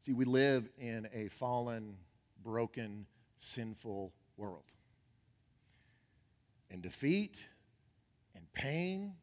See, 0.00 0.12
we 0.12 0.24
live 0.24 0.68
in 0.78 1.08
a 1.12 1.28
fallen, 1.28 1.96
broken, 2.42 3.06
sinful 3.36 4.12
world. 4.36 4.64
And 6.70 6.82
defeat 6.82 7.46
and 8.34 8.50
pain 8.52 9.14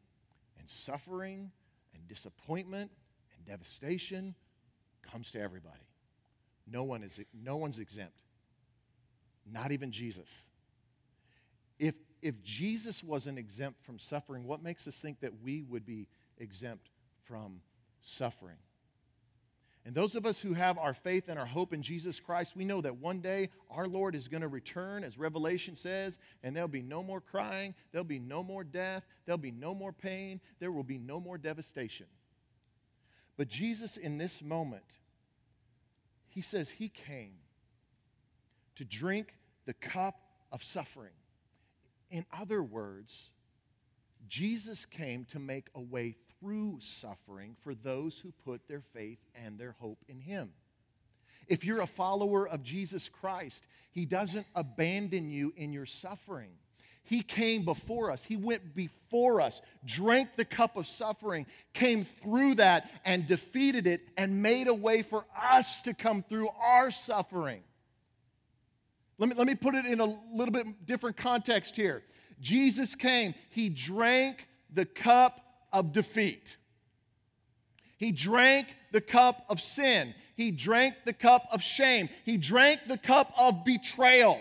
and 0.58 0.68
suffering 0.68 1.50
and 1.94 2.06
disappointment 2.08 2.90
and 3.36 3.46
devastation 3.46 4.34
comes 5.02 5.30
to 5.32 5.40
everybody. 5.40 5.86
No, 6.66 6.82
one 6.82 7.02
is, 7.02 7.20
no 7.32 7.56
one's 7.56 7.78
exempt, 7.78 8.22
not 9.50 9.72
even 9.72 9.90
Jesus. 9.90 10.46
If, 11.78 11.94
if 12.22 12.42
Jesus 12.42 13.02
wasn't 13.04 13.38
exempt 13.38 13.84
from 13.84 13.98
suffering, 13.98 14.44
what 14.44 14.62
makes 14.62 14.86
us 14.86 14.96
think 14.96 15.20
that 15.20 15.42
we 15.42 15.62
would 15.62 15.84
be 15.84 16.08
exempt 16.38 16.88
from 17.24 17.60
suffering? 18.00 18.56
And 19.86 19.94
those 19.94 20.16
of 20.16 20.26
us 20.26 20.40
who 20.40 20.52
have 20.54 20.78
our 20.78 20.94
faith 20.94 21.28
and 21.28 21.38
our 21.38 21.46
hope 21.46 21.72
in 21.72 21.80
Jesus 21.80 22.18
Christ, 22.18 22.56
we 22.56 22.64
know 22.64 22.80
that 22.80 22.96
one 22.96 23.20
day 23.20 23.50
our 23.70 23.86
Lord 23.86 24.16
is 24.16 24.26
going 24.26 24.40
to 24.40 24.48
return, 24.48 25.04
as 25.04 25.16
Revelation 25.16 25.76
says, 25.76 26.18
and 26.42 26.56
there'll 26.56 26.66
be 26.66 26.82
no 26.82 27.04
more 27.04 27.20
crying, 27.20 27.72
there'll 27.92 28.04
be 28.04 28.18
no 28.18 28.42
more 28.42 28.64
death, 28.64 29.06
there'll 29.24 29.38
be 29.38 29.52
no 29.52 29.76
more 29.76 29.92
pain, 29.92 30.40
there 30.58 30.72
will 30.72 30.82
be 30.82 30.98
no 30.98 31.20
more 31.20 31.38
devastation. 31.38 32.06
But 33.36 33.46
Jesus, 33.46 33.96
in 33.96 34.18
this 34.18 34.42
moment, 34.42 34.82
he 36.26 36.40
says 36.40 36.70
he 36.70 36.88
came 36.88 37.34
to 38.76 38.84
drink 38.84 39.34
the 39.66 39.74
cup 39.74 40.20
of 40.52 40.62
suffering. 40.62 41.12
In 42.10 42.24
other 42.32 42.62
words, 42.62 43.30
Jesus 44.28 44.86
came 44.86 45.24
to 45.26 45.38
make 45.38 45.68
a 45.74 45.80
way 45.80 46.16
through 46.40 46.78
suffering 46.80 47.56
for 47.62 47.74
those 47.74 48.18
who 48.18 48.32
put 48.44 48.68
their 48.68 48.80
faith 48.80 49.18
and 49.34 49.58
their 49.58 49.76
hope 49.78 50.04
in 50.08 50.20
him. 50.20 50.52
If 51.48 51.64
you're 51.64 51.80
a 51.80 51.86
follower 51.86 52.48
of 52.48 52.62
Jesus 52.62 53.08
Christ, 53.08 53.66
he 53.92 54.04
doesn't 54.04 54.46
abandon 54.54 55.30
you 55.30 55.52
in 55.56 55.72
your 55.72 55.86
suffering. 55.86 56.50
He 57.04 57.22
came 57.22 57.64
before 57.64 58.10
us. 58.10 58.24
He 58.24 58.36
went 58.36 58.74
before 58.74 59.40
us, 59.40 59.62
drank 59.84 60.30
the 60.36 60.44
cup 60.44 60.76
of 60.76 60.88
suffering, 60.88 61.46
came 61.72 62.04
through 62.04 62.56
that 62.56 62.90
and 63.04 63.28
defeated 63.28 63.86
it 63.86 64.00
and 64.16 64.42
made 64.42 64.66
a 64.66 64.74
way 64.74 65.02
for 65.02 65.24
us 65.40 65.80
to 65.82 65.94
come 65.94 66.24
through 66.24 66.48
our 66.60 66.90
suffering. 66.90 67.62
Let 69.18 69.28
me, 69.30 69.34
let 69.34 69.46
me 69.46 69.54
put 69.54 69.74
it 69.74 69.86
in 69.86 70.00
a 70.00 70.04
little 70.04 70.52
bit 70.52 70.86
different 70.86 71.16
context 71.16 71.76
here. 71.76 72.02
Jesus 72.40 72.94
came, 72.94 73.34
He 73.50 73.68
drank 73.68 74.46
the 74.72 74.84
cup 74.84 75.40
of 75.72 75.92
defeat. 75.92 76.56
He 77.96 78.12
drank 78.12 78.68
the 78.92 79.00
cup 79.00 79.44
of 79.48 79.60
sin. 79.60 80.14
He 80.34 80.50
drank 80.50 80.94
the 81.06 81.14
cup 81.14 81.48
of 81.50 81.62
shame. 81.62 82.10
He 82.24 82.36
drank 82.36 82.80
the 82.86 82.98
cup 82.98 83.32
of 83.38 83.64
betrayal. 83.64 84.38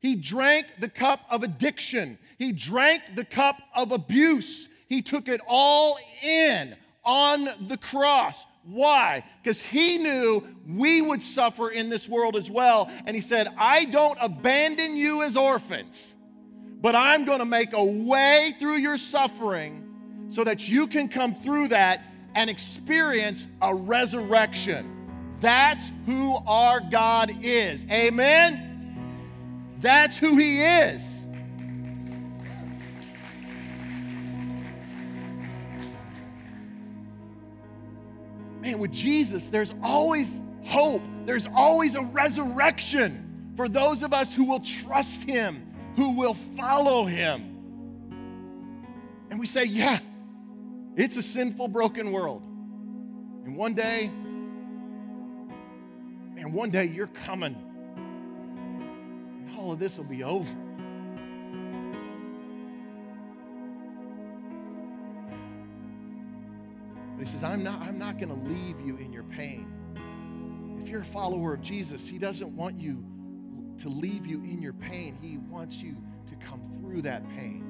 He 0.00 0.16
drank 0.16 0.66
the 0.80 0.88
cup 0.88 1.20
of 1.30 1.44
addiction. 1.44 2.18
He 2.36 2.50
drank 2.50 3.02
the 3.14 3.24
cup 3.24 3.56
of 3.74 3.92
abuse. 3.92 4.68
He 4.88 5.02
took 5.02 5.28
it 5.28 5.40
all 5.46 5.98
in 6.22 6.76
on 7.04 7.48
the 7.68 7.76
cross. 7.76 8.44
Why? 8.66 9.24
Because 9.42 9.60
he 9.60 9.98
knew 9.98 10.46
we 10.66 11.02
would 11.02 11.22
suffer 11.22 11.70
in 11.70 11.90
this 11.90 12.08
world 12.08 12.34
as 12.34 12.50
well. 12.50 12.90
And 13.06 13.14
he 13.14 13.20
said, 13.20 13.48
I 13.58 13.84
don't 13.84 14.16
abandon 14.20 14.96
you 14.96 15.22
as 15.22 15.36
orphans, 15.36 16.14
but 16.80 16.94
I'm 16.96 17.24
going 17.24 17.40
to 17.40 17.44
make 17.44 17.74
a 17.74 17.84
way 17.84 18.54
through 18.58 18.76
your 18.76 18.96
suffering 18.96 20.28
so 20.30 20.44
that 20.44 20.68
you 20.68 20.86
can 20.86 21.08
come 21.08 21.34
through 21.34 21.68
that 21.68 22.02
and 22.34 22.48
experience 22.48 23.46
a 23.60 23.74
resurrection. 23.74 24.90
That's 25.40 25.92
who 26.06 26.36
our 26.46 26.80
God 26.80 27.30
is. 27.42 27.84
Amen? 27.90 29.76
That's 29.78 30.16
who 30.16 30.36
He 30.38 30.62
is. 30.62 31.23
Man, 38.64 38.78
with 38.78 38.92
Jesus, 38.92 39.50
there's 39.50 39.74
always 39.82 40.40
hope, 40.64 41.02
there's 41.26 41.46
always 41.54 41.96
a 41.96 42.02
resurrection 42.02 43.52
for 43.56 43.68
those 43.68 44.02
of 44.02 44.14
us 44.14 44.32
who 44.32 44.44
will 44.44 44.60
trust 44.60 45.24
Him, 45.24 45.70
who 45.96 46.12
will 46.12 46.32
follow 46.32 47.04
Him. 47.04 47.42
And 49.28 49.38
we 49.38 49.44
say, 49.44 49.64
yeah, 49.64 49.98
it's 50.96 51.16
a 51.16 51.22
sinful, 51.22 51.68
broken 51.68 52.10
world. 52.10 52.40
And 53.44 53.54
one 53.54 53.74
day, 53.74 54.06
and 56.38 56.54
one 56.54 56.70
day 56.70 56.86
you're 56.86 57.08
coming 57.08 57.56
And 57.96 59.58
all 59.58 59.72
of 59.72 59.78
this 59.78 59.98
will 59.98 60.04
be 60.04 60.24
over. 60.24 60.56
He 67.26 67.32
says, 67.32 67.42
I'm 67.42 67.62
not, 67.62 67.80
I'm 67.80 67.98
not 67.98 68.18
going 68.18 68.28
to 68.28 68.48
leave 68.48 68.80
you 68.80 68.96
in 68.96 69.12
your 69.12 69.22
pain. 69.24 69.72
If 70.82 70.88
you're 70.88 71.00
a 71.00 71.04
follower 71.04 71.54
of 71.54 71.62
Jesus, 71.62 72.06
he 72.06 72.18
doesn't 72.18 72.54
want 72.54 72.78
you 72.78 73.04
to 73.78 73.88
leave 73.88 74.26
you 74.26 74.38
in 74.42 74.60
your 74.60 74.74
pain. 74.74 75.16
He 75.20 75.38
wants 75.38 75.76
you 75.76 75.96
to 76.28 76.36
come 76.36 76.60
through 76.78 77.02
that 77.02 77.26
pain. 77.30 77.64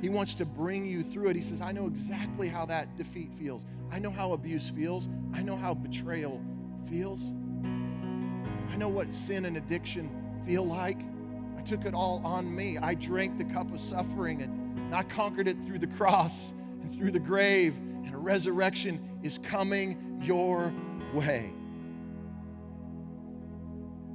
He 0.00 0.08
wants 0.08 0.36
to 0.36 0.44
bring 0.44 0.86
you 0.86 1.02
through 1.02 1.30
it. 1.30 1.36
He 1.36 1.42
says, 1.42 1.60
I 1.60 1.72
know 1.72 1.86
exactly 1.86 2.48
how 2.48 2.64
that 2.66 2.96
defeat 2.96 3.32
feels. 3.36 3.66
I 3.90 3.98
know 3.98 4.10
how 4.10 4.32
abuse 4.32 4.70
feels. 4.70 5.08
I 5.34 5.42
know 5.42 5.56
how 5.56 5.74
betrayal 5.74 6.40
feels. 6.88 7.32
I 8.70 8.76
know 8.76 8.88
what 8.88 9.12
sin 9.12 9.44
and 9.44 9.56
addiction 9.56 10.08
feel 10.46 10.64
like. 10.64 11.00
I 11.56 11.62
took 11.62 11.84
it 11.84 11.94
all 11.94 12.22
on 12.24 12.54
me. 12.54 12.78
I 12.78 12.94
drank 12.94 13.38
the 13.38 13.44
cup 13.44 13.72
of 13.74 13.80
suffering 13.80 14.42
and, 14.42 14.94
I 14.94 15.02
conquered 15.02 15.48
it 15.48 15.62
through 15.64 15.80
the 15.80 15.86
cross 15.86 16.54
and 16.80 16.94
through 16.94 17.10
the 17.10 17.18
grave. 17.18 17.74
A 18.18 18.20
resurrection 18.20 19.20
is 19.22 19.38
coming 19.38 20.20
your 20.24 20.72
way. 21.14 21.52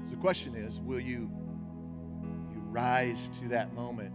So 0.03 0.09
the 0.09 0.17
question 0.17 0.55
is 0.55 0.81
will 0.81 0.99
you, 0.99 1.31
you 2.53 2.59
rise 2.65 3.29
to 3.39 3.47
that 3.47 3.73
moment 3.73 4.13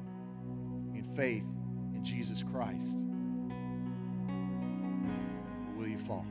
in 0.95 1.05
faith 1.17 1.47
in 1.95 2.05
Jesus 2.05 2.43
Christ? 2.43 2.99
Or 5.69 5.79
will 5.79 5.89
you 5.89 5.99
fall? 5.99 6.27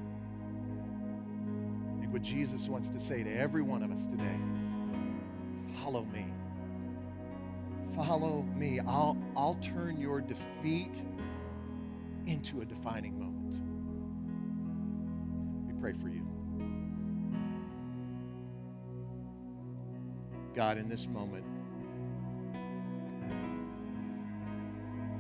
Think 2.00 2.14
what 2.14 2.22
Jesus 2.22 2.70
wants 2.70 2.92
to 2.92 3.00
say 3.00 3.24
to 3.24 3.36
every 3.36 3.64
one 3.64 3.82
of 3.82 3.92
us 3.92 4.06
today 4.12 4.38
Follow 5.84 6.06
me. 6.14 6.28
Follow 7.96 8.44
me. 8.56 8.82
I'll, 8.82 9.18
I'll 9.36 9.58
turn 9.62 10.00
your 10.00 10.22
defeat 10.22 11.02
into 12.28 12.62
a 12.62 12.66
defining 12.66 13.18
moment. 13.18 13.27
Pray 15.88 15.96
for 16.02 16.10
you. 16.10 16.28
God, 20.54 20.78
in 20.78 20.90
this 20.90 21.08
moment, 21.08 21.46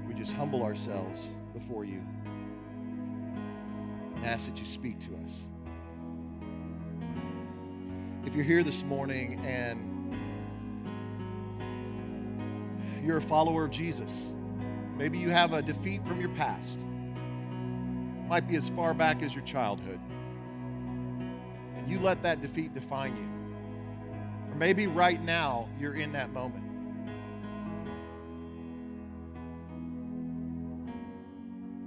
we 0.05 0.13
just 0.13 0.33
humble 0.33 0.63
ourselves 0.63 1.29
before 1.53 1.85
you 1.85 2.01
and 4.15 4.25
ask 4.25 4.49
that 4.49 4.59
you 4.59 4.65
speak 4.65 4.99
to 4.99 5.15
us. 5.23 5.47
If 8.25 8.35
you're 8.35 8.43
here 8.43 8.61
this 8.61 8.83
morning 8.83 9.39
and 9.45 10.17
you're 13.05 13.15
a 13.15 13.21
follower 13.21 13.63
of 13.63 13.71
Jesus. 13.71 14.33
Maybe 14.97 15.17
you 15.17 15.29
have 15.29 15.53
a 15.53 15.61
defeat 15.61 16.05
from 16.05 16.19
your 16.19 16.31
past. 16.31 16.83
Might 18.27 18.49
be 18.49 18.57
as 18.57 18.67
far 18.67 18.93
back 18.93 19.23
as 19.23 19.33
your 19.33 19.45
childhood. 19.45 20.01
You 21.87 21.99
let 21.99 22.21
that 22.23 22.41
defeat 22.41 22.73
define 22.73 23.15
you. 23.15 24.51
Or 24.51 24.55
maybe 24.55 24.87
right 24.87 25.23
now 25.23 25.69
you're 25.79 25.95
in 25.95 26.11
that 26.11 26.33
moment. 26.33 26.63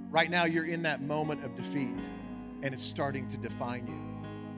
Right 0.09 0.29
now 0.29 0.45
you're 0.45 0.65
in 0.65 0.81
that 0.83 1.01
moment 1.01 1.43
of 1.45 1.55
defeat 1.55 1.97
and 2.63 2.73
it's 2.73 2.83
starting 2.83 3.27
to 3.29 3.37
define 3.37 3.87
you. 3.87 4.11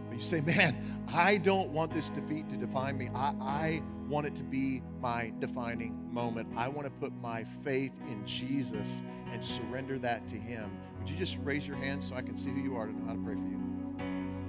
But 0.10 0.16
you 0.16 0.22
say, 0.22 0.42
man, 0.56 1.04
I 1.08 1.38
don't 1.38 1.70
want 1.70 1.94
this 1.94 2.10
defeat 2.10 2.50
to 2.50 2.58
define 2.58 2.98
me. 2.98 3.10
I, 3.14 3.34
I 3.42 3.84
want 4.08 4.28
it 4.28 4.36
to 4.36 4.44
be 4.44 4.82
my 5.00 5.34
defining 5.40 6.12
moment. 6.14 6.48
I 6.56 6.68
want 6.68 6.88
to 6.88 6.92
put 6.92 7.14
my 7.22 7.44
faith 7.64 8.00
in 8.10 8.26
Jesus 8.26 9.04
and 9.32 9.44
surrender 9.44 9.98
that 10.00 10.28
to 10.30 10.36
Him. 10.36 10.72
Would 11.00 11.10
you 11.10 11.18
just 11.18 11.38
raise 11.44 11.68
your 11.68 11.78
hand 11.78 12.04
so 12.04 12.16
I 12.16 12.22
can 12.22 12.38
see 12.38 12.52
who 12.52 12.62
you 12.62 12.76
are 12.76 12.88
to 12.88 12.94
know 12.94 13.06
how 13.08 13.14
to 13.14 13.20
pray 13.20 13.36
for 13.36 13.42
you? 13.42 13.60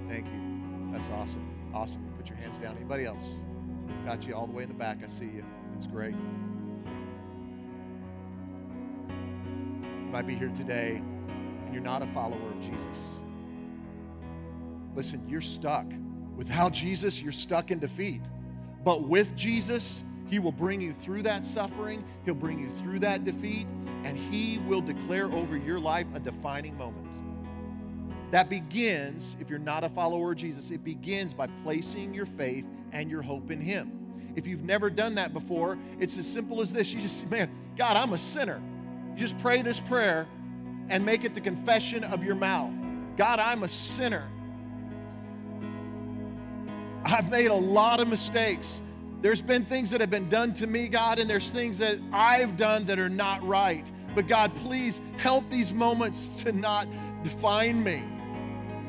Thank 0.07 0.27
you. 0.27 0.44
That's 0.95 1.09
awesome. 1.09 1.45
Awesome. 1.73 2.01
Put 2.15 2.29
your 2.29 2.37
hands 2.37 2.57
down. 2.57 2.77
Anybody 2.77 3.03
else? 3.03 3.39
Got 4.05 4.25
you 4.25 4.33
all 4.33 4.47
the 4.47 4.53
way 4.53 4.63
in 4.63 4.69
the 4.69 4.75
back. 4.75 4.99
I 5.03 5.07
see 5.07 5.25
you. 5.25 5.43
That's 5.73 5.87
great. 5.87 6.15
You 9.09 10.09
might 10.09 10.25
be 10.25 10.35
here 10.35 10.53
today 10.55 11.01
and 11.65 11.73
you're 11.73 11.83
not 11.83 12.01
a 12.01 12.07
follower 12.07 12.49
of 12.49 12.61
Jesus. 12.61 13.19
Listen, 14.95 15.27
you're 15.27 15.41
stuck. 15.41 15.85
Without 16.37 16.71
Jesus, 16.71 17.21
you're 17.21 17.33
stuck 17.33 17.71
in 17.71 17.79
defeat. 17.79 18.21
But 18.85 19.03
with 19.03 19.35
Jesus, 19.35 20.01
He 20.29 20.39
will 20.39 20.53
bring 20.53 20.79
you 20.79 20.93
through 20.93 21.23
that 21.23 21.45
suffering, 21.45 22.05
He'll 22.23 22.35
bring 22.35 22.57
you 22.57 22.69
through 22.69 22.99
that 22.99 23.25
defeat, 23.25 23.67
and 24.05 24.17
He 24.17 24.59
will 24.59 24.79
declare 24.79 25.25
over 25.25 25.57
your 25.57 25.81
life 25.81 26.07
a 26.13 26.21
defining 26.21 26.77
moment. 26.77 27.24
That 28.31 28.49
begins, 28.49 29.37
if 29.39 29.49
you're 29.49 29.59
not 29.59 29.83
a 29.83 29.89
follower 29.89 30.31
of 30.31 30.37
Jesus, 30.37 30.71
it 30.71 30.83
begins 30.83 31.33
by 31.33 31.47
placing 31.63 32.13
your 32.13 32.25
faith 32.25 32.65
and 32.91 33.09
your 33.09 33.21
hope 33.21 33.51
in 33.51 33.61
Him. 33.61 33.91
If 34.35 34.47
you've 34.47 34.63
never 34.63 34.89
done 34.89 35.15
that 35.15 35.33
before, 35.33 35.77
it's 35.99 36.17
as 36.17 36.27
simple 36.27 36.61
as 36.61 36.73
this. 36.73 36.93
You 36.93 37.01
just, 37.01 37.19
say, 37.19 37.25
man, 37.27 37.49
God, 37.77 37.95
I'm 37.95 38.13
a 38.13 38.17
sinner. 38.17 38.61
You 39.13 39.19
just 39.19 39.37
pray 39.37 39.61
this 39.61 39.79
prayer 39.79 40.27
and 40.89 41.05
make 41.05 41.23
it 41.23 41.33
the 41.33 41.41
confession 41.41 42.03
of 42.03 42.23
your 42.23 42.35
mouth. 42.35 42.73
God, 43.17 43.39
I'm 43.39 43.63
a 43.63 43.69
sinner. 43.69 44.27
I've 47.05 47.29
made 47.29 47.47
a 47.47 47.55
lot 47.55 47.99
of 47.99 48.07
mistakes. 48.07 48.81
There's 49.21 49.41
been 49.41 49.63
things 49.63 49.89
that 49.91 50.01
have 50.01 50.09
been 50.09 50.29
done 50.29 50.53
to 50.55 50.67
me, 50.67 50.87
God, 50.87 51.19
and 51.19 51.29
there's 51.29 51.51
things 51.51 51.77
that 51.77 51.97
I've 52.11 52.57
done 52.57 52.85
that 52.85 52.99
are 52.99 53.09
not 53.09 53.45
right. 53.47 53.89
But 54.13 54.27
God, 54.27 54.53
please 54.55 54.99
help 55.17 55.49
these 55.49 55.71
moments 55.71 56.27
to 56.43 56.51
not 56.51 56.87
define 57.23 57.83
me. 57.83 58.03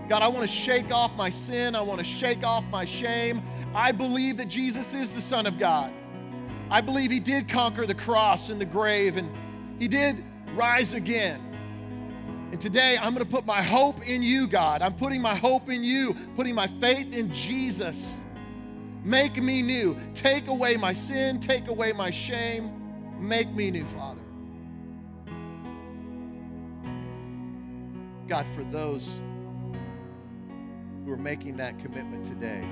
God, 0.08 0.22
I 0.22 0.28
want 0.28 0.42
to 0.42 0.54
shake 0.54 0.92
off 0.92 1.14
my 1.16 1.30
sin. 1.30 1.74
I 1.74 1.80
want 1.80 1.98
to 1.98 2.04
shake 2.04 2.44
off 2.44 2.64
my 2.68 2.84
shame. 2.84 3.42
I 3.74 3.90
believe 3.92 4.36
that 4.36 4.46
Jesus 4.48 4.94
is 4.94 5.14
the 5.14 5.20
Son 5.20 5.46
of 5.46 5.58
God. 5.58 5.92
I 6.70 6.80
believe 6.80 7.10
He 7.10 7.20
did 7.20 7.48
conquer 7.48 7.86
the 7.86 7.94
cross 7.94 8.48
and 8.48 8.60
the 8.60 8.64
grave, 8.64 9.16
and 9.16 9.30
He 9.80 9.88
did 9.88 10.24
rise 10.54 10.92
again. 10.94 11.42
And 12.52 12.60
today 12.60 12.96
I'm 12.96 13.12
going 13.14 13.26
to 13.26 13.30
put 13.30 13.44
my 13.44 13.60
hope 13.62 14.00
in 14.06 14.22
you, 14.22 14.46
God. 14.46 14.80
I'm 14.80 14.94
putting 14.94 15.20
my 15.20 15.34
hope 15.34 15.68
in 15.68 15.82
you, 15.82 16.14
putting 16.36 16.54
my 16.54 16.68
faith 16.68 17.12
in 17.12 17.32
Jesus. 17.32 18.18
Make 19.02 19.42
me 19.42 19.62
new. 19.62 19.96
Take 20.14 20.46
away 20.46 20.76
my 20.76 20.92
sin, 20.92 21.40
take 21.40 21.68
away 21.68 21.92
my 21.92 22.10
shame. 22.10 22.72
Make 23.20 23.50
me 23.50 23.70
new, 23.70 23.86
Father. 23.86 24.20
God, 28.28 28.46
for 28.54 28.64
those 28.64 29.20
who 31.06 31.12
are 31.12 31.16
making 31.16 31.56
that 31.56 31.78
commitment 31.78 32.26
today, 32.26 32.66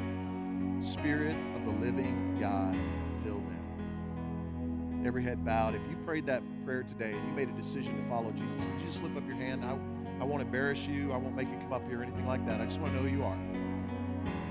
Spirit 0.85 1.37
of 1.55 1.65
the 1.65 1.71
living 1.81 2.37
God, 2.41 2.77
fill 3.23 3.39
them. 3.39 5.03
Every 5.07 5.23
head 5.23 5.45
bowed. 5.45 5.77
If 5.77 5.83
you 5.89 5.97
prayed 6.05 6.27
that 6.27 6.43
prayer 6.65 6.83
today 6.83 7.13
and 7.13 7.29
you 7.29 7.33
made 7.33 7.49
a 7.49 7.53
decision 7.53 7.97
to 8.03 8.09
follow 8.09 8.33
Jesus, 8.33 8.59
would 8.59 8.81
you 8.81 8.87
just 8.87 8.99
slip 8.99 9.17
up 9.17 9.25
your 9.25 9.37
hand? 9.37 9.65
I, 9.65 9.79
I 10.21 10.25
won't 10.25 10.43
embarrass 10.43 10.85
you. 10.87 11.13
I 11.13 11.17
won't 11.17 11.37
make 11.37 11.49
you 11.49 11.57
come 11.59 11.73
up 11.73 11.87
here 11.87 12.01
or 12.01 12.03
anything 12.03 12.27
like 12.27 12.45
that. 12.47 12.61
I 12.61 12.65
just 12.65 12.81
want 12.81 12.93
to 12.95 13.01
know 13.01 13.09
who 13.09 13.17
you 13.17 13.23
are. 13.23 13.39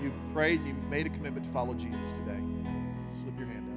You 0.01 0.13
prayed 0.31 0.61
and 0.61 0.69
you 0.69 0.75
made 0.89 1.05
a 1.05 1.09
commitment 1.09 1.45
to 1.45 1.51
follow 1.51 1.73
Jesus 1.73 2.13
today. 2.13 2.39
Slip 3.11 3.37
your 3.37 3.47
hand 3.47 3.67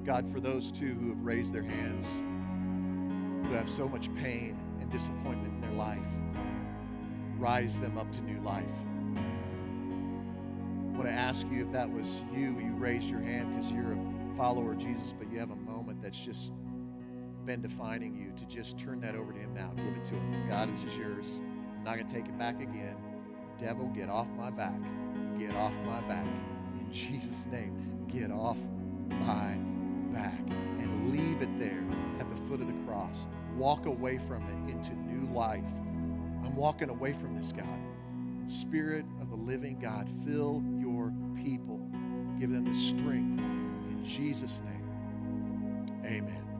up. 0.00 0.04
God, 0.04 0.32
for 0.32 0.40
those 0.40 0.72
two 0.72 0.94
who 0.94 1.10
have 1.10 1.24
raised 1.24 1.54
their 1.54 1.62
hands, 1.62 2.22
who 3.46 3.54
have 3.54 3.70
so 3.70 3.88
much 3.88 4.12
pain 4.16 4.58
disappointment 4.92 5.54
in 5.54 5.60
their 5.60 5.72
life, 5.72 5.98
rise 7.38 7.80
them 7.80 7.98
up 7.98 8.10
to 8.12 8.22
new 8.22 8.40
life. 8.42 8.64
I 10.92 10.96
want 10.96 11.08
to 11.08 11.14
ask 11.14 11.46
you 11.50 11.64
if 11.64 11.72
that 11.72 11.90
was 11.90 12.22
you, 12.32 12.58
you 12.60 12.74
raised 12.76 13.08
your 13.08 13.20
hand 13.20 13.54
because 13.54 13.72
you're 13.72 13.92
a 13.92 14.36
follower 14.36 14.72
of 14.72 14.78
Jesus, 14.78 15.14
but 15.18 15.32
you 15.32 15.38
have 15.38 15.50
a 15.50 15.56
moment 15.56 16.02
that's 16.02 16.20
just 16.20 16.52
been 17.44 17.60
defining 17.60 18.14
you, 18.14 18.32
to 18.36 18.46
just 18.46 18.78
turn 18.78 19.00
that 19.00 19.16
over 19.16 19.32
to 19.32 19.38
Him 19.38 19.54
now. 19.54 19.72
Give 19.74 19.96
it 19.96 20.04
to 20.04 20.14
Him. 20.14 20.48
God, 20.48 20.72
this 20.72 20.84
is 20.84 20.96
yours. 20.96 21.40
I'm 21.76 21.84
not 21.84 21.96
going 21.96 22.06
to 22.06 22.14
take 22.14 22.26
it 22.26 22.38
back 22.38 22.60
again. 22.60 22.96
Devil, 23.58 23.88
get 23.88 24.08
off 24.08 24.28
my 24.36 24.50
back. 24.50 24.78
Get 25.38 25.54
off 25.56 25.74
my 25.84 26.00
back. 26.02 26.26
In 26.78 26.92
Jesus' 26.92 27.46
name, 27.50 28.06
get 28.06 28.30
off 28.30 28.58
my 29.08 29.56
back 30.12 30.38
and 30.48 31.10
leave 31.10 31.42
it 31.42 31.58
there 31.58 31.82
at 32.20 32.28
the 32.30 32.36
foot 32.48 32.60
of 32.60 32.66
the 32.66 32.86
cross. 32.86 33.26
Walk 33.56 33.86
away 33.86 34.18
from 34.18 34.42
it 34.48 34.72
into 34.72 34.94
new 34.94 35.32
life. 35.34 35.64
I'm 36.44 36.56
walking 36.56 36.90
away 36.90 37.12
from 37.12 37.36
this, 37.36 37.52
God. 37.52 37.66
Spirit 38.46 39.04
of 39.20 39.30
the 39.30 39.36
living 39.36 39.78
God, 39.78 40.08
fill 40.26 40.62
your 40.78 41.12
people. 41.36 41.78
Give 42.40 42.50
them 42.50 42.64
the 42.64 42.74
strength. 42.74 43.40
In 43.40 44.04
Jesus' 44.04 44.60
name, 44.64 45.06
amen. 46.04 46.51